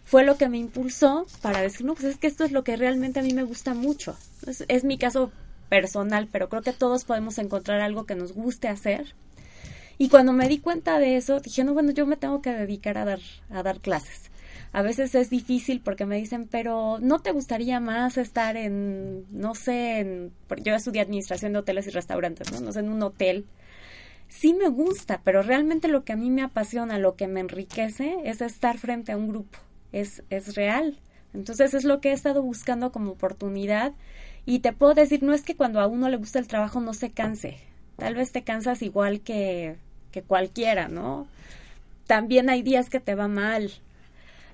fue 0.05 0.23
lo 0.23 0.37
que 0.37 0.49
me 0.49 0.57
impulsó 0.57 1.25
para 1.41 1.61
decir, 1.61 1.85
no, 1.85 1.93
pues 1.95 2.05
es 2.05 2.17
que 2.17 2.27
esto 2.27 2.43
es 2.43 2.51
lo 2.51 2.63
que 2.63 2.77
realmente 2.77 3.19
a 3.19 3.23
mí 3.23 3.33
me 3.33 3.43
gusta 3.43 3.73
mucho. 3.73 4.17
Es, 4.47 4.65
es 4.67 4.83
mi 4.83 4.97
caso 4.97 5.31
personal, 5.69 6.27
pero 6.31 6.49
creo 6.49 6.61
que 6.61 6.73
todos 6.73 7.05
podemos 7.05 7.37
encontrar 7.37 7.81
algo 7.81 8.05
que 8.05 8.15
nos 8.15 8.33
guste 8.33 8.67
hacer 8.67 9.13
y 9.97 10.09
cuando 10.09 10.33
me 10.33 10.47
di 10.47 10.59
cuenta 10.59 10.99
de 10.99 11.17
eso, 11.17 11.39
dije, 11.39 11.63
no, 11.63 11.73
bueno, 11.73 11.91
yo 11.91 12.05
me 12.05 12.17
tengo 12.17 12.41
que 12.41 12.51
dedicar 12.51 12.97
a 12.97 13.05
dar, 13.05 13.19
a 13.49 13.63
dar 13.63 13.79
clases. 13.79 14.31
A 14.71 14.81
veces 14.81 15.13
es 15.13 15.29
difícil 15.29 15.81
porque 15.81 16.05
me 16.05 16.17
dicen, 16.17 16.47
pero 16.49 16.97
¿no 16.99 17.19
te 17.19 17.31
gustaría 17.31 17.79
más 17.79 18.17
estar 18.17 18.57
en, 18.57 19.25
no 19.29 19.53
sé, 19.53 19.99
en, 19.99 20.31
yo 20.63 20.73
estudié 20.73 21.01
administración 21.01 21.53
de 21.53 21.59
hoteles 21.59 21.85
y 21.85 21.91
restaurantes, 21.91 22.51
¿no? 22.51 22.59
No 22.59 22.71
sé, 22.71 22.79
en 22.79 22.89
un 22.89 23.03
hotel. 23.03 23.45
Sí 24.29 24.55
me 24.55 24.69
gusta, 24.69 25.21
pero 25.23 25.43
realmente 25.43 25.87
lo 25.87 26.03
que 26.03 26.13
a 26.13 26.15
mí 26.15 26.31
me 26.31 26.41
apasiona, 26.41 26.97
lo 26.97 27.15
que 27.15 27.27
me 27.27 27.39
enriquece, 27.39 28.15
es 28.23 28.41
estar 28.41 28.79
frente 28.79 29.11
a 29.11 29.17
un 29.17 29.27
grupo. 29.29 29.59
Es, 29.91 30.23
es 30.31 30.55
real. 30.55 30.97
Entonces 31.35 31.75
es 31.75 31.83
lo 31.83 32.01
que 32.01 32.09
he 32.09 32.13
estado 32.13 32.41
buscando 32.41 32.91
como 32.91 33.11
oportunidad. 33.11 33.93
Y 34.45 34.59
te 34.59 34.73
puedo 34.73 34.95
decir, 34.95 35.21
no 35.21 35.33
es 35.33 35.43
que 35.43 35.55
cuando 35.55 35.81
a 35.81 35.87
uno 35.87 36.09
le 36.09 36.17
gusta 36.17 36.39
el 36.39 36.47
trabajo 36.47 36.81
no 36.81 36.95
se 36.95 37.11
canse 37.11 37.59
Tal 37.97 38.15
vez 38.15 38.31
te 38.31 38.43
cansas 38.43 38.81
igual 38.81 39.21
que, 39.21 39.75
que 40.11 40.21
cualquiera, 40.21 40.87
¿no? 40.87 41.27
También 42.07 42.49
hay 42.49 42.61
días 42.61 42.89
que 42.89 42.99
te 42.99 43.15
va 43.15 43.27
mal. 43.27 43.71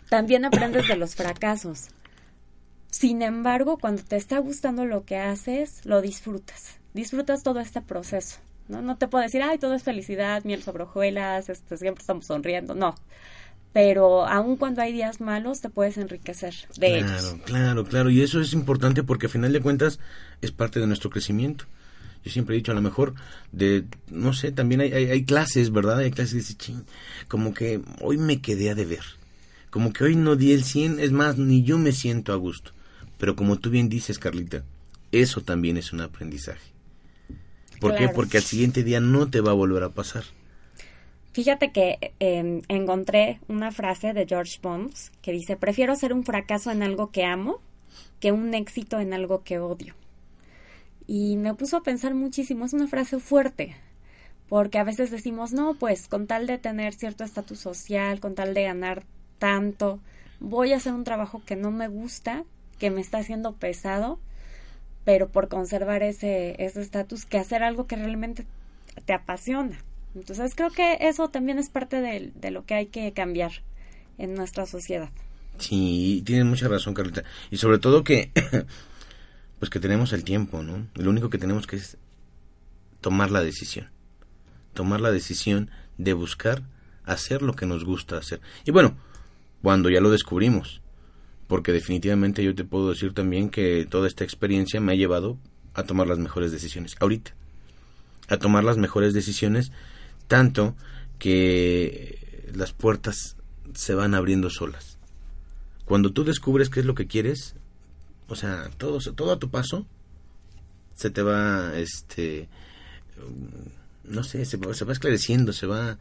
También 0.09 0.45
aprendes 0.45 0.87
de 0.87 0.95
los 0.95 1.15
fracasos. 1.15 1.87
Sin 2.91 3.21
embargo, 3.21 3.77
cuando 3.77 4.03
te 4.03 4.15
está 4.15 4.39
gustando 4.39 4.85
lo 4.85 5.05
que 5.05 5.17
haces, 5.17 5.85
lo 5.85 6.01
disfrutas. 6.01 6.77
Disfrutas 6.93 7.43
todo 7.43 7.59
este 7.59 7.81
proceso. 7.81 8.39
¿no? 8.67 8.81
no 8.81 8.97
te 8.97 9.07
puedo 9.07 9.23
decir, 9.23 9.41
ay, 9.41 9.57
todo 9.57 9.73
es 9.73 9.83
felicidad, 9.83 10.43
miel 10.45 10.63
sobre 10.63 10.83
hojuelas, 10.83 11.49
este, 11.49 11.77
siempre 11.77 12.01
estamos 12.01 12.25
sonriendo. 12.25 12.75
No. 12.75 12.95
Pero 13.73 14.25
aun 14.25 14.55
cuando 14.55 14.81
hay 14.81 14.93
días 14.93 15.21
malos, 15.21 15.61
te 15.61 15.69
puedes 15.69 15.97
enriquecer 15.97 16.55
de 16.77 16.99
claro, 16.99 17.05
ellos. 17.05 17.35
Claro, 17.45 17.85
claro. 17.85 18.09
Y 18.09 18.21
eso 18.21 18.41
es 18.41 18.53
importante 18.53 19.03
porque 19.03 19.27
a 19.27 19.29
final 19.29 19.53
de 19.53 19.61
cuentas 19.61 19.99
es 20.41 20.51
parte 20.51 20.79
de 20.79 20.87
nuestro 20.87 21.09
crecimiento. 21.09 21.65
Yo 22.23 22.31
siempre 22.31 22.55
he 22.55 22.57
dicho, 22.57 22.71
a 22.71 22.75
lo 22.75 22.81
mejor, 22.81 23.13
de, 23.51 23.85
no 24.09 24.33
sé, 24.33 24.51
también 24.51 24.81
hay, 24.81 24.91
hay, 24.91 25.23
clases, 25.23 25.71
¿verdad? 25.71 25.99
Hay 25.99 26.11
clases 26.11 26.33
que 26.33 26.37
dicen, 26.39 26.57
ching, 26.57 26.85
como 27.27 27.53
que 27.53 27.81
hoy 28.01 28.17
me 28.17 28.41
quedé 28.41 28.69
a 28.69 28.75
deber. 28.75 29.03
Como 29.69 29.93
que 29.93 30.03
hoy 30.03 30.15
no 30.15 30.35
di 30.35 30.51
el 30.51 30.63
100, 30.63 30.99
es 30.99 31.11
más, 31.11 31.37
ni 31.37 31.63
yo 31.63 31.77
me 31.77 31.91
siento 31.91 32.33
a 32.33 32.35
gusto. 32.35 32.71
Pero 33.17 33.35
como 33.35 33.57
tú 33.57 33.69
bien 33.69 33.87
dices, 33.87 34.19
Carlita, 34.19 34.63
eso 35.11 35.41
también 35.41 35.77
es 35.77 35.93
un 35.93 36.01
aprendizaje. 36.01 36.73
¿Por 37.79 37.95
qué? 37.95 38.09
Porque 38.09 38.37
al 38.37 38.43
siguiente 38.43 38.83
día 38.83 38.99
no 38.99 39.29
te 39.29 39.39
va 39.39 39.51
a 39.51 39.55
volver 39.55 39.83
a 39.83 39.89
pasar. 39.89 40.23
Fíjate 41.31 41.71
que 41.71 42.13
em, 42.19 42.61
encontré 42.67 43.39
una 43.47 43.71
frase 43.71 44.13
de 44.13 44.25
George 44.27 44.59
Bones 44.61 45.11
que 45.21 45.31
dice, 45.31 45.55
prefiero 45.55 45.95
ser 45.95 46.11
un 46.11 46.25
fracaso 46.25 46.71
en 46.71 46.83
algo 46.83 47.11
que 47.11 47.23
amo 47.23 47.61
que 48.19 48.31
un 48.31 48.53
éxito 48.53 48.99
en 48.99 49.13
algo 49.13 49.43
que 49.43 49.59
odio 49.59 49.95
y 51.11 51.37
me 51.37 51.55
puso 51.55 51.77
a 51.77 51.81
pensar 51.81 52.13
muchísimo. 52.13 52.65
Es 52.65 52.73
una 52.73 52.85
frase 52.85 53.19
fuerte, 53.19 53.75
porque 54.47 54.77
a 54.77 54.83
veces 54.83 55.09
decimos, 55.09 55.53
no, 55.53 55.73
pues 55.73 56.07
con 56.07 56.27
tal 56.27 56.45
de 56.45 56.59
tener 56.59 56.93
cierto 56.93 57.23
estatus 57.23 57.59
social, 57.59 58.19
con 58.19 58.35
tal 58.35 58.53
de 58.53 58.61
ganar 58.61 59.05
tanto, 59.39 59.99
voy 60.39 60.71
a 60.71 60.77
hacer 60.77 60.93
un 60.93 61.03
trabajo 61.03 61.41
que 61.47 61.55
no 61.55 61.71
me 61.71 61.87
gusta, 61.87 62.43
que 62.77 62.91
me 62.91 63.01
está 63.01 63.17
haciendo 63.17 63.53
pesado, 63.53 64.19
pero 65.03 65.29
por 65.29 65.47
conservar 65.47 66.03
ese 66.03 66.55
estatus, 66.63 67.25
que 67.25 67.39
hacer 67.39 67.63
algo 67.63 67.87
que 67.87 67.95
realmente 67.95 68.45
te 69.05 69.13
apasiona. 69.13 69.79
Entonces 70.13 70.53
creo 70.53 70.69
que 70.69 70.99
eso 71.01 71.29
también 71.29 71.57
es 71.57 71.69
parte 71.69 72.01
de, 72.01 72.31
de 72.35 72.51
lo 72.51 72.65
que 72.65 72.75
hay 72.75 72.85
que 72.85 73.11
cambiar 73.13 73.63
en 74.19 74.35
nuestra 74.35 74.67
sociedad. 74.67 75.09
Sí, 75.57 76.21
tienes 76.23 76.45
mucha 76.45 76.67
razón, 76.67 76.93
Carlita. 76.93 77.23
Y 77.49 77.57
sobre 77.57 77.79
todo 77.79 78.03
que 78.03 78.31
pues 79.59 79.69
que 79.69 79.79
tenemos 79.79 80.13
el 80.13 80.23
tiempo, 80.23 80.63
¿no? 80.63 80.87
Lo 80.95 81.09
único 81.09 81.29
que 81.29 81.37
tenemos 81.37 81.67
que 81.67 81.75
es 81.75 81.97
tomar 83.01 83.29
la 83.29 83.41
decisión. 83.41 83.89
Tomar 84.73 85.01
la 85.01 85.11
decisión 85.11 85.69
de 85.97 86.13
buscar 86.13 86.63
hacer 87.05 87.41
lo 87.41 87.53
que 87.53 87.65
nos 87.65 87.83
gusta 87.83 88.17
hacer. 88.17 88.39
Y 88.65 88.71
bueno, 88.71 88.95
cuando 89.61 89.89
ya 89.89 89.99
lo 89.99 90.09
descubrimos, 90.09 90.81
porque 91.47 91.71
definitivamente 91.71 92.43
yo 92.43 92.55
te 92.55 92.63
puedo 92.63 92.89
decir 92.89 93.13
también 93.13 93.49
que 93.49 93.85
toda 93.89 94.07
esta 94.07 94.23
experiencia 94.23 94.79
me 94.79 94.93
ha 94.93 94.95
llevado 94.95 95.37
a 95.73 95.83
tomar 95.83 96.07
las 96.07 96.19
mejores 96.19 96.51
decisiones, 96.51 96.95
ahorita, 96.99 97.35
a 98.27 98.37
tomar 98.37 98.63
las 98.63 98.77
mejores 98.77 99.13
decisiones, 99.13 99.71
tanto 100.27 100.75
que 101.17 102.51
las 102.53 102.71
puertas 102.71 103.35
se 103.73 103.93
van 103.95 104.13
abriendo 104.13 104.49
solas. 104.49 104.97
Cuando 105.85 106.11
tú 106.11 106.23
descubres 106.23 106.69
qué 106.69 106.81
es 106.81 106.85
lo 106.85 106.95
que 106.95 107.07
quieres, 107.07 107.55
o 108.29 108.35
sea, 108.35 108.69
todo, 108.77 108.99
todo 108.99 109.33
a 109.33 109.39
tu 109.39 109.49
paso 109.49 109.85
se 110.93 111.09
te 111.09 111.21
va, 111.21 111.71
este, 111.77 112.47
mm, 113.17 114.13
no 114.13 114.23
sé, 114.23 114.45
se, 114.45 114.57
se 114.73 114.85
va 114.85 114.93
esclareciendo, 114.93 115.53
se 115.53 115.65
va, 115.65 115.97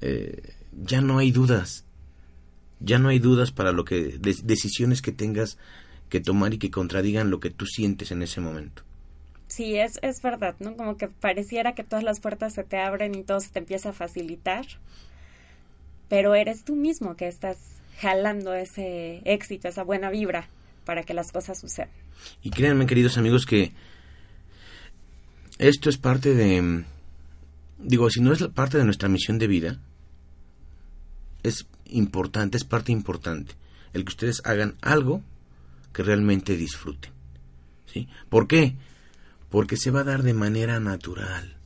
eh, 0.00 0.54
ya 0.72 1.00
no 1.00 1.18
hay 1.18 1.30
dudas, 1.30 1.84
ya 2.80 2.98
no 2.98 3.10
hay 3.10 3.18
dudas 3.18 3.52
para 3.52 3.72
lo 3.72 3.84
que, 3.84 4.18
decisiones 4.18 5.02
que 5.02 5.12
tengas 5.12 5.58
que 6.08 6.20
tomar 6.20 6.54
y 6.54 6.58
que 6.58 6.70
contradigan 6.70 7.30
lo 7.30 7.40
que 7.40 7.50
tú 7.50 7.66
sientes 7.66 8.10
en 8.10 8.22
ese 8.22 8.40
momento. 8.40 8.82
Sí, 9.48 9.76
es, 9.76 9.98
es 10.02 10.20
verdad, 10.22 10.56
¿no? 10.60 10.76
Como 10.76 10.96
que 10.96 11.08
pareciera 11.08 11.74
que 11.74 11.84
todas 11.84 12.04
las 12.04 12.20
puertas 12.20 12.54
se 12.54 12.64
te 12.64 12.78
abren 12.78 13.14
y 13.14 13.22
todo 13.22 13.40
se 13.40 13.50
te 13.50 13.58
empieza 13.58 13.90
a 13.90 13.92
facilitar, 13.92 14.64
pero 16.08 16.34
eres 16.34 16.64
tú 16.64 16.74
mismo 16.74 17.16
que 17.16 17.28
estás 17.28 17.58
jalando 18.00 18.54
ese 18.54 19.20
éxito, 19.24 19.68
esa 19.68 19.84
buena 19.84 20.10
vibra 20.10 20.48
para 20.88 21.02
que 21.02 21.12
las 21.12 21.32
cosas 21.32 21.60
sucedan. 21.60 21.90
Y 22.42 22.48
créanme, 22.48 22.86
queridos 22.86 23.18
amigos, 23.18 23.44
que 23.44 23.74
esto 25.58 25.90
es 25.90 25.98
parte 25.98 26.32
de, 26.32 26.82
digo, 27.76 28.08
si 28.08 28.22
no 28.22 28.32
es 28.32 28.42
parte 28.54 28.78
de 28.78 28.84
nuestra 28.84 29.10
misión 29.10 29.38
de 29.38 29.48
vida, 29.48 29.78
es 31.42 31.66
importante, 31.90 32.56
es 32.56 32.64
parte 32.64 32.90
importante, 32.90 33.52
el 33.92 34.06
que 34.06 34.08
ustedes 34.08 34.40
hagan 34.46 34.76
algo 34.80 35.22
que 35.92 36.02
realmente 36.02 36.56
disfruten. 36.56 37.12
¿Sí? 37.84 38.08
¿Por 38.30 38.48
qué? 38.48 38.74
Porque 39.50 39.76
se 39.76 39.90
va 39.90 40.00
a 40.00 40.04
dar 40.04 40.22
de 40.22 40.32
manera 40.32 40.80
natural. 40.80 41.57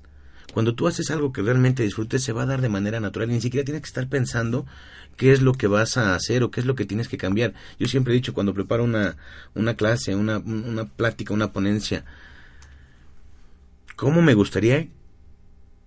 Cuando 0.52 0.74
tú 0.74 0.86
haces 0.86 1.10
algo 1.10 1.32
que 1.32 1.42
realmente 1.42 1.82
disfrutes, 1.82 2.22
se 2.22 2.32
va 2.32 2.42
a 2.42 2.46
dar 2.46 2.60
de 2.60 2.68
manera 2.68 3.00
natural 3.00 3.30
y 3.30 3.34
ni 3.34 3.40
siquiera 3.40 3.64
tienes 3.64 3.82
que 3.82 3.88
estar 3.88 4.06
pensando 4.08 4.66
qué 5.16 5.32
es 5.32 5.40
lo 5.40 5.54
que 5.54 5.66
vas 5.66 5.96
a 5.96 6.14
hacer 6.14 6.42
o 6.42 6.50
qué 6.50 6.60
es 6.60 6.66
lo 6.66 6.74
que 6.74 6.84
tienes 6.84 7.08
que 7.08 7.16
cambiar. 7.16 7.54
Yo 7.78 7.88
siempre 7.88 8.12
he 8.12 8.16
dicho 8.16 8.34
cuando 8.34 8.52
preparo 8.52 8.84
una, 8.84 9.16
una 9.54 9.74
clase, 9.74 10.14
una, 10.14 10.38
una 10.38 10.84
plática, 10.84 11.32
una 11.32 11.52
ponencia, 11.52 12.04
¿cómo 13.96 14.20
me 14.20 14.34
gustaría 14.34 14.88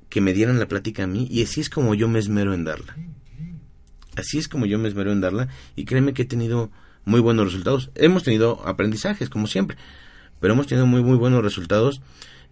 que 0.10 0.21
me 0.21 0.34
dieran 0.34 0.58
la 0.58 0.67
plática 0.67 1.04
a 1.04 1.08
mí? 1.08 1.28
Y 1.30 1.43
así 1.43 1.62
es 1.62 1.69
como 1.69 1.93
yo 1.93 2.08
me 2.08 2.17
esmero 2.17 2.54
en 2.54 2.63
darla. 2.63 2.95
Así 4.15 4.39
es 4.39 4.47
como 4.47 4.65
yo 4.65 4.80
me 4.80 4.88
esmero 4.88 5.12
en 5.12 5.21
darla 5.21 5.47
y 5.75 5.86
créeme 5.86 6.13
que 6.13 6.23
he 6.23 6.25
tenido 6.25 6.71
muy 7.04 7.19
buenos 7.19 7.45
resultados. 7.45 7.91
Hemos 7.93 8.23
tenido 8.23 8.65
aprendizajes, 8.67 9.30
como 9.30 9.45
siempre, 9.45 9.78
pero 10.39 10.54
hemos 10.54 10.65
tenido 10.65 10.88
muy, 10.88 11.04
muy 11.04 11.17
buenos 11.17 11.43
resultados 11.43 12.01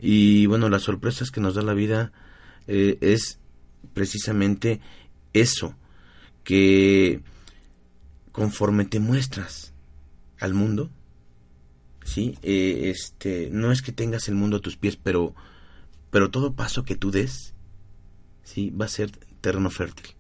y 0.06 0.48
bueno, 0.48 0.68
las 0.68 0.82
sorpresas 0.82 1.32
que 1.32 1.40
nos 1.40 1.56
da 1.56 1.62
la 1.62 1.74
vida 1.74 2.12
eh, 2.68 2.98
es 3.00 3.40
precisamente 3.94 4.82
eso, 5.32 5.76
que 6.44 7.22
conforme 8.34 8.84
te 8.84 9.00
muestras 9.00 9.72
al 10.42 10.54
mundo, 10.56 10.90
sí, 12.04 12.38
eh, 12.42 12.92
este, 12.94 13.48
no 13.50 13.72
es 13.72 13.82
que 13.82 13.94
tengas 13.94 14.28
el 14.28 14.36
mundo 14.36 14.58
a 14.58 14.60
tus 14.60 14.76
pies, 14.76 14.98
pero, 14.98 15.34
pero 16.12 16.30
todo 16.30 16.54
paso 16.54 16.84
que 16.84 16.98
tú 16.98 17.10
des, 17.10 17.54
sí, 18.44 18.72
va 18.72 18.86
a 18.86 18.90
ser 18.90 19.12
terreno 19.40 19.70
fértil. 19.70 20.16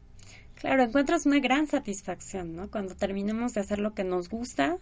Claro, 0.56 0.84
encuentras 0.84 1.26
una 1.26 1.42
gran 1.42 1.68
satisfacción, 1.68 2.56
¿no? 2.56 2.72
Cuando 2.72 2.96
terminemos 2.96 3.54
de 3.54 3.60
hacer 3.60 3.80
lo 3.80 3.94
que 3.94 4.06
nos 4.06 4.30
gusta, 4.30 4.78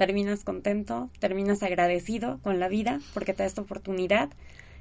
terminas 0.00 0.44
contento, 0.44 1.10
terminas 1.18 1.62
agradecido 1.62 2.38
con 2.42 2.58
la 2.58 2.68
vida 2.68 3.00
porque 3.12 3.34
te 3.34 3.42
da 3.42 3.46
esta 3.46 3.60
oportunidad 3.60 4.30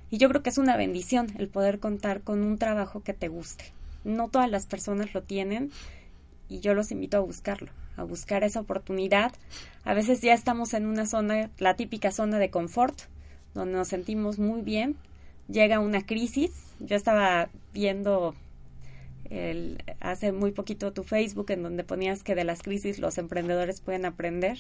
Y 0.10 0.18
yo 0.18 0.30
creo 0.30 0.42
que 0.42 0.50
es 0.50 0.58
una 0.58 0.78
bendición 0.78 1.28
el 1.38 1.50
poder 1.50 1.80
contar 1.80 2.22
con 2.22 2.42
un 2.42 2.58
trabajo 2.58 3.04
que 3.04 3.14
te 3.14 3.28
guste. 3.28 3.66
No 4.06 4.30
todas 4.30 4.50
las 4.50 4.66
personas 4.66 5.14
lo 5.14 5.22
tienen 5.22 5.72
y 6.48 6.62
yo 6.62 6.74
los 6.74 6.94
invito 6.94 7.18
a 7.18 7.20
buscarlo, 7.20 7.70
a 7.98 8.04
buscar 8.04 8.46
esa 8.46 8.62
oportunidad. 8.62 9.34
A 9.84 9.94
veces 9.94 10.22
ya 10.22 10.34
estamos 10.34 10.74
en 10.74 10.86
una 10.86 11.06
zona, 11.06 11.50
la 11.58 11.76
típica 11.76 12.14
zona 12.14 12.40
de 12.40 12.50
confort, 12.50 12.98
donde 13.54 13.74
nos 13.74 13.90
sentimos 13.90 14.40
muy 14.40 14.62
bien. 14.62 14.96
Llega 15.50 15.82
una 15.82 16.06
crisis. 16.06 16.52
Yo 16.80 16.96
estaba 16.96 17.50
viendo 17.74 18.36
el, 19.30 19.84
hace 20.00 20.32
muy 20.32 20.54
poquito 20.54 20.94
tu 20.94 21.04
Facebook 21.04 21.52
en 21.52 21.62
donde 21.62 21.84
ponías 21.84 22.24
que 22.24 22.36
de 22.36 22.46
las 22.46 22.62
crisis 22.62 23.00
los 23.00 23.18
emprendedores 23.18 23.82
pueden 23.82 24.06
aprender. 24.06 24.60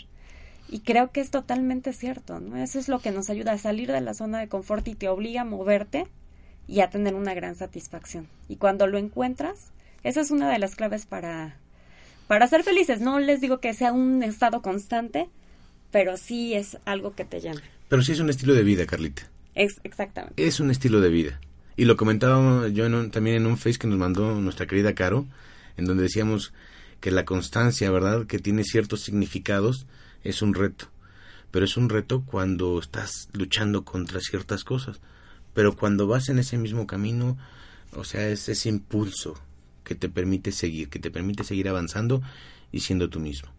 Y 0.71 0.81
creo 0.81 1.11
que 1.11 1.21
es 1.21 1.31
totalmente 1.31 1.93
cierto, 1.93 2.39
¿no? 2.39 2.57
Eso 2.57 2.77
es 2.77 2.87
lo 2.89 2.99
que 2.99 3.11
nos 3.11 3.29
ayuda 3.29 3.53
a 3.53 3.57
salir 3.57 3.91
de 3.91 4.01
la 4.01 4.13
zona 4.13 4.39
de 4.39 4.47
confort 4.47 4.87
y 4.87 4.95
te 4.95 5.09
obliga 5.09 5.41
a 5.41 5.45
moverte 5.45 6.05
y 6.67 6.81
a 6.81 6.89
tener 6.91 7.15
una 7.15 7.33
gran 7.33 7.55
satisfacción. 7.55 8.27
Y 8.47 8.57
cuando 8.57 8.85
lo 8.85 8.99
encuentras, 8.99 9.71
esa 10.03 10.21
es 10.21 10.29
una 10.29 10.51
de 10.51 10.59
las 10.59 10.75
claves 10.75 11.07
para, 11.07 11.57
para 12.27 12.47
ser 12.47 12.63
felices. 12.63 13.01
No 13.01 13.19
les 13.19 13.41
digo 13.41 13.59
que 13.59 13.73
sea 13.73 13.91
un 13.91 14.21
estado 14.21 14.61
constante, 14.61 15.27
pero 15.91 16.17
sí 16.17 16.53
es 16.53 16.77
algo 16.85 17.15
que 17.15 17.25
te 17.25 17.41
llama. 17.41 17.61
Pero 17.87 18.03
sí 18.03 18.11
es 18.11 18.19
un 18.19 18.29
estilo 18.29 18.53
de 18.53 18.63
vida, 18.63 18.85
Carlita. 18.85 19.23
Es, 19.55 19.81
exactamente. 19.83 20.45
Es 20.45 20.59
un 20.59 20.69
estilo 20.69 21.01
de 21.01 21.09
vida. 21.09 21.39
Y 21.75 21.85
lo 21.85 21.97
comentaba 21.97 22.67
yo 22.67 22.85
también 23.09 23.37
en 23.37 23.45
un 23.47 23.57
face 23.57 23.79
que 23.79 23.87
nos 23.87 23.97
mandó 23.97 24.39
nuestra 24.39 24.67
querida 24.67 24.93
Caro, 24.93 25.25
en 25.77 25.85
donde 25.85 26.03
decíamos 26.03 26.53
que 26.99 27.09
la 27.09 27.25
constancia, 27.25 27.89
¿verdad? 27.89 28.27
Que 28.27 28.37
tiene 28.37 28.63
ciertos 28.63 29.01
significados 29.01 29.87
es 30.23 30.41
un 30.41 30.53
reto. 30.53 30.87
Pero 31.51 31.65
es 31.65 31.77
un 31.77 31.89
reto 31.89 32.23
cuando 32.25 32.79
estás 32.79 33.29
luchando 33.33 33.83
contra 33.83 34.19
ciertas 34.19 34.63
cosas. 34.63 34.99
Pero 35.53 35.75
cuando 35.75 36.07
vas 36.07 36.29
en 36.29 36.39
ese 36.39 36.57
mismo 36.57 36.85
camino, 36.85 37.37
o 37.95 38.03
sea, 38.03 38.27
es 38.29 38.49
ese 38.49 38.69
impulso 38.69 39.39
que 39.83 39.95
te 39.95 40.09
permite 40.09 40.51
seguir, 40.51 40.89
que 40.89 40.99
te 40.99 41.09
permite 41.09 41.43
seguir 41.43 41.67
avanzando 41.67 42.21
y 42.71 42.81
siendo 42.81 43.09
tú 43.09 43.19
mismo. 43.19 43.49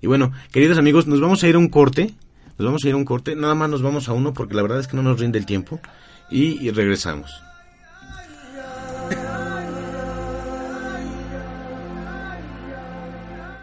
Y 0.00 0.06
bueno, 0.06 0.32
queridos 0.50 0.78
amigos, 0.78 1.06
nos 1.06 1.20
vamos 1.20 1.42
a 1.42 1.48
ir 1.48 1.56
a 1.56 1.58
un 1.58 1.68
corte. 1.68 2.14
Nos 2.58 2.66
vamos 2.66 2.84
a 2.84 2.88
ir 2.88 2.94
a 2.94 2.96
un 2.96 3.04
corte. 3.04 3.36
Nada 3.36 3.54
más 3.54 3.68
nos 3.68 3.82
vamos 3.82 4.08
a 4.08 4.12
uno 4.12 4.32
porque 4.32 4.54
la 4.54 4.62
verdad 4.62 4.80
es 4.80 4.86
que 4.86 4.96
no 4.96 5.02
nos 5.02 5.20
rinde 5.20 5.38
el 5.38 5.46
tiempo. 5.46 5.80
Y, 6.30 6.70
regresamos. 6.70 7.30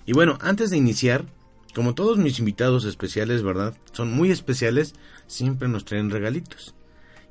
Y 0.05 0.13
bueno, 0.13 0.37
antes 0.39 0.69
de 0.69 0.77
iniciar, 0.77 1.25
como 1.73 1.93
todos 1.93 2.17
mis 2.17 2.39
invitados 2.39 2.85
especiales, 2.85 3.43
¿verdad? 3.43 3.75
Son 3.91 4.13
muy 4.13 4.31
especiales, 4.31 4.93
siempre 5.27 5.67
nos 5.67 5.83
traen 5.83 6.09
regalitos. 6.09 6.73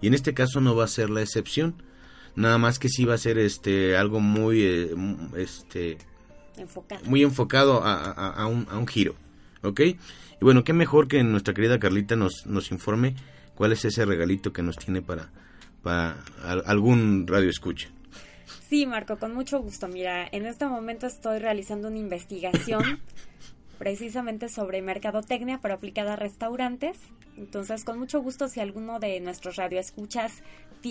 Y 0.03 0.09
en 0.09 0.13
este 0.13 0.35
caso 0.35 0.61
no 0.61 0.77
va 0.77 0.85
a 0.85 0.89
ser 0.89 1.09
la 1.09 1.23
excepción. 1.23 1.83
Nada 2.37 2.59
más 2.59 2.79
que 2.79 2.91
sí 2.91 3.07
va 3.07 3.15
a 3.15 3.19
ser 3.19 3.39
este 3.39 3.97
algo 3.97 4.21
muy 4.21 4.65
eh, 4.65 4.95
este 5.39 5.97
enfocado. 6.59 7.05
muy 7.07 7.23
enfocado 7.23 7.81
a, 7.83 8.47
un, 8.47 8.67
a 8.71 8.77
un 8.77 8.87
giro. 8.87 9.15
¿Ok? 9.63 9.81
Y 9.81 9.97
bueno, 10.43 10.63
qué 10.63 10.75
mejor 10.75 11.09
que 11.09 11.25
nuestra 11.25 11.55
querida 11.55 11.79
Carlita 11.79 12.17
nos, 12.17 12.45
nos 12.45 12.71
informe 12.71 13.17
cuál 13.55 13.73
es 13.73 13.85
ese 13.85 14.05
regalito 14.05 14.53
que 14.53 14.63
nos 14.63 14.77
tiene 14.77 15.03
para, 15.03 15.31
para 15.83 16.17
algún 16.67 17.27
radio 17.27 17.51
escucha. 17.51 17.89
Sí, 18.69 18.87
Marco, 18.87 19.19
con 19.19 19.35
mucho 19.35 19.61
gusto. 19.61 19.89
Mira, 19.89 20.27
en 20.31 20.47
este 20.47 20.67
momento 20.67 21.07
estoy 21.07 21.39
realizando 21.39 21.89
una 21.89 21.99
investigación 21.99 23.01
precisamente 23.79 24.49
sobre 24.49 24.83
mercadotecnia, 24.83 25.61
pero 25.63 25.75
aplicada 25.75 26.15
a 26.15 26.17
restaurantes. 26.17 26.99
Entonces, 27.37 27.85
con 27.85 27.99
mucho 27.99 28.21
gusto, 28.21 28.49
si 28.49 28.61
alguno 28.61 29.01
de 29.01 29.21
nuestros 29.21 29.57
radioescuchas 29.57 30.43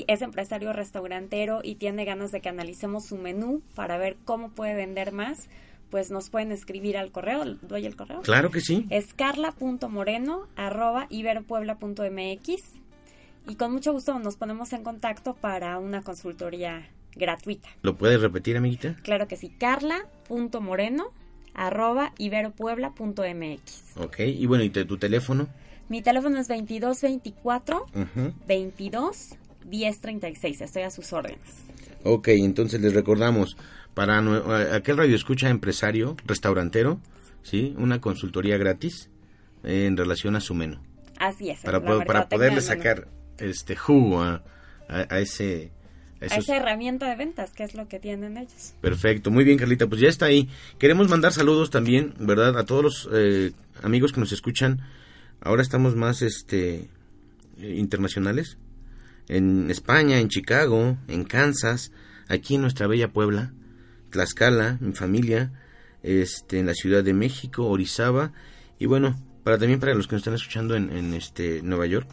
es 0.08 0.22
empresario 0.22 0.74
restaurantero 0.74 1.62
y 1.64 1.76
tiene 1.76 2.06
ganas 2.06 2.32
de 2.32 2.42
que 2.42 2.50
analicemos 2.50 3.06
su 3.06 3.18
menú 3.18 3.62
para 3.76 3.98
ver 3.98 4.18
cómo 4.26 4.50
puede 4.50 4.74
vender 4.74 5.12
más, 5.12 5.50
pues 5.94 6.10
nos 6.10 6.32
pueden 6.32 6.52
escribir 6.52 6.98
al 6.98 7.12
correo. 7.12 7.46
¿Doy 7.62 7.86
el 7.86 7.96
correo? 7.96 8.24
Claro 8.24 8.50
que 8.50 8.62
sí. 8.62 8.88
Es 8.90 9.14
carla.moreno 9.14 10.48
arroba 10.56 11.06
iberopuebla.mx 11.12 12.64
y 13.48 13.56
con 13.58 13.72
mucho 13.72 13.94
gusto 13.94 14.18
nos 14.18 14.36
ponemos 14.36 14.74
en 14.74 14.84
contacto 14.84 15.36
para 15.36 15.78
una 15.78 16.02
consultoría 16.02 16.90
gratuita. 17.16 17.70
¿Lo 17.84 17.96
puedes 17.96 18.20
repetir, 18.22 18.58
amiguita? 18.58 18.96
Claro 19.04 19.28
que 19.28 19.36
sí. 19.36 19.50
carla.moreno 19.50 21.12
arroba 21.54 22.12
iberopuebla.mx. 22.18 23.98
Ok, 23.98 24.22
y 24.22 24.48
bueno, 24.48 24.64
¿y 24.64 24.72
tu 24.72 24.98
teléfono? 24.98 25.48
Mi 25.90 26.02
teléfono 26.02 26.40
es 26.40 26.48
2224 26.48 27.86
22 28.48 29.36
1036. 29.70 30.62
Estoy 30.62 30.82
a 30.82 30.90
sus 30.90 31.14
órdenes. 31.14 31.64
Ok, 32.04 32.30
entonces 32.30 32.82
les 32.82 32.96
recordamos 32.96 33.58
para 33.94 34.18
aquel 34.76 34.98
radio 34.98 35.16
escucha 35.16 35.50
empresario, 35.50 36.16
restaurantero, 36.26 37.00
¿sí? 37.44 37.76
Una 37.78 38.02
consultoría 38.02 38.58
gratis 38.58 39.10
en 39.64 39.98
relación 39.98 40.36
a 40.36 40.42
su 40.42 40.54
menú. 40.56 40.80
Así 41.20 41.50
es. 41.50 41.62
Para, 41.62 41.82
para 42.06 42.28
poderle 42.28 42.62
sacar 42.62 43.08
este 43.38 43.76
jugo 43.76 44.22
a, 44.22 44.44
ese... 45.20 45.72
A, 46.22 46.26
esa 46.26 46.56
herramienta 46.56 47.10
de 47.10 47.16
ventas, 47.18 47.52
que 47.52 47.64
es 47.64 47.76
lo 47.76 47.88
que 47.88 48.00
tienen 48.00 48.38
ellos. 48.38 48.74
Perfecto, 48.82 49.30
muy 49.30 49.44
bien 49.44 49.58
Carlita, 49.58 49.88
pues 49.88 50.00
ya 50.00 50.08
está 50.08 50.26
ahí. 50.26 50.50
Queremos 50.80 51.10
mandar 51.10 51.34
saludos 51.34 51.70
también, 51.70 52.14
¿verdad? 52.18 52.58
A 52.58 52.66
todos 52.66 52.84
los 52.84 53.10
eh, 53.14 53.52
amigos 53.82 54.14
que 54.14 54.22
nos 54.22 54.32
escuchan. 54.32 54.82
Ahora 55.42 55.62
estamos 55.62 55.96
más 55.96 56.22
este 56.22 56.90
internacionales. 57.58 58.58
En 59.28 59.70
España, 59.70 60.20
en 60.20 60.30
Chicago, 60.30 60.98
en 61.08 61.24
Kansas, 61.26 61.92
aquí 62.28 62.56
en 62.56 62.62
nuestra 62.62 62.88
bella 62.88 63.10
Puebla. 63.10 63.54
Tlaxcala, 64.14 64.78
mi 64.80 64.94
familia, 64.94 65.52
este, 66.04 66.60
en 66.60 66.68
la 66.68 66.74
Ciudad 66.74 67.04
de 67.04 67.14
México, 67.14 67.66
Orizaba, 67.68 68.32
y 68.80 68.86
bueno, 68.86 69.20
para 69.44 69.58
también 69.58 69.80
para 69.80 69.94
los 69.96 70.08
que 70.08 70.16
nos 70.16 70.22
están 70.22 70.36
escuchando 70.36 70.76
en, 70.76 71.14
este 71.14 71.62
Nueva 71.64 71.88
York, 71.88 72.08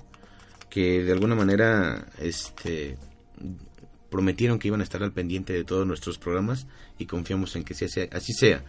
que 0.68 1.04
de 1.04 1.12
alguna 1.12 1.34
manera 1.34 2.06
este 2.18 2.96
prometieron 4.10 4.58
que 4.58 4.68
iban 4.68 4.80
a 4.80 4.84
estar 4.84 5.02
al 5.02 5.12
pendiente 5.12 5.52
de 5.52 5.62
todos 5.62 5.86
nuestros 5.86 6.18
programas 6.18 6.66
y 6.98 7.06
confiamos 7.06 7.54
en 7.54 7.62
que 7.62 7.74
así 7.74 8.32
sea. 8.32 8.64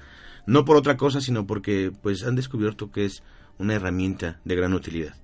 No 0.45 0.65
por 0.65 0.77
otra 0.77 0.97
cosa, 0.97 1.21
sino 1.21 1.47
porque 1.47 1.91
pues 2.01 2.23
han 2.23 2.35
descubierto 2.35 2.91
que 2.91 3.05
es 3.05 3.23
una 3.57 3.75
herramienta 3.75 4.39
de 4.45 4.55
gran 4.55 4.73
utilidad, 4.73 5.15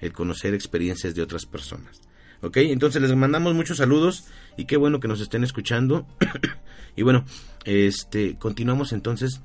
el 0.00 0.12
conocer 0.12 0.52
experiencias 0.52 1.14
de 1.14 1.22
otras 1.22 1.46
personas. 1.46 2.00
¿Ok? 2.42 2.56
Entonces 2.58 3.00
les 3.00 3.14
mandamos 3.14 3.54
muchos 3.54 3.78
saludos 3.78 4.24
y 4.56 4.64
qué 4.64 4.76
bueno 4.76 5.00
que 5.00 5.08
nos 5.08 5.20
estén 5.20 5.44
escuchando. 5.44 6.06
y 6.96 7.02
bueno, 7.02 7.24
este, 7.64 8.36
continuamos 8.36 8.92
entonces 8.92 9.40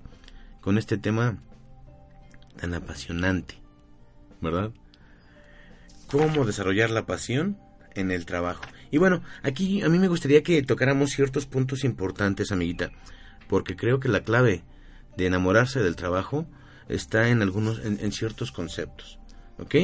con 0.61 0.77
este 0.77 0.97
tema 0.97 1.37
tan 2.59 2.73
apasionante, 2.73 3.61
¿verdad? 4.41 4.71
¿Cómo 6.07 6.43
desarrollar 6.43 6.89
la 6.89 7.05
pasión 7.05 7.57
en 7.93 8.09
el 8.09 8.25
trabajo? 8.25 8.63
Y 8.89 8.97
bueno, 8.97 9.21
aquí 9.43 9.83
a 9.83 9.89
mí 9.89 9.99
me 9.99 10.07
gustaría 10.07 10.41
que 10.41 10.63
tocáramos 10.63 11.11
ciertos 11.11 11.45
puntos 11.45 11.83
importantes, 11.83 12.51
amiguita, 12.51 12.91
porque 13.47 13.75
creo 13.75 13.99
que 13.99 14.09
la 14.09 14.23
clave 14.23 14.63
de 15.17 15.27
enamorarse 15.27 15.81
del 15.81 15.95
trabajo 15.95 16.47
está 16.89 17.29
en 17.29 17.43
algunos, 17.43 17.79
en, 17.79 17.99
en 17.99 18.11
ciertos 18.11 18.51
conceptos, 18.51 19.19
¿ok? 19.59 19.75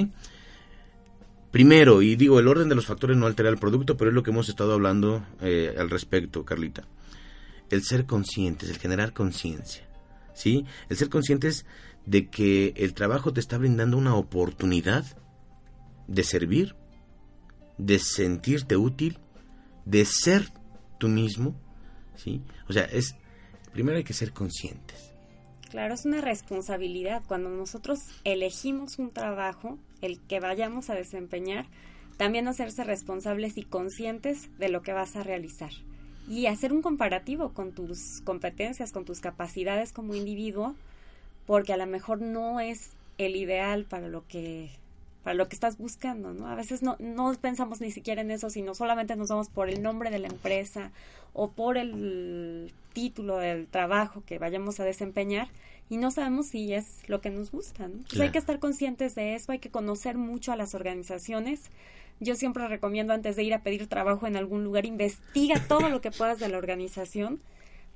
Primero, 1.54 2.02
y 2.02 2.18
digo, 2.18 2.40
el 2.40 2.50
orden 2.50 2.68
de 2.68 2.76
los 2.76 2.86
factores 2.86 3.16
no 3.16 3.28
altera 3.28 3.48
el 3.48 3.58
producto, 3.58 3.96
pero 3.96 4.10
es 4.10 4.16
lo 4.16 4.24
que 4.24 4.32
hemos 4.32 4.50
estado 4.50 4.74
hablando 4.74 5.26
eh, 5.40 5.74
al 5.78 5.90
respecto, 5.90 6.44
Carlita. 6.44 6.84
El 7.70 7.84
ser 7.84 8.06
conscientes, 8.06 8.70
el 8.70 8.78
generar 8.78 9.14
conciencia. 9.14 9.88
¿Sí? 10.34 10.66
El 10.90 10.98
ser 10.98 11.08
conscientes 11.08 11.66
de 12.06 12.28
que 12.28 12.74
el 12.76 12.94
trabajo 12.94 13.32
te 13.32 13.40
está 13.40 13.58
brindando 13.58 13.98
una 13.98 14.16
oportunidad 14.16 15.06
de 16.08 16.24
servir 16.26 16.76
de 17.78 18.00
sentirte 18.00 18.78
útil, 18.78 19.20
de 19.86 20.06
ser 20.06 20.52
tú 20.98 21.08
mismo, 21.08 21.56
¿sí? 22.16 22.42
O 22.70 22.74
sea, 22.74 22.84
es 22.84 23.16
primero 23.72 23.98
hay 23.98 24.04
que 24.04 24.14
ser 24.14 24.32
conscientes. 24.32 25.13
Claro, 25.74 25.96
es 25.96 26.06
una 26.06 26.22
responsabilidad. 26.22 27.24
Cuando 27.28 27.50
nosotros 27.50 28.02
elegimos 28.26 29.00
un 29.00 29.10
trabajo, 29.10 29.80
el 30.02 30.20
que 30.20 30.40
vayamos 30.40 30.92
a 30.92 30.94
desempeñar, 30.94 31.66
también 32.16 32.48
hacerse 32.48 32.84
responsables 32.84 33.58
y 33.58 33.64
conscientes 33.64 34.56
de 34.60 34.70
lo 34.70 34.84
que 34.84 34.94
vas 34.94 35.16
a 35.16 35.24
realizar. 35.24 35.72
Y 36.30 36.46
hacer 36.46 36.74
un 36.74 36.84
comparativo 36.84 37.54
con 37.56 37.72
tus 37.72 38.22
competencias, 38.24 38.92
con 38.92 39.04
tus 39.04 39.20
capacidades 39.20 39.94
como 39.94 40.14
individuo, 40.14 40.76
porque 41.48 41.74
a 41.74 41.78
lo 41.78 41.88
mejor 41.88 42.22
no 42.22 42.60
es 42.60 42.92
el 43.18 43.36
ideal 43.36 43.86
para 43.86 44.10
lo 44.10 44.28
que 44.28 44.70
para 45.24 45.36
lo 45.36 45.48
que 45.48 45.56
estás 45.56 45.78
buscando, 45.78 46.34
¿no? 46.34 46.48
A 46.48 46.56
veces 46.56 46.84
no, 46.84 46.98
no 47.00 47.34
pensamos 47.40 47.80
ni 47.82 47.92
siquiera 47.92 48.22
en 48.22 48.32
eso, 48.32 48.50
sino 48.50 48.76
solamente 48.76 49.16
nos 49.16 49.30
vamos 49.30 49.50
por 49.50 49.70
el 49.70 49.82
nombre 49.82 50.12
de 50.12 50.20
la 50.20 50.28
empresa 50.28 50.92
o 51.34 51.52
por 51.52 51.78
el 51.78 52.74
título 52.94 53.38
del 53.38 53.68
trabajo 53.68 54.24
que 54.26 54.38
vayamos 54.38 54.80
a 54.80 54.84
desempeñar 54.84 55.48
y 55.90 55.98
no 55.98 56.12
sabemos 56.12 56.48
si 56.48 56.74
es 56.74 57.08
lo 57.08 57.22
que 57.22 57.30
nos 57.30 57.52
gusta, 57.52 57.88
¿no? 57.88 58.04
hay 58.22 58.32
que 58.32 58.38
estar 58.38 58.60
conscientes 58.60 59.16
de 59.16 59.36
eso, 59.36 59.52
hay 59.52 59.60
que 59.60 59.70
conocer 59.70 60.18
mucho 60.18 60.52
a 60.52 60.56
las 60.56 60.74
organizaciones. 60.74 61.70
Yo 62.20 62.36
siempre 62.36 62.68
recomiendo 62.68 63.14
antes 63.14 63.36
de 63.36 63.44
ir 63.44 63.54
a 63.54 63.64
pedir 63.64 63.88
trabajo 63.88 64.28
en 64.28 64.36
algún 64.36 64.64
lugar, 64.64 64.86
investiga 64.86 65.56
todo 65.68 65.90
lo 65.90 66.02
que 66.02 66.12
puedas 66.12 66.40
de 66.40 66.48
la 66.48 66.58
organización, 66.58 67.42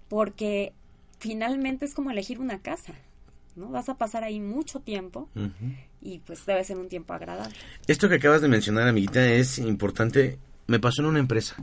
porque 0.09 0.73
finalmente 1.19 1.85
es 1.85 1.93
como 1.93 2.11
elegir 2.11 2.39
una 2.39 2.59
casa. 2.59 2.93
¿No? 3.57 3.69
Vas 3.69 3.89
a 3.89 3.97
pasar 3.97 4.23
ahí 4.23 4.39
mucho 4.39 4.79
tiempo 4.79 5.29
y 6.01 6.19
pues 6.19 6.45
debe 6.45 6.63
ser 6.63 6.77
un 6.77 6.87
tiempo 6.87 7.13
agradable. 7.13 7.55
Esto 7.87 8.07
que 8.07 8.15
acabas 8.15 8.41
de 8.41 8.47
mencionar, 8.47 8.87
amiguita, 8.87 9.25
es 9.27 9.57
importante. 9.57 10.37
Me 10.67 10.79
pasó 10.79 11.01
en 11.01 11.07
una 11.07 11.19
empresa. 11.19 11.55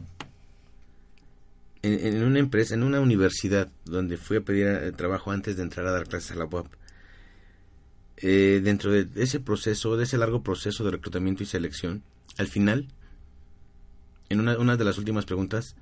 En, 1.82 2.22
una 2.22 2.38
empresa, 2.38 2.74
en 2.74 2.82
una 2.82 3.00
universidad, 3.00 3.68
donde 3.84 4.16
fui 4.16 4.38
a 4.38 4.40
pedir 4.40 4.66
eh, 4.66 4.92
trabajo 4.92 5.30
antes 5.30 5.56
de 5.56 5.62
entrar 5.62 5.86
a 5.86 5.92
dar 5.92 6.08
clases 6.08 6.32
a 6.32 6.36
la 6.36 6.46
UAP. 6.46 6.66
Eh, 8.16 8.60
dentro 8.64 8.90
de 8.90 9.06
ese 9.22 9.38
proceso, 9.38 9.96
de 9.96 10.04
ese 10.04 10.16
largo 10.16 10.42
proceso 10.42 10.82
de 10.84 10.92
reclutamiento 10.92 11.42
y 11.42 11.46
selección, 11.46 12.02
al 12.38 12.46
final, 12.46 12.88
en 14.30 14.40
una, 14.40 14.58
una 14.58 14.78
de 14.78 14.84
las 14.84 14.96
últimas 14.96 15.26
preguntas 15.26 15.76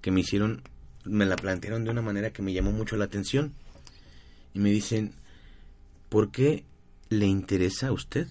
que 0.00 0.10
me 0.10 0.20
hicieron, 0.20 0.62
me 1.04 1.26
la 1.26 1.36
plantearon 1.36 1.84
de 1.84 1.90
una 1.90 2.00
manera 2.00 2.30
que 2.30 2.42
me 2.42 2.54
llamó 2.54 2.72
mucho 2.72 2.96
la 2.96 3.04
atención. 3.04 3.52
Y 4.54 4.58
me 4.58 4.70
dicen, 4.70 5.12
¿Por 6.08 6.30
qué 6.30 6.64
le 7.08 7.26
interesa 7.26 7.88
a 7.88 7.92
usted 7.92 8.28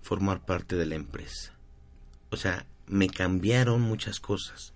formar 0.00 0.44
parte 0.44 0.76
de 0.76 0.86
la 0.86 0.94
empresa? 0.94 1.52
O 2.30 2.36
sea, 2.36 2.66
me 2.86 3.08
cambiaron 3.08 3.82
muchas 3.82 4.20
cosas. 4.20 4.72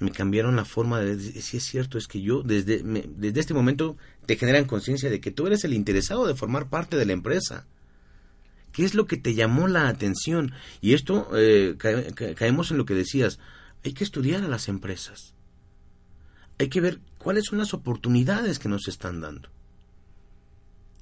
Me 0.00 0.10
cambiaron 0.10 0.56
la 0.56 0.64
forma 0.64 0.98
de 0.98 1.16
decir, 1.16 1.40
si 1.40 1.56
es 1.58 1.64
cierto, 1.64 1.98
es 1.98 2.08
que 2.08 2.20
yo 2.20 2.42
desde, 2.42 2.82
desde 2.82 3.40
este 3.40 3.54
momento 3.54 3.96
te 4.26 4.36
generan 4.36 4.64
conciencia 4.64 5.08
de 5.08 5.20
que 5.20 5.30
tú 5.30 5.46
eres 5.46 5.62
el 5.62 5.72
interesado 5.72 6.26
de 6.26 6.34
formar 6.34 6.68
parte 6.68 6.96
de 6.96 7.06
la 7.06 7.12
empresa. 7.12 7.66
¿Qué 8.72 8.84
es 8.84 8.94
lo 8.94 9.06
que 9.06 9.16
te 9.16 9.34
llamó 9.34 9.68
la 9.68 9.86
atención? 9.86 10.52
Y 10.80 10.94
esto 10.94 11.28
eh, 11.34 11.76
caemos 12.36 12.72
en 12.72 12.78
lo 12.78 12.86
que 12.86 12.94
decías, 12.94 13.38
hay 13.84 13.92
que 13.92 14.02
estudiar 14.02 14.42
a 14.42 14.48
las 14.48 14.68
empresas. 14.68 15.34
Hay 16.58 16.68
que 16.68 16.80
ver 16.80 16.98
cuáles 17.18 17.44
son 17.44 17.58
las 17.58 17.72
oportunidades 17.72 18.58
que 18.58 18.68
nos 18.68 18.88
están 18.88 19.20
dando 19.20 19.50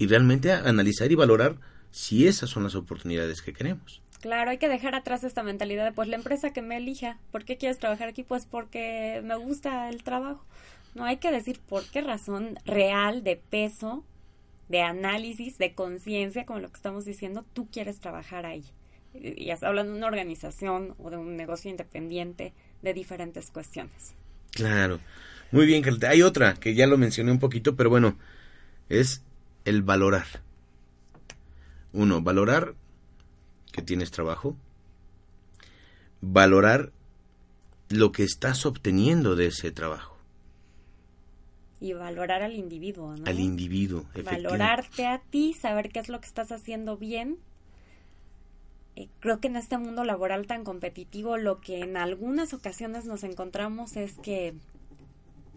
y 0.01 0.07
realmente 0.07 0.51
analizar 0.51 1.11
y 1.11 1.15
valorar 1.15 1.57
si 1.91 2.25
esas 2.25 2.49
son 2.49 2.63
las 2.63 2.73
oportunidades 2.73 3.43
que 3.43 3.53
queremos. 3.53 4.01
Claro, 4.19 4.49
hay 4.49 4.57
que 4.57 4.67
dejar 4.67 4.95
atrás 4.95 5.23
esta 5.23 5.43
mentalidad 5.43 5.85
de 5.85 5.91
pues 5.91 6.07
la 6.07 6.15
empresa 6.15 6.51
que 6.51 6.63
me 6.63 6.77
elija. 6.77 7.19
¿Por 7.31 7.45
qué 7.45 7.57
quieres 7.57 7.77
trabajar 7.77 8.07
aquí? 8.07 8.23
Pues 8.23 8.47
porque 8.47 9.21
me 9.23 9.35
gusta 9.35 9.89
el 9.89 10.01
trabajo. 10.01 10.43
No 10.95 11.05
hay 11.05 11.17
que 11.17 11.29
decir 11.29 11.59
por 11.69 11.85
qué 11.85 12.01
razón 12.01 12.57
real, 12.65 13.23
de 13.23 13.35
peso, 13.35 14.03
de 14.69 14.81
análisis, 14.81 15.59
de 15.59 15.75
conciencia, 15.75 16.47
como 16.47 16.57
lo 16.57 16.69
que 16.69 16.77
estamos 16.77 17.05
diciendo, 17.05 17.45
tú 17.53 17.69
quieres 17.71 17.99
trabajar 17.99 18.47
ahí. 18.47 18.63
Y 19.13 19.51
está 19.51 19.67
hablando 19.67 19.91
de 19.91 19.99
una 19.99 20.07
organización 20.07 20.95
o 20.97 21.11
de 21.11 21.17
un 21.17 21.35
negocio 21.35 21.69
independiente, 21.69 22.53
de 22.81 22.95
diferentes 22.95 23.51
cuestiones. 23.51 24.15
Claro. 24.49 24.99
Muy 25.51 25.67
bien, 25.67 25.83
hay 26.09 26.23
otra 26.23 26.55
que 26.55 26.73
ya 26.73 26.87
lo 26.87 26.97
mencioné 26.97 27.31
un 27.31 27.39
poquito, 27.39 27.75
pero 27.75 27.91
bueno, 27.91 28.17
es 28.89 29.21
el 29.65 29.81
valorar. 29.81 30.25
Uno, 31.93 32.21
valorar 32.21 32.75
que 33.71 33.81
tienes 33.81 34.11
trabajo. 34.11 34.55
Valorar 36.21 36.91
lo 37.89 38.11
que 38.11 38.23
estás 38.23 38.65
obteniendo 38.65 39.35
de 39.35 39.47
ese 39.47 39.71
trabajo. 39.71 40.17
Y 41.79 41.93
valorar 41.93 42.43
al 42.43 42.55
individuo, 42.55 43.15
¿no? 43.15 43.25
Al 43.25 43.39
individuo, 43.39 44.05
Valorarte 44.23 45.07
a 45.07 45.19
ti, 45.19 45.53
saber 45.53 45.89
qué 45.89 45.99
es 45.99 46.09
lo 46.09 46.21
que 46.21 46.27
estás 46.27 46.51
haciendo 46.51 46.95
bien. 46.95 47.39
Eh, 48.95 49.07
creo 49.19 49.39
que 49.39 49.47
en 49.47 49.55
este 49.55 49.77
mundo 49.77 50.03
laboral 50.03 50.45
tan 50.45 50.63
competitivo 50.63 51.37
lo 51.37 51.59
que 51.59 51.79
en 51.79 51.97
algunas 51.97 52.53
ocasiones 52.53 53.05
nos 53.05 53.23
encontramos 53.23 53.95
es 53.95 54.13
que, 54.19 54.53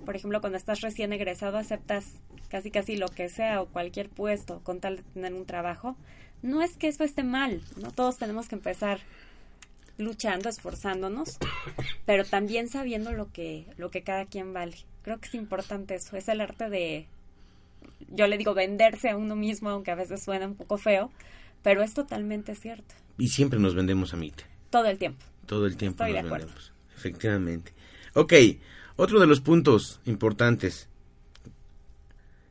por 0.05 0.17
ejemplo, 0.17 0.41
cuando 0.41 0.59
estás 0.59 0.81
recién 0.81 1.13
egresado 1.13 1.59
aceptas 1.59 2.07
casi 2.49 2.71
casi 2.71 2.97
lo 2.97 3.09
que 3.09 3.29
sea 3.29 3.61
o 3.61 3.67
cualquier 3.67 4.09
puesto 4.09 4.61
con 4.61 4.81
tal 4.81 4.97
de 4.97 5.03
tener 5.03 5.35
un 5.35 5.47
trabajo, 5.47 5.97
no 6.43 6.63
es 6.63 6.77
que 6.77 6.89
eso 6.89 7.05
esté 7.05 7.23
mal, 7.23 7.63
no 7.77 7.91
todos 7.91 8.19
tenemos 8.19 8.49
que 8.49 8.55
empezar 8.55 9.01
luchando, 9.99 10.49
esforzándonos, 10.49 11.39
pero 12.05 12.25
también 12.25 12.69
sabiendo 12.69 13.13
lo 13.13 13.33
que 13.33 13.67
lo 13.77 13.91
que 13.91 14.03
cada 14.03 14.27
quien 14.27 14.53
vale. 14.53 14.77
Creo 15.03 15.19
que 15.21 15.29
es 15.29 15.35
importante 15.35 15.95
eso, 15.95 16.17
es 16.17 16.29
el 16.29 16.41
arte 16.41 16.69
de 16.69 17.07
yo 18.11 18.27
le 18.27 18.39
digo 18.39 18.55
venderse 18.55 19.11
a 19.11 19.17
uno 19.17 19.37
mismo, 19.37 19.71
aunque 19.71 19.91
a 19.91 19.95
veces 19.95 20.23
suena 20.23 20.47
un 20.47 20.55
poco 20.55 20.79
feo, 20.79 21.11
pero 21.63 21.83
es 21.83 21.95
totalmente 21.95 22.55
cierto. 22.55 22.95
Y 23.19 23.29
siempre 23.29 23.59
nos 23.59 23.75
vendemos 23.75 24.13
a 24.15 24.17
mí. 24.17 24.33
Todo 24.71 24.87
el 24.87 24.99
tiempo. 24.99 25.25
Todo 25.47 25.67
el 25.67 25.77
tiempo 25.77 26.05
nos 26.05 26.13
vendemos. 26.13 26.73
Efectivamente. 26.97 27.73
Ok, 28.15 28.33
otro 28.97 29.21
de 29.21 29.27
los 29.27 29.41
puntos 29.41 30.01
importantes 30.05 30.89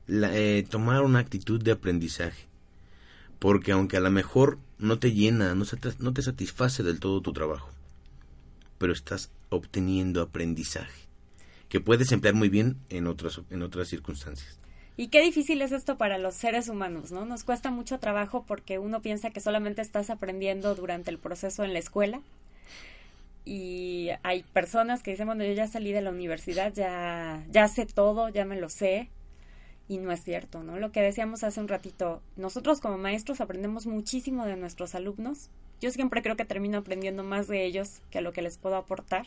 eh, 0.08 0.66
tomar 0.70 1.04
una 1.04 1.20
actitud 1.20 1.62
de 1.62 1.72
aprendizaje. 1.72 2.48
Porque 3.40 3.72
aunque 3.72 3.98
a 3.98 4.02
lo 4.02 4.12
mejor 4.12 4.58
no 4.78 5.00
te 5.00 5.12
llena, 5.12 5.56
no, 5.56 5.66
no 6.00 6.14
te 6.14 6.22
satisface 6.22 6.84
del 6.84 7.00
todo 7.00 7.22
tu 7.22 7.34
trabajo, 7.34 7.70
pero 8.78 8.94
estás 8.94 9.32
obteniendo 9.50 10.22
aprendizaje 10.22 11.04
que 11.74 11.82
puedes 11.82 12.12
emplear 12.12 12.36
muy 12.36 12.50
bien 12.50 12.78
en 12.92 13.08
otras, 13.08 13.42
en 13.50 13.64
otras 13.64 13.88
circunstancias. 13.88 14.60
Y 14.96 15.08
qué 15.08 15.24
difícil 15.24 15.60
es 15.64 15.72
esto 15.72 15.98
para 15.98 16.20
los 16.20 16.36
seres 16.36 16.70
humanos, 16.70 17.12
¿no? 17.12 17.26
Nos 17.26 17.44
cuesta 17.44 17.72
mucho 17.72 17.98
trabajo 17.98 18.46
porque 18.48 18.78
uno 18.78 19.02
piensa 19.02 19.32
que 19.32 19.40
solamente 19.40 19.82
estás 19.82 20.12
aprendiendo 20.12 20.76
durante 20.76 21.10
el 21.10 21.18
proceso 21.18 21.64
en 21.64 21.74
la 21.74 21.80
escuela. 21.80 22.22
Y 23.46 24.10
hay 24.24 24.44
personas 24.44 25.04
que 25.04 25.12
dicen, 25.12 25.28
bueno, 25.28 25.44
yo 25.44 25.54
ya 25.54 25.68
salí 25.68 25.92
de 25.92 26.02
la 26.02 26.12
universidad, 26.12 26.74
ya, 26.74 27.44
ya 27.50 27.68
sé 27.68 27.86
todo, 27.86 28.30
ya 28.30 28.46
me 28.46 28.60
lo 28.60 28.70
sé, 28.70 29.10
y 29.88 29.98
no 29.98 30.12
es 30.12 30.24
cierto, 30.24 30.64
¿no? 30.64 30.78
Lo 30.78 30.92
que 30.92 31.02
decíamos 31.02 31.44
hace 31.44 31.60
un 31.60 31.68
ratito, 31.68 32.22
nosotros 32.36 32.80
como 32.80 32.98
maestros 32.98 33.42
aprendemos 33.42 33.86
muchísimo 33.86 34.46
de 34.46 34.56
nuestros 34.56 34.96
alumnos. 34.96 35.50
Yo 35.82 35.92
siempre 35.92 36.22
creo 36.22 36.38
que 36.38 36.46
termino 36.46 36.78
aprendiendo 36.78 37.24
más 37.24 37.48
de 37.48 37.66
ellos 37.66 38.02
que 38.10 38.22
lo 38.22 38.32
que 38.32 38.42
les 38.42 38.58
puedo 38.58 38.78
aportar, 38.78 39.26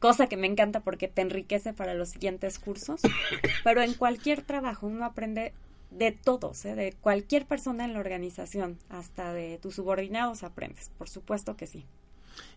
cosa 0.00 0.26
que 0.26 0.36
me 0.36 0.48
encanta 0.48 0.80
porque 0.80 1.06
te 1.08 1.22
enriquece 1.22 1.72
para 1.72 1.94
los 1.94 2.10
siguientes 2.10 2.58
cursos, 2.58 3.00
pero 3.64 3.82
en 3.82 3.94
cualquier 3.94 4.42
trabajo 4.42 4.88
uno 4.88 5.04
aprende 5.04 5.52
de 5.90 6.12
todos, 6.12 6.64
¿eh? 6.64 6.74
de 6.74 6.92
cualquier 7.00 7.46
persona 7.46 7.84
en 7.84 7.92
la 7.92 8.00
organización, 8.00 8.78
hasta 8.88 9.32
de 9.32 9.58
tus 9.58 9.76
subordinados 9.76 10.42
aprendes, 10.42 10.90
por 10.98 11.08
supuesto 11.08 11.56
que 11.56 11.66
sí. 11.66 11.84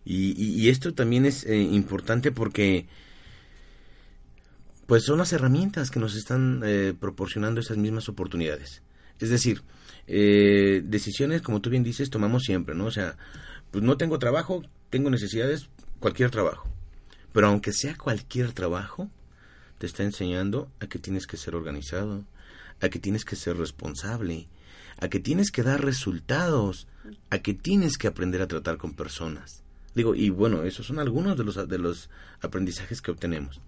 Y, 0.04 0.68
esto 0.68 0.92
también 0.94 1.24
es 1.24 1.44
eh, 1.44 1.56
importante 1.56 2.30
porque 2.30 2.86
pues 4.86 5.04
son 5.04 5.18
las 5.18 5.32
herramientas 5.32 5.90
que 5.90 5.98
nos 5.98 6.14
están 6.14 6.60
eh, 6.64 6.94
proporcionando 6.98 7.60
esas 7.60 7.78
mismas 7.78 8.08
oportunidades. 8.08 8.82
Es 9.18 9.30
decir, 9.30 9.62
eh, 10.06 10.82
decisiones, 10.84 11.40
como 11.40 11.60
tú 11.60 11.70
bien 11.70 11.82
dices, 11.82 12.10
tomamos 12.10 12.42
siempre, 12.42 12.74
¿no? 12.74 12.86
O 12.86 12.90
sea, 12.90 13.16
pues 13.70 13.82
no 13.82 13.96
tengo 13.96 14.18
trabajo, 14.18 14.62
tengo 14.90 15.10
necesidades, 15.10 15.68
cualquier 16.00 16.30
trabajo. 16.30 16.68
Pero 17.32 17.48
aunque 17.48 17.72
sea 17.72 17.96
cualquier 17.96 18.52
trabajo, 18.52 19.10
te 19.78 19.86
está 19.86 20.02
enseñando 20.02 20.70
a 20.80 20.86
que 20.86 20.98
tienes 20.98 21.26
que 21.26 21.36
ser 21.36 21.54
organizado, 21.54 22.24
a 22.80 22.88
que 22.88 22.98
tienes 22.98 23.24
que 23.24 23.36
ser 23.36 23.56
responsable, 23.56 24.48
a 25.00 25.08
que 25.08 25.18
tienes 25.18 25.50
que 25.50 25.62
dar 25.62 25.82
resultados, 25.82 26.86
a 27.30 27.38
que 27.38 27.54
tienes 27.54 27.96
que 27.96 28.06
aprender 28.06 28.42
a 28.42 28.48
tratar 28.48 28.76
con 28.76 28.94
personas. 28.94 29.63
Digo, 29.94 30.14
y 30.14 30.30
bueno, 30.30 30.64
esos 30.64 30.86
son 30.86 30.98
algunos 30.98 31.36
de 31.36 31.44
los, 31.44 31.68
de 31.68 31.78
los 31.78 32.10
aprendizajes 32.40 33.00
que 33.00 33.10
obtenemos. 33.10 33.60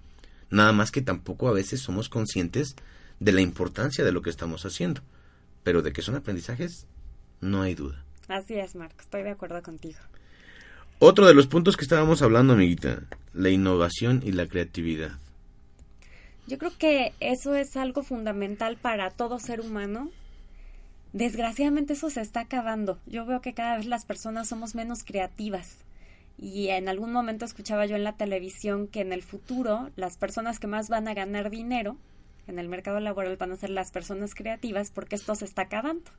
Nada 0.51 0.73
más 0.73 0.91
que 0.91 1.03
tampoco 1.03 1.49
a 1.49 1.53
veces 1.53 1.81
somos 1.81 2.09
conscientes 2.09 2.77
de 3.21 3.33
la 3.33 3.41
importancia 3.41 4.05
de 4.05 4.13
lo 4.13 4.23
que 4.23 4.31
estamos 4.31 4.65
haciendo. 4.65 5.03
Pero 5.63 5.83
de 5.83 5.93
que 5.93 6.03
son 6.03 6.15
aprendizajes, 6.15 6.87
no 7.41 7.63
hay 7.63 7.75
duda. 7.75 8.05
Así 8.29 8.55
es, 8.55 8.75
Marco, 8.75 9.01
estoy 9.01 9.23
de 9.23 9.31
acuerdo 9.31 9.63
contigo. 9.63 9.99
Otro 10.99 11.27
de 11.27 11.35
los 11.35 11.47
puntos 11.47 11.77
que 11.77 11.85
estábamos 11.85 12.23
hablando, 12.23 12.55
amiguita, 12.55 13.03
la 13.35 13.51
innovación 13.51 14.23
y 14.25 14.33
la 14.33 14.47
creatividad. 14.47 15.13
Yo 16.47 16.59
creo 16.59 16.73
que 16.79 17.13
eso 17.21 17.55
es 17.55 17.77
algo 17.77 18.03
fundamental 18.03 18.77
para 18.77 19.11
todo 19.11 19.39
ser 19.39 19.61
humano. 19.61 20.11
Desgraciadamente 21.13 21.95
eso 21.95 22.09
se 22.09 22.21
está 22.21 22.41
acabando. 22.41 22.99
Yo 23.07 23.27
veo 23.27 23.41
que 23.41 23.53
cada 23.53 23.77
vez 23.77 23.87
las 23.87 24.07
personas 24.07 24.49
somos 24.49 24.75
menos 24.75 25.03
creativas. 25.05 25.79
Y 26.39 26.69
en 26.69 26.89
algún 26.89 27.13
momento 27.13 27.45
escuchaba 27.45 27.87
yo 27.87 27.97
en 27.97 28.05
la 28.05 28.17
televisión 28.17 28.89
que 28.89 29.01
en 29.01 29.13
el 29.13 29.23
futuro 29.23 29.91
las 29.97 30.17
personas 30.19 30.59
que 30.59 30.67
más 30.67 30.89
van 30.89 31.09
a 31.09 31.15
ganar 31.15 31.51
dinero 31.51 31.97
en 32.47 32.59
el 32.59 32.69
mercado 32.69 33.01
laboral 33.01 33.37
van 33.37 33.53
a 33.53 33.57
ser 33.57 33.71
las 33.71 33.91
personas 33.91 34.35
creativas 34.35 34.91
porque 34.91 35.17
esto 35.17 35.35
se 35.35 35.45
está 35.45 35.63
acabando. 35.63 36.11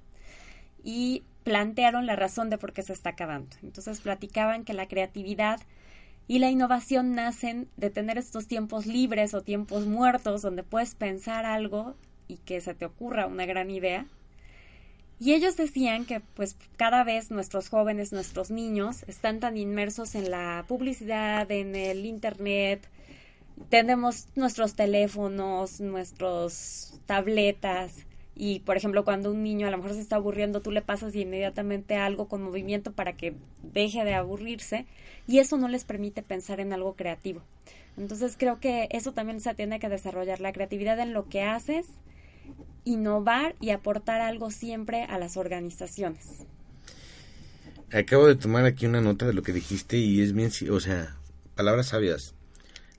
Y 0.84 1.24
plantearon 1.44 2.06
la 2.06 2.16
razón 2.16 2.50
de 2.50 2.58
por 2.58 2.74
qué 2.74 2.82
se 2.82 2.94
está 2.94 3.12
acabando. 3.12 3.56
Entonces 3.64 4.02
platicaban 4.02 4.64
que 4.64 4.74
la 4.74 4.88
creatividad 4.88 5.60
y 6.28 6.40
la 6.40 6.50
innovación 6.50 7.16
nacen 7.16 7.70
de 7.78 7.90
tener 7.90 8.18
estos 8.18 8.48
tiempos 8.48 8.86
libres 8.86 9.34
o 9.34 9.42
tiempos 9.42 9.86
muertos 9.86 10.42
donde 10.42 10.64
puedes 10.64 10.94
pensar 10.96 11.46
algo 11.46 11.96
y 12.28 12.38
que 12.38 12.60
se 12.60 12.74
te 12.74 12.86
ocurra 12.86 13.28
una 13.28 13.46
gran 13.46 13.70
idea. 13.70 14.06
Y 15.20 15.34
ellos 15.34 15.58
decían 15.58 16.06
que 16.06 16.20
pues 16.20 16.56
cada 16.78 17.04
vez 17.04 17.32
nuestros 17.32 17.70
jóvenes, 17.70 18.14
nuestros 18.14 18.52
niños 18.52 19.04
están 19.08 19.40
tan 19.40 19.58
inmersos 19.58 20.14
en 20.14 20.30
la 20.30 20.64
publicidad, 20.68 21.50
en 21.52 21.76
el 21.76 22.06
internet, 22.06 22.88
tenemos 23.70 24.28
nuestros 24.36 24.76
teléfonos, 24.76 25.82
nuestros 25.82 27.00
tabletas. 27.08 28.06
Y 28.36 28.60
por 28.60 28.78
ejemplo 28.78 29.04
cuando 29.04 29.32
un 29.32 29.42
niño 29.42 29.68
a 29.68 29.72
lo 29.72 29.78
mejor 29.78 29.94
se 29.94 30.02
está 30.02 30.18
aburriendo 30.18 30.62
tú 30.62 30.70
le 30.70 30.84
pasas 30.84 31.16
inmediatamente 31.16 31.96
algo 31.96 32.28
con 32.28 32.44
movimiento 32.44 32.92
para 32.92 33.14
que 33.14 33.34
deje 33.64 34.06
de 34.06 34.14
aburrirse. 34.14 34.86
Y 35.26 35.40
eso 35.40 35.58
no 35.58 35.68
les 35.68 35.84
permite 35.84 36.22
pensar 36.22 36.60
en 36.60 36.74
algo 36.74 36.96
creativo. 36.96 37.42
Entonces 37.98 38.36
creo 38.38 38.60
que 38.60 38.88
eso 38.92 39.14
también 39.14 39.42
se 39.42 39.56
tiene 39.56 39.80
que 39.80 39.90
desarrollar, 39.90 40.40
la 40.40 40.54
creatividad 40.54 41.00
en 41.00 41.14
lo 41.14 41.28
que 41.28 41.42
haces, 41.42 41.88
innovar 42.88 43.56
y 43.60 43.72
aportar 43.72 44.22
algo 44.22 44.50
siempre 44.50 45.04
a 45.04 45.20
las 45.20 45.38
organizaciones. 45.38 46.46
Acabo 47.92 48.28
de 48.28 48.36
tomar 48.36 48.66
aquí 48.66 48.86
una 48.86 49.02
nota 49.02 49.26
de 49.26 49.34
lo 49.34 49.44
que 49.44 49.54
dijiste 49.54 49.98
y 49.98 50.22
es 50.22 50.34
bien, 50.34 50.52
o 50.72 50.80
sea, 50.80 51.16
palabras 51.56 51.88
sabias. 51.88 52.34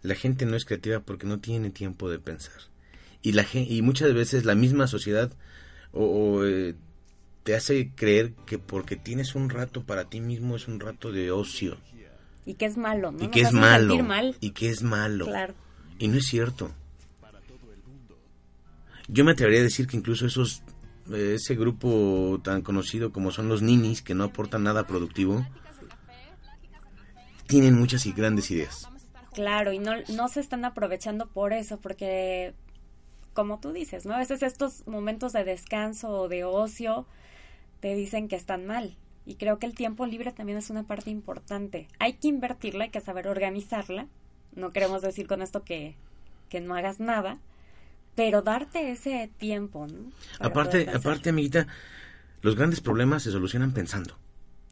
La 0.03 0.14
gente 0.14 0.47
no 0.47 0.57
es 0.57 0.64
creativa 0.64 1.01
porque 1.01 1.26
no 1.26 1.41
tiene 1.41 1.70
tiempo 1.70 2.09
de 2.11 2.18
pensar. 2.18 2.55
Y, 3.20 3.32
la, 3.32 3.45
y 3.53 3.82
muchas 3.82 4.14
veces 4.14 4.45
la 4.45 4.55
misma 4.55 4.86
sociedad 4.86 5.32
o, 5.93 6.45
eh, 6.45 6.74
te 7.43 7.57
hace 7.57 7.91
creer 7.95 8.32
que 8.47 8.59
porque 8.59 8.97
tienes 8.97 9.34
un 9.34 9.51
rato 9.51 9.82
para 9.84 10.05
ti 10.05 10.20
mismo 10.20 10.55
es 10.57 10.68
un 10.68 10.80
rato 10.80 11.12
de 11.12 11.30
ocio. 11.30 11.78
Y 12.47 12.55
que 12.55 12.66
es 12.66 12.76
malo, 12.76 13.11
¿no? 13.11 13.24
Y 13.24 13.28
que 13.28 13.41
es 13.41 13.53
malo. 13.53 13.95
Y 14.41 14.51
que 14.51 14.70
es 14.70 14.82
malo. 14.82 15.26
Claro. 15.26 15.55
Y 15.99 16.09
no 16.09 16.16
es 16.16 16.26
cierto. 16.26 16.72
Yo 19.09 19.25
me 19.25 19.33
atrevería 19.33 19.61
a 19.61 19.65
decir 19.65 19.87
que 19.87 19.97
incluso 19.97 20.27
esos 20.27 20.63
eh, 21.11 21.35
ese 21.37 21.55
grupo 21.55 22.41
tan 22.43 22.63
conocido 22.63 23.13
como 23.13 23.31
son 23.31 23.49
los 23.49 23.63
ninis, 23.63 24.03
que 24.03 24.15
no 24.15 24.25
aportan 24.25 24.65
nada 24.65 24.87
productivo, 24.87 25.47
tienen 27.47 27.75
muchas 27.75 28.05
y 28.07 28.13
grandes 28.13 28.51
ideas. 28.51 28.89
Claro, 29.33 29.73
y 29.73 29.79
no, 29.79 29.93
no 30.15 30.29
se 30.29 30.41
están 30.41 30.65
aprovechando 30.65 31.29
por 31.29 31.53
eso, 31.53 31.79
porque 31.81 32.55
como 33.33 33.61
tú 33.61 33.73
dices, 33.73 34.05
¿no? 34.05 34.15
A 34.15 34.19
veces 34.19 34.43
estos 34.43 34.87
momentos 34.87 35.33
de 35.33 35.45
descanso 35.45 36.11
o 36.11 36.29
de 36.29 36.45
ocio 36.45 37.07
te 37.81 37.95
dicen 37.95 38.29
que 38.29 38.37
están 38.37 38.67
mal. 38.67 38.97
Y 39.25 39.37
creo 39.37 39.59
que 39.59 39.67
el 39.67 39.75
tiempo 39.75 40.07
libre 40.07 40.33
también 40.33 40.59
es 40.59 40.71
una 40.71 40.83
parte 40.83 41.11
importante. 41.11 41.87
Hay 41.99 42.15
que 42.15 42.29
invertirla, 42.29 42.85
hay 42.85 42.91
que 42.91 43.01
saber 43.01 43.29
organizarla. 43.29 44.09
No 44.55 44.71
queremos 44.73 45.03
decir 45.03 45.27
con 45.27 45.41
esto 45.41 45.63
que, 45.63 45.95
que 46.49 46.61
no 46.61 46.75
hagas 46.75 46.99
nada, 46.99 47.39
pero 48.19 48.43
darte 48.43 48.91
ese 48.91 49.31
tiempo, 49.39 49.87
¿no? 49.87 50.11
aparte, 50.41 50.91
aparte, 50.93 51.31
amiguita, 51.31 51.69
los 52.43 52.57
grandes 52.57 52.81
problemas 52.81 53.23
se 53.23 53.31
solucionan 53.31 53.73
pensando. 53.73 54.19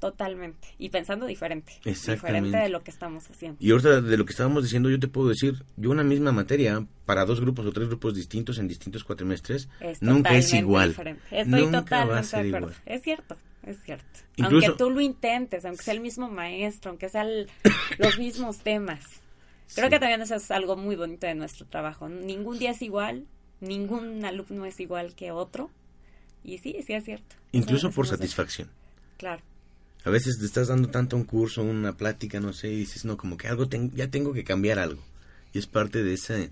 Totalmente. 0.00 0.66
Y 0.78 0.88
pensando 0.88 1.26
diferente. 1.26 1.74
Diferente 1.84 2.56
de 2.56 2.68
lo 2.68 2.82
que 2.82 2.90
estamos 2.90 3.30
haciendo. 3.30 3.56
Y 3.60 3.70
ahorita 3.70 4.00
de 4.00 4.16
lo 4.16 4.26
que 4.26 4.32
estábamos 4.32 4.64
diciendo, 4.64 4.90
yo 4.90 4.98
te 4.98 5.06
puedo 5.06 5.28
decir, 5.28 5.62
yo 5.76 5.92
una 5.92 6.02
misma 6.02 6.32
materia 6.32 6.84
para 7.04 7.24
dos 7.24 7.40
grupos 7.40 7.64
o 7.66 7.72
tres 7.72 7.86
grupos 7.86 8.16
distintos 8.16 8.58
en 8.58 8.66
distintos 8.66 9.04
cuatrimestres, 9.04 9.68
nunca 10.00 10.34
es 10.34 10.52
igual. 10.52 10.96
Estoy 11.30 11.70
totalmente 11.70 12.42
de 12.42 12.48
acuerdo. 12.48 12.72
Es 12.84 13.02
cierto, 13.02 13.36
es 13.62 13.80
cierto. 13.84 14.04
aunque 14.42 14.70
tú 14.76 14.90
lo 14.90 15.00
intentes, 15.00 15.64
aunque 15.64 15.84
sea 15.84 15.94
el 15.94 16.00
mismo 16.00 16.28
maestro, 16.28 16.90
aunque 16.90 17.08
sean 17.08 17.28
los 17.98 18.18
mismos 18.18 18.58
temas. 18.58 19.04
Creo 19.72 19.88
que 19.88 20.00
también 20.00 20.20
eso 20.20 20.34
es 20.34 20.50
algo 20.50 20.76
muy 20.76 20.96
bonito 20.96 21.28
de 21.28 21.36
nuestro 21.36 21.64
trabajo. 21.66 22.08
Ningún 22.08 22.58
día 22.58 22.70
es 22.70 22.82
igual, 22.82 23.26
ningún 23.60 24.24
alumno 24.24 24.66
es 24.66 24.80
igual 24.80 25.14
que 25.14 25.30
otro. 25.30 25.70
Y 26.44 26.58
sí, 26.58 26.76
sí 26.86 26.92
es 26.92 27.04
cierto. 27.04 27.36
Incluso 27.52 27.90
por 27.90 28.06
satisfacción. 28.06 28.68
Claro 29.16 29.42
a 30.06 30.10
veces 30.10 30.38
te 30.38 30.46
estás 30.46 30.68
dando 30.68 30.88
tanto 30.88 31.16
un 31.16 31.24
curso, 31.24 31.64
una 31.64 31.96
plática, 31.96 32.38
no 32.38 32.52
sé, 32.52 32.68
y 32.68 32.76
dices, 32.76 33.04
no, 33.04 33.16
como 33.16 33.36
que 33.36 33.48
algo 33.48 33.64
ya 33.92 34.08
tengo 34.08 34.32
que 34.32 34.44
cambiar 34.44 34.78
algo. 34.78 35.02
Y 35.52 35.58
es 35.58 35.66
parte 35.66 36.04
de 36.04 36.14
esa, 36.14 36.34
de 36.34 36.50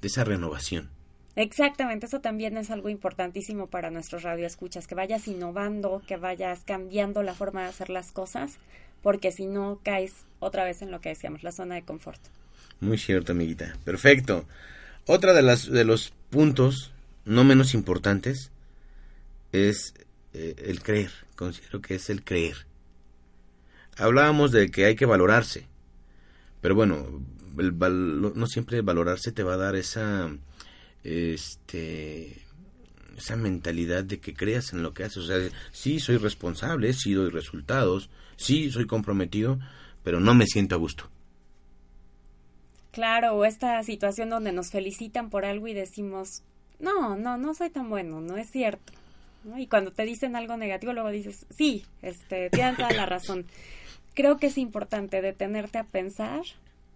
esa 0.00 0.24
renovación. 0.24 0.88
Exactamente, 1.36 2.06
eso 2.06 2.22
también 2.22 2.56
es 2.56 2.70
algo 2.70 2.88
importantísimo 2.88 3.66
para 3.66 3.90
nuestros 3.90 4.22
radioescuchas, 4.22 4.86
que 4.86 4.94
vayas 4.94 5.28
innovando, 5.28 6.00
que 6.06 6.16
vayas 6.16 6.62
cambiando 6.64 7.22
la 7.22 7.34
forma 7.34 7.64
de 7.64 7.68
hacer 7.68 7.90
las 7.90 8.10
cosas, 8.10 8.56
porque 9.02 9.32
si 9.32 9.44
no 9.44 9.80
caes 9.82 10.14
otra 10.40 10.64
vez 10.64 10.80
en 10.80 10.90
lo 10.90 11.02
que 11.02 11.10
decíamos, 11.10 11.42
la 11.42 11.52
zona 11.52 11.74
de 11.74 11.82
confort. 11.82 12.20
Muy 12.80 12.96
cierto, 12.96 13.32
amiguita. 13.32 13.76
Perfecto. 13.84 14.46
Otra 15.06 15.34
de 15.34 15.42
las 15.42 15.70
de 15.70 15.84
los 15.84 16.14
puntos 16.30 16.92
no 17.24 17.44
menos 17.44 17.74
importantes 17.74 18.50
es 19.52 19.94
eh, 20.34 20.54
el 20.66 20.82
creer. 20.82 21.10
Considero 21.36 21.80
que 21.80 21.94
es 21.94 22.10
el 22.10 22.24
creer 22.24 22.68
hablábamos 23.98 24.52
de 24.52 24.70
que 24.70 24.86
hay 24.86 24.94
que 24.94 25.06
valorarse, 25.06 25.66
pero 26.60 26.74
bueno, 26.74 27.22
no 27.56 28.46
siempre 28.46 28.80
valorarse 28.80 29.32
te 29.32 29.42
va 29.42 29.54
a 29.54 29.58
dar 29.58 29.76
esa, 29.76 30.30
este, 31.02 32.36
esa 33.16 33.36
mentalidad 33.36 34.04
de 34.04 34.20
que 34.20 34.34
creas 34.34 34.72
en 34.72 34.82
lo 34.82 34.94
que 34.94 35.04
haces. 35.04 35.18
O 35.18 35.26
sea, 35.26 35.38
sí 35.72 35.98
soy 35.98 36.16
responsable, 36.18 36.92
sí 36.92 37.12
doy 37.12 37.30
resultados, 37.30 38.10
sí 38.36 38.70
soy 38.70 38.86
comprometido, 38.86 39.58
pero 40.04 40.20
no 40.20 40.34
me 40.34 40.46
siento 40.46 40.76
a 40.76 40.78
gusto. 40.78 41.10
Claro, 42.98 43.34
o 43.34 43.44
esta 43.44 43.80
situación 43.84 44.28
donde 44.28 44.50
nos 44.50 44.70
felicitan 44.70 45.30
por 45.30 45.44
algo 45.44 45.68
y 45.68 45.74
decimos, 45.74 46.42
no, 46.80 47.16
no, 47.16 47.36
no 47.36 47.54
soy 47.54 47.70
tan 47.70 47.88
bueno, 47.88 48.20
no 48.20 48.36
es 48.36 48.50
cierto. 48.50 48.92
Y 49.56 49.68
cuando 49.68 49.92
te 49.92 50.02
dicen 50.02 50.34
algo 50.34 50.56
negativo, 50.56 50.92
luego 50.92 51.10
dices, 51.10 51.46
sí, 51.48 51.84
este, 52.02 52.50
tienen 52.50 52.76
toda 52.76 52.90
la 52.90 53.06
razón 53.06 53.46
creo 54.18 54.36
que 54.36 54.48
es 54.48 54.58
importante 54.58 55.22
detenerte 55.22 55.78
a 55.78 55.84
pensar 55.84 56.42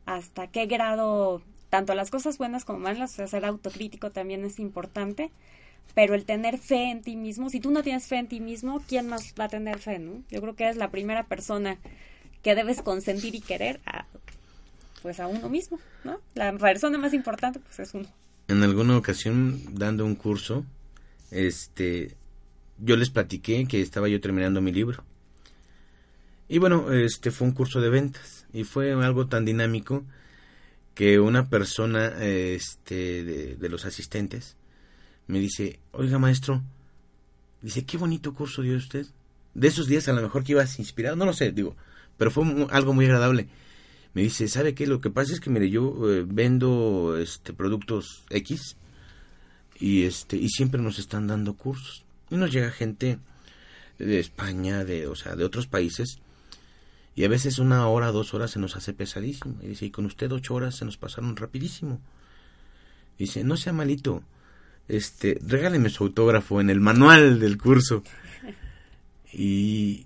hasta 0.07 0.49
qué 0.49 0.67
grado, 0.67 1.41
tanto 1.71 1.95
las 1.95 2.11
cosas 2.11 2.37
buenas 2.37 2.65
como 2.65 2.81
malas, 2.81 3.17
o 3.21 3.27
ser 3.29 3.45
autocrítico 3.45 4.11
también 4.11 4.45
es 4.45 4.59
importante, 4.59 5.31
pero 5.95 6.17
el 6.17 6.25
tener 6.25 6.59
fe 6.59 6.91
en 6.91 7.01
ti 7.01 7.15
mismo, 7.15 7.49
si 7.49 7.61
tú 7.61 7.71
no 7.71 7.85
tienes 7.85 8.09
fe 8.09 8.17
en 8.17 8.27
ti 8.27 8.41
mismo, 8.41 8.83
¿quién 8.89 9.07
más 9.07 9.35
va 9.39 9.45
a 9.45 9.49
tener 9.49 9.79
fe, 9.79 10.01
no? 10.01 10.25
Yo 10.33 10.41
creo 10.41 10.57
que 10.57 10.65
eres 10.65 10.77
la 10.77 10.91
primera 10.91 11.23
persona 11.23 11.79
que 12.43 12.57
debes 12.57 12.83
consentir 12.83 13.37
y 13.37 13.41
querer 13.41 13.79
a, 13.87 14.05
pues 15.03 15.21
a 15.21 15.27
uno 15.27 15.49
mismo, 15.49 15.79
¿no? 16.05 16.21
La 16.35 16.57
persona 16.57 16.97
más 16.99 17.13
importante 17.13 17.59
pues 17.59 17.81
es 17.81 17.95
uno. 17.95 18.07
En 18.49 18.63
alguna 18.63 18.97
ocasión 18.97 19.61
dando 19.75 20.05
un 20.05 20.15
curso, 20.15 20.65
este 21.31 22.17
yo 22.79 22.97
les 22.97 23.11
platiqué 23.11 23.67
que 23.67 23.81
estaba 23.81 24.09
yo 24.09 24.21
terminando 24.21 24.61
mi 24.61 24.73
libro 24.73 25.05
y 26.53 26.59
bueno, 26.59 26.93
este 26.93 27.31
fue 27.31 27.47
un 27.47 27.55
curso 27.55 27.81
de 27.81 27.89
ventas 27.89 28.45
y 28.53 28.65
fue 28.65 28.93
algo 28.93 29.27
tan 29.27 29.47
dinámico 29.47 30.05
que 30.95 31.19
una 31.19 31.49
persona 31.49 32.13
este, 32.23 33.25
de, 33.25 33.69
los 33.71 33.87
asistentes 33.87 34.57
me 35.29 35.39
dice, 35.39 35.79
oiga 35.93 36.19
maestro, 36.19 36.63
dice, 37.63 37.87
qué 37.87 37.97
bonito 37.97 38.35
curso 38.35 38.61
dio 38.61 38.77
usted. 38.77 39.07
De 39.55 39.69
esos 39.69 39.87
días 39.87 40.09
a 40.09 40.13
lo 40.13 40.21
mejor 40.21 40.45
que 40.45 40.53
ibas 40.53 40.79
inspirado, 40.79 41.17
no 41.17 41.25
lo 41.25 41.33
sé, 41.33 41.53
digo, 41.53 41.75
pero 42.19 42.31
fue 42.31 42.45
algo 42.71 42.93
muy 42.93 43.07
agradable. 43.07 43.49
Me 44.15 44.23
dice, 44.23 44.49
¿sabe 44.49 44.75
qué? 44.75 44.87
Lo 44.87 45.01
que 45.01 45.11
pasa 45.11 45.33
es 45.33 45.41
que, 45.41 45.51
mire, 45.51 45.71
yo 45.71 46.11
eh, 46.11 46.25
vendo 46.27 47.17
este, 47.19 47.53
productos 47.53 48.25
X 48.31 48.77
y, 49.79 50.05
este, 50.05 50.37
y 50.37 50.49
siempre 50.49 50.81
nos 50.81 50.99
están 50.99 51.27
dando 51.27 51.55
cursos. 51.55 52.05
Y 52.31 52.37
nos 52.37 52.53
llega 52.53 52.71
gente 52.71 53.19
de 53.99 54.19
España, 54.19 54.85
de, 54.85 55.07
o 55.07 55.15
sea, 55.15 55.35
de 55.37 55.45
otros 55.45 55.67
países, 55.67 56.19
y 57.15 57.25
a 57.25 57.29
veces 57.29 57.59
una 57.59 57.87
hora, 57.89 58.11
dos 58.11 58.33
horas 58.35 58.53
se 58.53 58.59
nos 58.59 58.77
hace 58.77 58.93
pesadísimo. 58.93 59.57
Y 59.63 59.69
dice, 59.69 59.87
y 59.87 59.91
con 59.91 60.07
usted 60.07 60.33
ocho 60.33 60.55
horas 60.55 60.77
se 60.77 60.85
nos 60.85 60.97
pasaron 60.97 61.37
rapidísimo. 61.37 62.01
dice, 63.19 63.45
no 63.45 63.57
sea 63.57 63.73
malito, 63.73 64.23
este, 64.89 65.39
regáleme 65.47 65.91
su 65.91 66.05
autógrafo 66.05 66.61
en 66.61 66.71
el 66.71 66.81
manual 66.81 67.41
del 67.41 67.59
curso. 67.59 68.03
Y, 69.35 70.05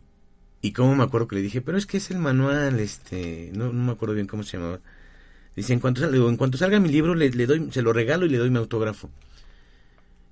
Y 0.66 0.72
cómo 0.72 0.96
me 0.96 1.04
acuerdo 1.04 1.28
que 1.28 1.36
le 1.36 1.42
dije, 1.42 1.60
pero 1.60 1.78
es 1.78 1.86
que 1.86 1.98
es 1.98 2.10
el 2.10 2.18
manual, 2.18 2.80
este, 2.80 3.52
no, 3.54 3.72
no 3.72 3.84
me 3.84 3.92
acuerdo 3.92 4.16
bien 4.16 4.26
cómo 4.26 4.42
se 4.42 4.56
llamaba. 4.56 4.80
Dice, 5.54 5.72
en 5.72 5.78
cuanto, 5.78 6.00
salga, 6.00 6.16
en 6.16 6.36
cuanto 6.36 6.58
salga 6.58 6.80
mi 6.80 6.88
libro, 6.88 7.14
le, 7.14 7.30
doy, 7.30 7.70
se 7.70 7.82
lo 7.82 7.92
regalo 7.92 8.26
y 8.26 8.30
le 8.30 8.38
doy 8.38 8.50
mi 8.50 8.58
autógrafo. 8.58 9.08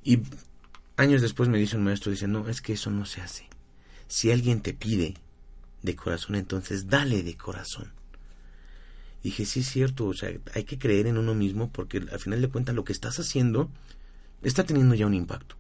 Y 0.03 0.19
años 0.97 1.23
después 1.23 1.49
me 1.49 1.57
dice 1.57 1.77
un 1.77 1.85
maestro, 1.85 2.11
dice, 2.11 2.27
no, 2.27 2.49
es 2.49 2.63
que 2.63 2.73
eso 2.73 2.91
no 2.91 3.07
se 3.07 3.21
hace. 3.21 3.49
Si 4.09 4.33
alguien 4.33 4.61
te 4.61 4.75
pide 4.75 5.15
de 5.83 5.95
corazón, 5.95 6.35
entonces 6.35 6.89
dale 6.89 7.23
de 7.23 7.37
corazón. 7.37 7.93
dije, 9.23 9.45
sí 9.45 9.61
es 9.61 9.69
cierto, 9.69 10.07
o 10.07 10.15
sea, 10.15 10.31
hay 10.53 10.65
que 10.65 10.81
creer 10.81 11.07
en 11.07 11.17
uno 11.17 11.37
mismo 11.37 11.71
porque 11.71 11.99
al 11.99 12.19
final 12.19 12.41
de 12.41 12.49
cuentas 12.49 12.75
lo 12.75 12.83
que 12.83 12.93
estás 12.93 13.21
haciendo 13.21 13.71
está 14.43 14.65
teniendo 14.65 14.97
ya 14.97 15.07
un 15.07 15.15
impacto. 15.15 15.55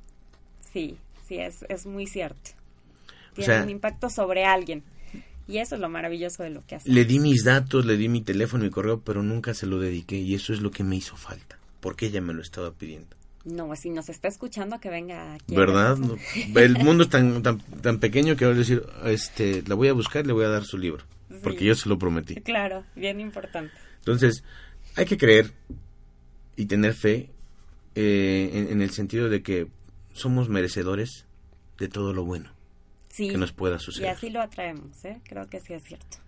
Sí, 0.72 0.97
sí, 1.29 1.37
es, 1.37 1.64
es 1.68 1.87
muy 1.87 2.09
cierto. 2.09 2.63
Tiene 3.35 3.62
un 3.62 3.70
impacto 3.70 4.09
sobre 4.09 4.45
alguien. 4.45 4.82
Y 5.47 5.59
eso 5.59 5.74
es 5.74 5.80
lo 5.80 5.89
maravilloso 5.91 6.43
de 6.43 6.51
lo 6.51 6.64
que 6.66 6.76
hace. 6.76 6.91
Le 6.91 7.05
di 7.05 7.18
mis 7.18 7.45
datos, 7.45 7.85
le 7.85 7.97
di 7.97 8.09
mi 8.09 8.22
teléfono 8.22 8.64
y 8.64 8.70
correo, 8.70 9.01
pero 9.01 9.22
nunca 9.22 9.53
se 9.53 9.66
lo 9.66 9.78
dediqué 9.78 10.16
y 10.16 10.35
eso 10.35 10.53
es 10.53 10.61
lo 10.61 10.70
que 10.70 10.85
me 10.85 10.97
hizo 10.97 11.16
falta, 11.16 11.59
porque 11.80 12.07
ella 12.07 12.22
me 12.22 12.32
lo 12.32 12.41
estaba 12.41 12.70
pidiendo. 12.72 13.14
No, 13.45 13.76
si 13.76 13.91
nos 13.91 14.09
está 14.09 14.28
escuchando 14.28 14.80
que 14.80 14.89
venga 14.89 15.35
aquí. 15.35 15.55
¿Verdad? 15.55 15.99
El 16.57 16.78
mundo 16.85 17.05
es 17.05 17.11
tan, 17.11 17.43
tan, 17.43 17.59
tan 17.59 17.99
pequeño 17.99 18.37
que 18.37 18.47
voy 18.47 18.55
a 18.55 18.59
decir, 18.59 18.82
este, 19.05 19.62
la 19.66 19.74
voy 19.74 19.89
a 19.89 19.93
buscar 19.93 20.24
y 20.24 20.28
le 20.28 20.32
voy 20.32 20.47
a 20.47 20.49
dar 20.49 20.64
su 20.64 20.78
libro, 20.78 21.05
porque 21.43 21.66
yo 21.66 21.74
se 21.74 21.91
lo 21.91 21.99
prometí. 21.99 22.37
Claro, 22.37 22.85
bien 22.97 23.20
importante. 23.20 23.74
Entonces, 23.99 24.43
hay 24.97 25.05
que 25.05 25.18
creer 25.18 25.53
y 26.57 26.64
tener 26.66 26.95
fe 26.95 27.28
eh, 27.95 28.68
en, 28.70 28.80
el 28.80 28.91
sentido 28.91 29.28
de 29.28 29.43
que 29.43 29.66
somos 30.14 30.49
merecedores 30.49 31.26
de 31.78 31.89
todo 31.89 32.14
lo 32.14 32.24
bueno 32.24 32.53
que 33.16 33.38
nos 33.38 33.52
pueda 33.52 33.78
suceder. 33.78 34.08
Y 34.08 34.12
así 34.12 34.30
lo 34.30 34.40
atraemos, 34.40 35.04
¿eh? 35.04 35.20
Creo 35.24 35.46
que 35.48 35.60
sí 35.60 35.74
es 35.74 35.82
cierto, 35.84 36.18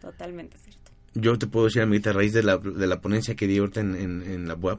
totalmente 0.00 0.56
cierto. 0.58 0.92
Yo 1.14 1.38
te 1.38 1.46
puedo 1.46 1.66
decir, 1.66 1.82
amiguita, 1.82 2.10
a 2.10 2.12
raíz 2.12 2.32
de 2.32 2.42
la, 2.42 2.58
de 2.58 2.86
la 2.86 3.00
ponencia 3.00 3.34
que 3.34 3.46
di 3.46 3.58
ahorita 3.58 3.80
en, 3.80 3.94
en 3.94 4.46
la 4.46 4.54
web, 4.54 4.78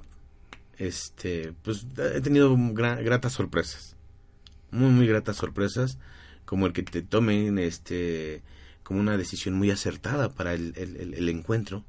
este, 0.77 1.53
pues 1.63 1.87
he 1.97 2.21
tenido 2.21 2.55
gratas 2.73 3.33
sorpresas. 3.33 3.95
Muy, 4.71 4.89
muy 4.89 5.07
gratas 5.07 5.37
sorpresas. 5.37 5.97
Como 6.45 6.65
el 6.65 6.73
que 6.73 6.83
te 6.83 7.01
tomen, 7.01 7.57
este, 7.57 8.41
como 8.83 8.99
una 8.99 9.17
decisión 9.17 9.55
muy 9.55 9.71
acertada 9.71 10.29
para 10.29 10.53
el, 10.53 10.73
el, 10.75 11.29
encuentro. 11.29 11.83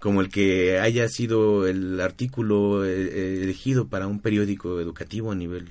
Como 0.00 0.20
el 0.20 0.28
que 0.28 0.78
haya 0.78 1.08
sido 1.08 1.66
el 1.66 2.00
artículo 2.00 2.84
eh, 2.84 2.90
eh, 2.90 3.40
elegido 3.42 3.88
para 3.88 4.06
un 4.06 4.20
periódico 4.20 4.80
educativo 4.80 5.32
a 5.32 5.34
nivel 5.34 5.70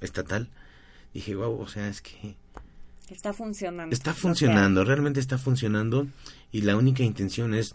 estatal. 0.00 0.50
Dije, 1.14 1.34
wow, 1.34 1.60
o 1.60 1.68
sea, 1.68 1.88
es 1.88 2.00
que... 2.00 2.36
Está 3.10 3.32
funcionando. 3.32 3.94
Está 3.94 4.14
funcionando, 4.14 4.84
realmente 4.84 5.20
está 5.20 5.36
funcionando. 5.36 6.06
Y 6.50 6.62
la 6.62 6.76
única 6.76 7.02
intención 7.02 7.54
es, 7.54 7.74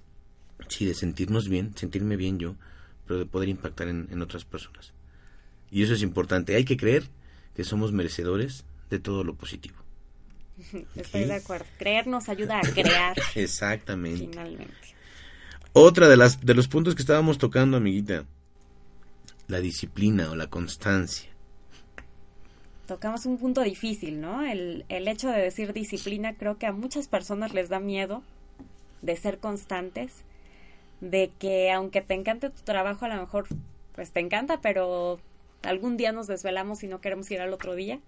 sí, 0.68 0.86
de 0.86 0.96
sentirnos 0.96 1.48
bien, 1.48 1.76
sentirme 1.76 2.16
bien 2.16 2.40
yo, 2.40 2.56
pero 3.06 3.20
de 3.20 3.26
poder 3.26 3.50
impactar 3.50 3.88
en, 3.88 4.22
otras 4.22 4.46
personas. 4.46 4.94
Y 5.70 5.84
eso 5.84 5.94
es 5.94 6.02
importante. 6.02 6.56
Hay 6.56 6.66
que 6.66 6.78
creer 6.78 7.04
que 7.56 7.64
somos 7.64 7.92
merecedores 7.92 8.66
de 8.90 9.00
todo 9.00 9.24
lo 9.24 9.36
positivo. 9.36 9.76
Estoy 10.96 11.26
de 11.26 11.36
acuerdo. 11.36 11.66
Creer 11.78 12.08
nos 12.08 12.30
ayuda 12.30 12.60
a 12.60 12.62
crear. 12.62 13.16
Exactamente. 13.36 14.28
Finalmente. 14.28 14.74
Otra 15.74 16.08
de 16.08 16.18
las 16.18 16.44
de 16.44 16.56
los 16.56 16.68
puntos 16.68 16.96
que 16.96 17.04
estábamos 17.04 17.38
tocando, 17.38 17.78
amiguita, 17.78 18.26
la 19.48 19.60
disciplina 19.60 20.32
o 20.32 20.36
la 20.36 20.48
constancia. 20.48 21.30
Tocamos 22.88 23.26
un 23.26 23.38
punto 23.38 23.62
difícil, 23.62 24.22
¿no? 24.22 24.44
El, 24.44 24.86
el 24.90 25.08
hecho 25.08 25.30
de 25.30 25.42
decir 25.42 25.74
disciplina 25.74 26.34
creo 26.34 26.58
que 26.58 26.66
a 26.66 26.72
muchas 26.72 27.08
personas 27.08 27.54
les 27.54 27.70
da 27.70 27.80
miedo 27.80 28.24
de 29.02 29.16
ser 29.16 29.40
constantes 29.40 30.24
de 31.02 31.30
que 31.38 31.72
aunque 31.72 32.02
te 32.02 32.14
encante 32.14 32.50
tu 32.50 32.62
trabajo, 32.64 33.06
a 33.06 33.10
lo 33.10 33.20
mejor 33.20 33.48
pues 33.94 34.12
te 34.12 34.20
encanta, 34.20 34.62
pero 34.62 35.20
algún 35.64 35.98
día 35.98 36.12
nos 36.12 36.28
desvelamos 36.28 36.84
y 36.84 36.88
no 36.88 37.02
queremos 37.02 37.30
ir 37.30 37.42
al 37.42 37.54
otro 37.54 37.76
día 37.76 38.00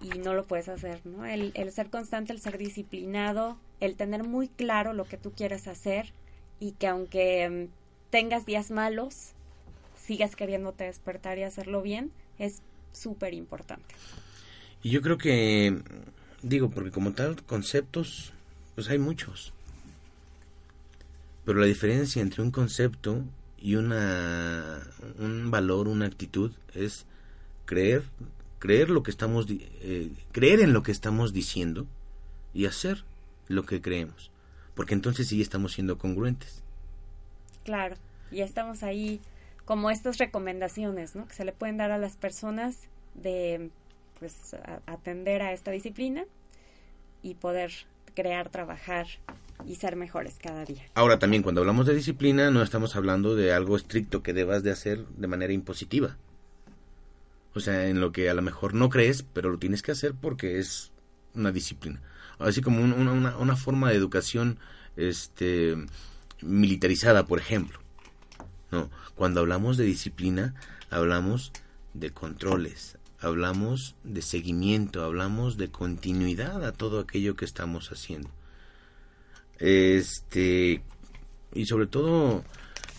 y 0.00 0.18
no 0.18 0.34
lo 0.34 0.44
puedes 0.44 0.68
hacer, 0.68 1.00
¿no? 1.06 1.24
El, 1.24 1.52
el 1.54 1.70
ser 1.70 1.88
constante, 1.88 2.32
el 2.32 2.40
ser 2.40 2.58
disciplinado, 2.58 3.56
el 3.80 3.96
tener 3.96 4.24
muy 4.24 4.48
claro 4.48 4.92
lo 4.92 5.04
que 5.04 5.16
tú 5.16 5.32
quieres 5.32 5.68
hacer 5.68 6.12
y 6.58 6.72
que 6.72 6.88
aunque 6.88 7.48
mm, 7.48 8.10
tengas 8.10 8.44
días 8.44 8.70
malos, 8.70 9.32
sigas 9.96 10.34
queriéndote 10.34 10.84
despertar 10.84 11.38
y 11.38 11.44
hacerlo 11.44 11.82
bien, 11.82 12.10
es 12.38 12.62
súper 12.92 13.34
importante. 13.34 13.94
Y 14.82 14.90
yo 14.90 15.02
creo 15.02 15.18
que, 15.18 15.80
digo, 16.42 16.70
porque 16.70 16.90
como 16.90 17.12
tal, 17.12 17.42
conceptos, 17.44 18.32
pues 18.74 18.88
hay 18.88 18.98
muchos. 18.98 19.52
Pero 21.44 21.60
la 21.60 21.66
diferencia 21.66 22.22
entre 22.22 22.42
un 22.42 22.50
concepto 22.50 23.22
y 23.58 23.76
una 23.76 24.82
un 25.18 25.50
valor, 25.50 25.88
una 25.88 26.06
actitud 26.06 26.52
es 26.74 27.06
creer, 27.64 28.04
creer 28.58 28.90
lo 28.90 29.02
que 29.02 29.10
estamos 29.10 29.46
eh, 29.48 30.10
creer 30.32 30.60
en 30.60 30.72
lo 30.72 30.82
que 30.82 30.92
estamos 30.92 31.32
diciendo 31.32 31.86
y 32.54 32.66
hacer 32.66 33.04
lo 33.48 33.64
que 33.64 33.80
creemos, 33.80 34.30
porque 34.74 34.94
entonces 34.94 35.28
sí 35.28 35.40
estamos 35.40 35.72
siendo 35.72 35.98
congruentes. 35.98 36.62
Claro, 37.64 37.96
y 38.30 38.40
estamos 38.40 38.82
ahí 38.82 39.20
como 39.64 39.90
estas 39.90 40.18
recomendaciones, 40.18 41.14
¿no? 41.14 41.26
Que 41.26 41.34
se 41.34 41.44
le 41.44 41.52
pueden 41.52 41.76
dar 41.76 41.90
a 41.90 41.98
las 41.98 42.16
personas 42.16 42.88
de 43.14 43.70
pues 44.18 44.56
atender 44.86 45.42
a 45.42 45.52
esta 45.52 45.70
disciplina 45.70 46.24
y 47.22 47.34
poder 47.34 47.72
crear, 48.14 48.50
trabajar 48.50 49.06
y 49.66 49.76
ser 49.76 49.96
mejores 49.96 50.36
cada 50.40 50.64
día. 50.64 50.82
Ahora 50.94 51.18
también 51.18 51.42
cuando 51.42 51.60
hablamos 51.60 51.86
de 51.86 51.94
disciplina 51.94 52.50
no 52.50 52.62
estamos 52.62 52.96
hablando 52.96 53.34
de 53.34 53.52
algo 53.52 53.76
estricto 53.76 54.22
que 54.22 54.32
debas 54.32 54.62
de 54.62 54.70
hacer 54.70 55.06
de 55.06 55.26
manera 55.26 55.52
impositiva. 55.52 56.16
O 57.54 57.60
sea, 57.60 57.88
en 57.88 58.00
lo 58.00 58.12
que 58.12 58.30
a 58.30 58.34
lo 58.34 58.42
mejor 58.42 58.74
no 58.74 58.88
crees, 58.88 59.22
pero 59.22 59.50
lo 59.50 59.58
tienes 59.58 59.82
que 59.82 59.92
hacer 59.92 60.14
porque 60.14 60.58
es 60.58 60.90
una 61.34 61.52
disciplina. 61.52 62.00
Así 62.38 62.62
como 62.62 62.82
una, 62.82 63.36
una, 63.36 63.56
forma 63.56 63.90
de 63.90 63.96
educación 63.96 64.58
este, 64.96 65.76
militarizada, 66.40 67.26
por 67.26 67.38
ejemplo. 67.38 67.78
No, 68.72 68.90
cuando 69.14 69.40
hablamos 69.40 69.76
de 69.76 69.84
disciplina, 69.84 70.54
hablamos 70.90 71.52
de 71.94 72.10
controles, 72.10 72.98
hablamos 73.20 73.94
de 74.02 74.22
seguimiento, 74.22 75.04
hablamos 75.04 75.56
de 75.56 75.70
continuidad 75.70 76.64
a 76.64 76.72
todo 76.72 76.98
aquello 76.98 77.36
que 77.36 77.44
estamos 77.44 77.92
haciendo. 77.92 78.30
Este, 79.58 80.82
y 81.54 81.66
sobre 81.66 81.86
todo 81.86 82.42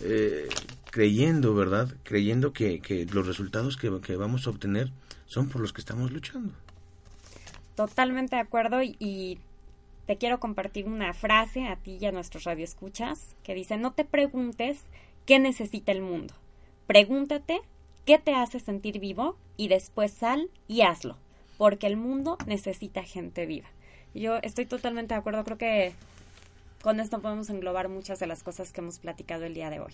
eh, 0.01 0.47
creyendo, 0.91 1.55
¿verdad? 1.55 1.93
Creyendo 2.03 2.53
que, 2.53 2.79
que 2.79 3.05
los 3.07 3.25
resultados 3.25 3.75
que, 3.75 3.99
que, 4.01 4.15
vamos 4.15 4.47
a 4.47 4.51
obtener 4.51 4.91
son 5.25 5.49
por 5.49 5.61
los 5.61 5.73
que 5.73 5.81
estamos 5.81 6.11
luchando. 6.11 6.53
Totalmente 7.75 8.35
de 8.35 8.41
acuerdo 8.41 8.81
y, 8.83 9.39
te 10.05 10.17
quiero 10.17 10.37
compartir 10.37 10.85
una 10.85 11.13
frase 11.13 11.65
a 11.65 11.77
ti 11.77 11.97
y 11.99 12.05
a 12.05 12.11
nuestros 12.11 12.43
radioescuchas 12.43 13.37
que 13.41 13.55
dice, 13.55 13.77
no 13.77 13.93
te 13.93 14.03
preguntes 14.03 14.81
qué 15.25 15.39
necesita 15.39 15.91
el 15.91 16.01
mundo, 16.01 16.33
pregúntate 16.87 17.61
qué 18.05 18.17
te 18.17 18.33
hace 18.33 18.59
sentir 18.59 18.99
vivo 18.99 19.37
y 19.57 19.67
después 19.67 20.11
sal 20.11 20.49
y 20.67 20.81
hazlo, 20.81 21.17
porque 21.57 21.87
el 21.87 21.97
mundo 21.97 22.37
necesita 22.45 23.03
gente 23.03 23.45
viva. 23.45 23.67
Yo 24.13 24.37
estoy 24.43 24.65
totalmente 24.65 25.13
de 25.13 25.19
acuerdo, 25.19 25.43
creo 25.43 25.57
que 25.57 25.93
con 26.81 26.99
esto 26.99 27.21
podemos 27.21 27.49
englobar 27.49 27.89
muchas 27.89 28.19
de 28.19 28.27
las 28.27 28.43
cosas 28.43 28.71
que 28.71 28.81
hemos 28.81 28.99
platicado 28.99 29.45
el 29.45 29.53
día 29.53 29.69
de 29.69 29.79
hoy. 29.79 29.93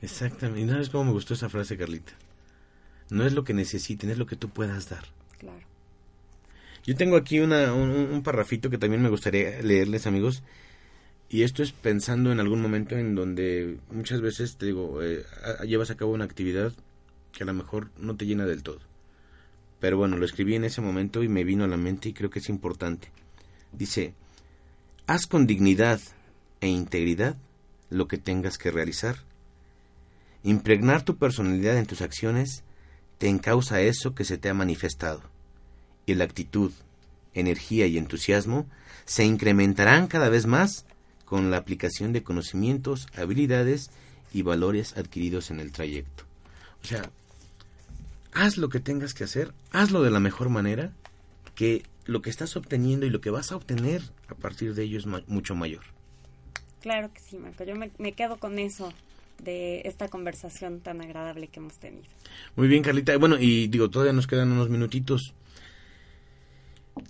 Exactamente. 0.00 0.60
¿Y 0.60 0.64
no 0.64 0.72
sabes 0.72 0.90
cómo 0.90 1.04
me 1.04 1.12
gustó 1.12 1.34
esa 1.34 1.48
frase, 1.48 1.76
Carlita? 1.76 2.12
No 3.10 3.26
es 3.26 3.32
lo 3.32 3.44
que 3.44 3.52
necesiten, 3.52 4.10
es 4.10 4.18
lo 4.18 4.26
que 4.26 4.36
tú 4.36 4.48
puedas 4.48 4.88
dar. 4.88 5.04
Claro. 5.38 5.60
Yo 6.84 6.96
tengo 6.96 7.16
aquí 7.16 7.40
una, 7.40 7.72
un, 7.74 8.22
parrafito 8.22 8.70
que 8.70 8.78
también 8.78 9.02
me 9.02 9.08
gustaría 9.08 9.60
leerles, 9.62 10.06
amigos. 10.06 10.42
Y 11.32 11.44
esto 11.44 11.62
es 11.62 11.72
pensando 11.72 12.30
en 12.30 12.40
algún 12.40 12.60
momento 12.60 12.94
en 12.94 13.14
donde 13.14 13.78
muchas 13.90 14.20
veces, 14.20 14.58
te 14.58 14.66
digo, 14.66 15.02
eh, 15.02 15.24
llevas 15.66 15.90
a 15.90 15.96
cabo 15.96 16.12
una 16.12 16.26
actividad 16.26 16.74
que 17.32 17.42
a 17.42 17.46
lo 17.46 17.54
mejor 17.54 17.88
no 17.96 18.16
te 18.16 18.26
llena 18.26 18.44
del 18.44 18.62
todo. 18.62 18.80
Pero 19.80 19.96
bueno, 19.96 20.18
lo 20.18 20.26
escribí 20.26 20.56
en 20.56 20.64
ese 20.64 20.82
momento 20.82 21.22
y 21.22 21.28
me 21.28 21.42
vino 21.42 21.64
a 21.64 21.68
la 21.68 21.78
mente 21.78 22.10
y 22.10 22.12
creo 22.12 22.28
que 22.28 22.40
es 22.40 22.50
importante. 22.50 23.10
Dice, 23.72 24.12
Haz 25.06 25.26
con 25.26 25.46
dignidad 25.46 26.00
e 26.60 26.68
integridad 26.68 27.36
lo 27.88 28.08
que 28.08 28.18
tengas 28.18 28.58
que 28.58 28.70
realizar. 28.70 29.16
Impregnar 30.42 31.02
tu 31.02 31.16
personalidad 31.16 31.78
en 31.78 31.86
tus 31.86 32.02
acciones 32.02 32.62
te 33.16 33.28
encausa 33.28 33.80
eso 33.80 34.14
que 34.14 34.26
se 34.26 34.36
te 34.36 34.50
ha 34.50 34.54
manifestado, 34.54 35.22
y 36.04 36.14
la 36.14 36.24
actitud, 36.24 36.72
energía 37.32 37.86
y 37.86 37.96
entusiasmo 37.96 38.66
se 39.06 39.24
incrementarán 39.24 40.08
cada 40.08 40.28
vez 40.28 40.44
más 40.44 40.84
con 41.32 41.50
la 41.50 41.56
aplicación 41.56 42.12
de 42.12 42.22
conocimientos, 42.22 43.08
habilidades 43.16 43.90
y 44.34 44.42
valores 44.42 44.98
adquiridos 44.98 45.50
en 45.50 45.60
el 45.60 45.72
trayecto. 45.72 46.24
O 46.84 46.86
sea, 46.86 47.08
haz 48.34 48.58
lo 48.58 48.68
que 48.68 48.80
tengas 48.80 49.14
que 49.14 49.24
hacer, 49.24 49.54
hazlo 49.70 50.02
de 50.02 50.10
la 50.10 50.20
mejor 50.20 50.50
manera, 50.50 50.92
que 51.54 51.84
lo 52.04 52.20
que 52.20 52.28
estás 52.28 52.54
obteniendo 52.54 53.06
y 53.06 53.08
lo 53.08 53.22
que 53.22 53.30
vas 53.30 53.50
a 53.50 53.56
obtener 53.56 54.02
a 54.28 54.34
partir 54.34 54.74
de 54.74 54.82
ello 54.82 54.98
es 54.98 55.06
mucho 55.26 55.54
mayor. 55.54 55.84
Claro 56.82 57.10
que 57.14 57.20
sí, 57.20 57.38
Marco. 57.38 57.64
Yo 57.64 57.76
me, 57.76 58.12
quedo 58.12 58.36
con 58.36 58.58
eso 58.58 58.92
de 59.42 59.80
esta 59.86 60.08
conversación 60.08 60.80
tan 60.80 61.00
agradable 61.00 61.48
que 61.48 61.60
hemos 61.60 61.78
tenido. 61.78 62.04
Muy 62.56 62.68
bien, 62.68 62.82
Carlita. 62.82 63.16
Bueno, 63.16 63.38
y 63.40 63.68
digo, 63.68 63.88
todavía 63.88 64.12
nos 64.12 64.26
quedan 64.26 64.52
unos 64.52 64.68
minutitos. 64.68 65.32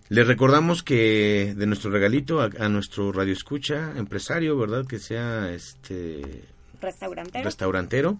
Les 0.08 0.26
recordamos 0.26 0.82
que 0.82 1.54
de 1.56 1.66
nuestro 1.66 1.90
regalito 1.90 2.40
a, 2.40 2.50
a 2.58 2.68
nuestro 2.68 3.12
radio 3.12 3.32
escucha 3.32 3.92
empresario, 3.96 4.56
¿verdad? 4.56 4.86
Que 4.86 4.98
sea 4.98 5.52
este 5.52 6.44
restaurantero. 6.80 7.44
Restaurantero, 7.44 8.18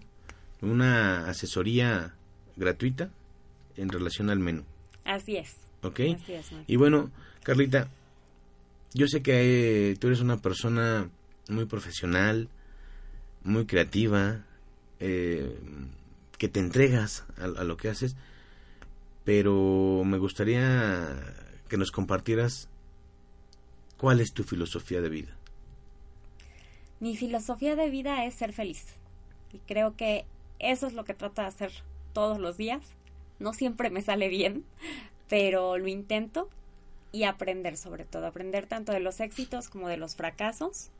una 0.61 1.29
asesoría 1.29 2.14
gratuita 2.57 3.11
en 3.77 3.89
relación 3.89 4.31
al 4.31 4.39
menú. 4.39 4.64
Así 5.05 5.37
es. 5.37 5.57
¿Ok? 5.83 6.01
y 6.68 6.77
bueno, 6.77 7.11
Carlita, 7.43 7.89
yo 8.95 9.09
sé 9.09 9.20
que 9.23 9.91
eh, 9.91 9.97
tú 9.97 10.07
eres 10.07 10.20
una 10.20 10.37
persona 10.41 11.09
muy 11.49 11.64
profesional, 11.66 12.49
muy 13.43 13.66
creativa, 13.66 14.45
eh, 15.01 15.57
que 16.39 16.49
te 16.49 16.61
entregas 16.61 17.25
a, 17.37 17.64
lo 17.64 17.77
que 17.77 17.89
haces, 17.89 18.16
pero 19.25 20.03
me 20.05 20.18
gustaría 20.18 21.16
que 21.73 21.79
nos 21.79 21.91
compartieras 21.91 22.68
cuál 23.97 24.20
es 24.20 24.35
tu 24.35 24.45
filosofía 24.45 25.01
de 25.01 25.09
vida. 25.09 25.35
Mi 27.01 27.16
filosofía 27.16 27.77
de 27.77 27.89
vida 27.89 28.27
es 28.27 28.35
ser 28.35 28.53
feliz 28.53 28.85
y 29.55 29.59
creo 29.61 29.97
que 29.97 30.27
eso 30.59 30.87
es 30.87 30.93
lo 30.93 31.07
que 31.07 31.14
trato 31.14 31.41
de 31.41 31.49
hacer 31.49 31.73
todos 32.12 32.39
los 32.39 32.59
días. 32.59 32.83
No 33.39 33.55
siempre 33.55 33.89
me 33.89 34.03
sale 34.03 34.29
bien, 34.29 34.66
pero 35.31 35.79
lo 35.79 35.89
intento 35.89 36.51
y 37.11 37.25
aprender 37.25 37.79
sobre 37.79 38.05
todo, 38.05 38.27
aprender 38.27 38.66
tanto 38.66 38.93
de 38.93 39.01
los 39.01 39.18
éxitos 39.20 39.70
como 39.70 39.89
de 39.89 39.97
los 39.97 40.14
fracasos. 40.14 40.91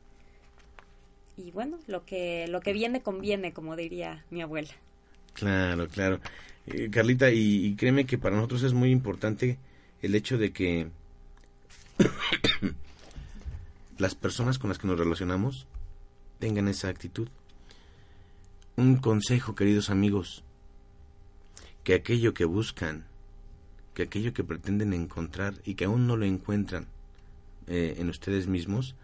Y 1.37 1.51
bueno, 1.51 1.77
lo 1.85 2.03
que 2.03 2.47
lo 2.47 2.61
que 2.61 2.73
viene 2.73 3.03
conviene, 3.03 3.53
como 3.53 3.75
diría 3.75 4.25
mi 4.31 4.41
abuela. 4.41 4.73
Claro, 5.33 5.87
claro. 5.87 6.19
Eh, 6.65 6.89
Carlita, 6.89 7.29
y, 7.29 7.75
créeme 7.75 8.07
que 8.07 8.17
para 8.17 8.37
nosotros 8.37 8.63
es 8.63 8.73
muy 8.73 8.89
importante 8.89 9.59
el 10.03 10.15
hecho 10.15 10.37
de 10.37 10.51
que 10.51 10.89
las 13.97 14.13
personas 14.13 14.59
con 14.59 14.69
las 14.69 14.77
que 14.77 14.85
nos 14.85 14.99
relacionamos 14.99 15.65
tengan 16.39 16.67
esa 16.67 16.89
actitud. 16.89 17.29
Un 18.75 18.97
consejo, 18.97 19.55
queridos 19.55 19.89
amigos, 19.89 20.43
que 21.85 21.93
aquello 21.93 22.33
que 22.33 22.43
buscan, 22.43 23.05
que 23.93 24.03
aquello 24.03 24.33
que 24.33 24.43
pretenden 24.43 24.93
encontrar 24.93 25.55
y 25.63 25.75
que 25.75 25.85
aún 25.85 26.05
no 26.05 26.17
lo 26.17 26.25
encuentran 26.25 26.87
eh, 27.67 27.95
en 27.97 28.09
ustedes 28.09 28.47
mismos, 28.47 28.95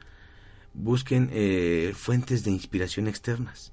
busquen 0.73 1.29
eh, 1.31 1.93
fuentes 1.95 2.43
de 2.43 2.51
inspiración 2.51 3.07
externas, 3.07 3.71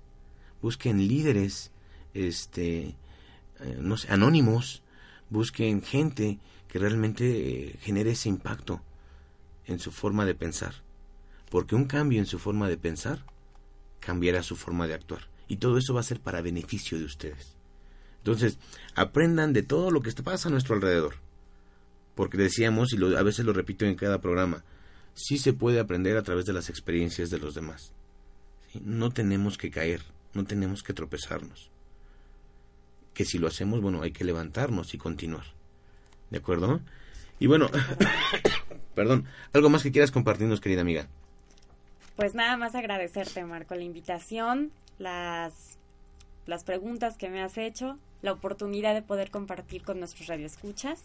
busquen 0.63 1.09
líderes, 1.09 1.73
este, 2.15 2.95
eh, 3.61 3.79
no 3.81 3.97
sé, 3.97 4.13
anónimos, 4.13 4.83
busquen 5.29 5.83
gente 5.83 6.39
que 6.77 6.81
realmente 6.81 7.79
genere 7.81 8.11
ese 8.11 8.29
impacto 8.29 8.83
en 9.65 9.79
su 9.79 9.91
forma 9.91 10.27
de 10.27 10.35
pensar, 10.35 10.75
porque 11.49 11.75
un 11.75 11.87
cambio 11.87 12.19
en 12.19 12.27
su 12.27 12.39
forma 12.39 12.69
de 12.69 12.77
pensar 12.77 13.25
cambiará 13.99 14.43
su 14.43 14.57
forma 14.57 14.87
de 14.87 14.93
actuar 14.93 15.23
y 15.49 15.57
todo 15.57 15.79
eso 15.79 15.95
va 15.95 16.01
a 16.01 16.03
ser 16.03 16.21
para 16.21 16.43
beneficio 16.43 16.99
de 16.99 17.07
ustedes. 17.07 17.57
Entonces, 18.19 18.59
aprendan 18.95 19.55
de 19.55 19.63
todo 19.63 19.91
lo 19.91 20.03
que 20.03 20.13
pasa 20.23 20.51
a 20.51 20.53
nuestro 20.53 20.75
alrededor. 20.75 21.15
Porque 22.15 22.37
decíamos, 22.37 22.93
y 22.93 23.03
a 23.17 23.23
veces 23.23 23.47
lo 23.47 23.55
repito 23.55 23.87
en 23.87 23.95
cada 23.95 24.21
programa, 24.21 24.63
sí 25.15 25.39
se 25.39 25.55
puede 25.55 25.81
aprender 25.81 26.19
a 26.19 26.25
través 26.25 26.45
de 26.45 26.53
las 26.53 26.69
experiencias 26.69 27.31
de 27.31 27.39
los 27.39 27.55
demás. 27.55 27.95
No 28.85 29.13
tenemos 29.13 29.57
que 29.57 29.71
caer, 29.71 30.03
no 30.35 30.45
tenemos 30.45 30.83
que 30.83 30.93
tropezarnos. 30.93 31.71
Que 33.15 33.25
si 33.25 33.39
lo 33.39 33.49
hacemos, 33.49 33.81
bueno, 33.81 34.03
hay 34.03 34.11
que 34.11 34.25
levantarnos 34.25 34.93
y 34.93 34.99
continuar. 34.99 35.56
¿De 36.31 36.39
acuerdo? 36.39 36.81
Y 37.39 37.47
bueno, 37.47 37.69
perdón, 38.95 39.27
¿algo 39.53 39.69
más 39.69 39.83
que 39.83 39.93
quieras 39.93 40.11
compartirnos, 40.11 40.61
querida 40.61 40.81
amiga? 40.81 41.07
Pues 42.17 42.35
nada 42.35 42.57
más 42.57 42.75
agradecerte, 42.75 43.45
Marco, 43.45 43.75
la 43.75 43.83
invitación, 43.83 44.71
las, 44.99 45.79
las 46.47 46.65
preguntas 46.65 47.17
que 47.17 47.29
me 47.29 47.43
has 47.43 47.59
hecho 47.59 47.99
la 48.23 48.33
oportunidad 48.33 48.95
de 48.95 49.03
poder 49.03 49.31
compartir 49.31 49.83
con 49.83 49.99
nuestros 49.99 50.27
radioescuchas. 50.29 51.01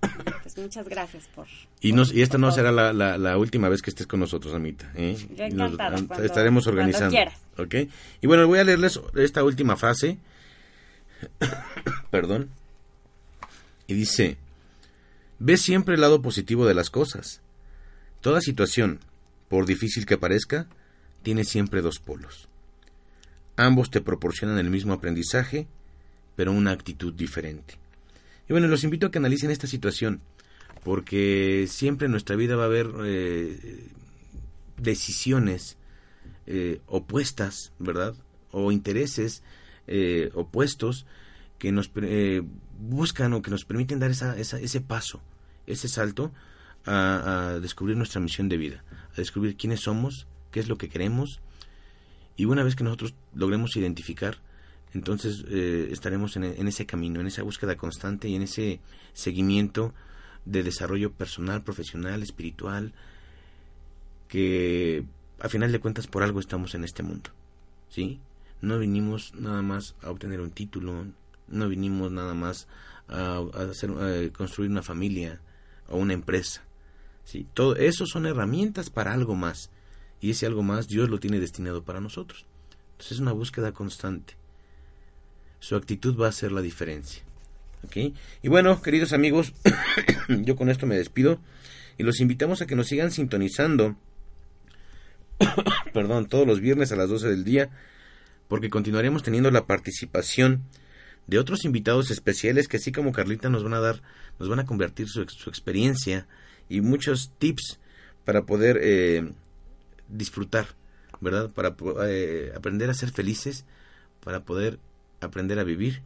Pues 0.42 0.56
muchas 0.56 0.88
gracias 0.88 1.28
por... 1.34 1.46
Y, 1.80 1.92
nos, 1.92 2.14
y 2.14 2.22
esta 2.22 2.38
no 2.38 2.50
será 2.52 2.72
la, 2.72 2.92
la, 2.92 3.36
última 3.36 3.68
vez 3.68 3.82
que 3.82 3.90
estés 3.90 4.06
con 4.06 4.20
nosotros, 4.20 4.54
Amita. 4.54 4.90
¿eh? 4.94 5.14
Yo 5.36 5.44
encantada. 5.44 5.98
estaremos 6.24 6.66
organizando. 6.66 7.14
¿ok? 7.58 7.74
Y 8.22 8.26
bueno, 8.26 8.46
voy 8.46 8.58
a 8.60 8.64
leerles 8.64 8.98
esta 9.16 9.44
última 9.44 9.76
frase. 9.76 10.16
Perdón. 12.10 12.48
Y 13.88 13.94
dice, 13.94 14.36
ve 15.40 15.56
siempre 15.56 15.96
el 15.96 16.00
lado 16.00 16.22
positivo 16.22 16.64
de 16.64 16.74
las 16.74 16.90
cosas. 16.90 17.40
Toda 18.20 18.40
situación, 18.40 19.00
por 19.48 19.66
difícil 19.66 20.06
que 20.06 20.18
parezca, 20.18 20.68
tiene 21.24 21.42
siempre 21.42 21.82
dos 21.82 21.98
polos. 21.98 22.48
Ambos 23.56 23.90
te 23.90 24.00
proporcionan 24.00 24.58
el 24.58 24.70
mismo 24.70 24.92
aprendizaje 24.92 25.66
pero 26.38 26.52
una 26.52 26.70
actitud 26.70 27.12
diferente. 27.12 27.74
Y 28.48 28.52
bueno, 28.52 28.68
los 28.68 28.84
invito 28.84 29.08
a 29.08 29.10
que 29.10 29.18
analicen 29.18 29.50
esta 29.50 29.66
situación, 29.66 30.20
porque 30.84 31.66
siempre 31.68 32.04
en 32.04 32.12
nuestra 32.12 32.36
vida 32.36 32.54
va 32.54 32.62
a 32.62 32.66
haber 32.66 32.92
eh, 33.04 33.88
decisiones 34.76 35.76
eh, 36.46 36.80
opuestas, 36.86 37.72
¿verdad? 37.80 38.14
O 38.52 38.70
intereses 38.70 39.42
eh, 39.88 40.30
opuestos 40.32 41.06
que 41.58 41.72
nos 41.72 41.90
buscan 42.78 43.32
o 43.34 43.42
que 43.42 43.50
nos 43.50 43.64
permiten 43.64 43.98
dar 43.98 44.10
esa, 44.10 44.38
ese 44.38 44.80
paso, 44.80 45.20
ese 45.66 45.88
salto 45.88 46.32
a, 46.86 47.58
descubrir 47.60 47.96
nuestra 47.96 48.20
misión 48.20 48.48
de 48.48 48.56
vida, 48.56 48.84
a 49.12 49.16
descubrir 49.16 49.56
quiénes 49.56 49.80
somos, 49.80 50.26
qué 50.50 50.60
es 50.60 50.68
lo 50.68 50.78
que 50.78 50.88
queremos, 50.88 51.40
y 52.36 52.44
una 52.46 52.62
vez 52.62 52.76
que 52.76 52.84
nosotros 52.84 53.14
logremos 53.34 53.76
identificar 53.76 54.38
entonces 54.94 55.44
eh, 55.48 55.88
estaremos 55.90 56.36
en, 56.36 56.44
ese 56.66 56.86
camino, 56.86 57.20
en 57.20 57.26
esa 57.26 57.42
búsqueda 57.42 57.76
constante 57.76 58.28
y 58.28 58.34
en 58.34 58.42
ese 58.42 58.80
seguimiento 59.12 59.92
de 60.44 60.62
desarrollo 60.62 61.12
personal, 61.12 61.62
profesional, 61.62 62.22
espiritual, 62.22 62.92
que 64.28 65.04
a 65.40 65.48
final 65.48 65.72
de 65.72 65.80
cuentas 65.80 66.06
por 66.06 66.22
algo 66.22 66.40
estamos 66.40 66.74
en 66.74 66.84
este 66.84 67.02
mundo, 67.02 67.30
¿sí? 67.90 68.18
No 68.62 68.78
vinimos 68.78 69.34
nada 69.34 69.62
más 69.62 69.94
a 70.02 70.10
obtener 70.10 70.40
un 70.40 70.50
título, 70.50 71.04
no 71.48 71.68
vinimos 71.68 72.12
nada 72.12 72.34
más 72.34 72.68
a, 73.08 73.42
hacer, 73.70 74.32
construir 74.32 74.70
una 74.70 74.82
familia 74.82 75.40
o 75.88 75.98
una 75.98 76.12
empresa, 76.12 76.62
¿sí? 77.24 77.46
Todo 77.54 77.76
eso 77.76 78.06
son 78.06 78.26
herramientas 78.26 78.90
para 78.90 79.12
algo 79.12 79.34
más 79.34 79.70
y 80.20 80.30
ese 80.30 80.46
algo 80.46 80.62
más 80.62 80.88
Dios 80.88 81.08
lo 81.08 81.20
tiene 81.20 81.40
destinado 81.40 81.82
para 81.82 82.00
nosotros. 82.00 82.46
Entonces 82.92 83.12
es 83.12 83.20
una 83.20 83.32
búsqueda 83.32 83.72
constante 83.72 84.38
su 85.60 85.76
actitud 85.76 86.18
va 86.18 86.26
a 86.26 86.30
hacer 86.30 86.52
la 86.52 86.62
diferencia. 86.62 87.22
Y 88.42 88.48
bueno, 88.48 88.82
queridos 88.82 89.12
amigos, 89.12 89.52
yo 90.28 90.56
con 90.56 90.68
esto 90.68 90.86
me 90.86 90.96
despido 90.96 91.40
y 91.96 92.02
los 92.02 92.20
invitamos 92.20 92.60
a 92.60 92.66
que 92.66 92.74
nos 92.74 92.88
sigan 92.88 93.10
sintonizando, 93.12 93.96
perdón, 95.94 96.26
todos 96.26 96.46
los 96.46 96.60
viernes 96.60 96.90
a 96.92 96.96
las 96.96 97.08
12 97.08 97.28
del 97.28 97.44
día, 97.44 97.70
porque 98.48 98.68
continuaremos 98.68 99.22
teniendo 99.22 99.50
la 99.50 99.66
participación 99.66 100.64
de 101.28 101.38
otros 101.38 101.64
invitados 101.64 102.10
especiales 102.10 102.66
que 102.66 102.78
así 102.78 102.90
como 102.90 103.12
Carlita 103.12 103.50
nos 103.50 103.62
van 103.62 103.74
a 103.74 103.80
dar, 103.80 104.02
nos 104.40 104.48
van 104.48 104.60
a 104.60 104.66
convertir 104.66 105.08
su, 105.08 105.20
experiencia 105.20 106.26
y 106.68 106.80
muchos 106.80 107.30
tips 107.38 107.78
para 108.24 108.42
poder 108.42 108.80
eh, 108.82 109.30
disfrutar, 110.08 110.66
¿verdad? 111.20 111.50
Para 111.50 111.76
eh, 112.06 112.52
aprender 112.56 112.90
a 112.90 112.94
ser 112.94 113.10
felices, 113.10 113.64
para 114.24 114.40
poder 114.40 114.78
aprender 115.20 115.58
a 115.58 115.64
vivir 115.64 116.02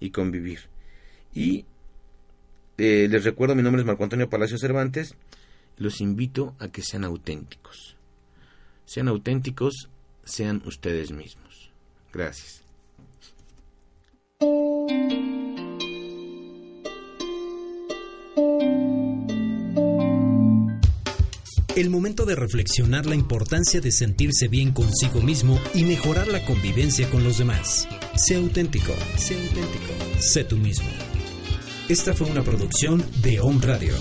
y 0.00 0.10
convivir. 0.10 0.60
Y 1.32 1.64
eh, 2.76 3.06
les 3.08 3.24
recuerdo, 3.24 3.54
mi 3.54 3.62
nombre 3.62 3.80
es 3.80 3.86
Marco 3.86 4.02
Antonio 4.02 4.28
Palacio 4.28 4.58
Cervantes. 4.58 5.14
Los 5.76 6.00
invito 6.00 6.54
a 6.58 6.68
que 6.68 6.82
sean 6.82 7.04
auténticos. 7.04 7.96
Sean 8.86 9.08
auténticos, 9.08 9.88
sean 10.24 10.62
ustedes 10.66 11.12
mismos. 11.12 11.70
Gracias. 12.12 12.63
El 21.76 21.90
momento 21.90 22.24
de 22.24 22.36
reflexionar 22.36 23.04
la 23.04 23.16
importancia 23.16 23.80
de 23.80 23.90
sentirse 23.90 24.46
bien 24.46 24.72
consigo 24.72 25.20
mismo 25.20 25.58
y 25.74 25.82
mejorar 25.84 26.28
la 26.28 26.44
convivencia 26.44 27.10
con 27.10 27.24
los 27.24 27.38
demás. 27.38 27.88
Sé 28.14 28.36
auténtico, 28.36 28.92
sé 29.16 29.34
auténtico, 29.34 30.20
sé 30.20 30.44
tú 30.44 30.56
mismo. 30.56 30.88
Esta 31.88 32.14
fue 32.14 32.28
una 32.30 32.42
producción 32.42 33.04
de 33.22 33.40
Home 33.40 33.60
Radio. 33.66 33.94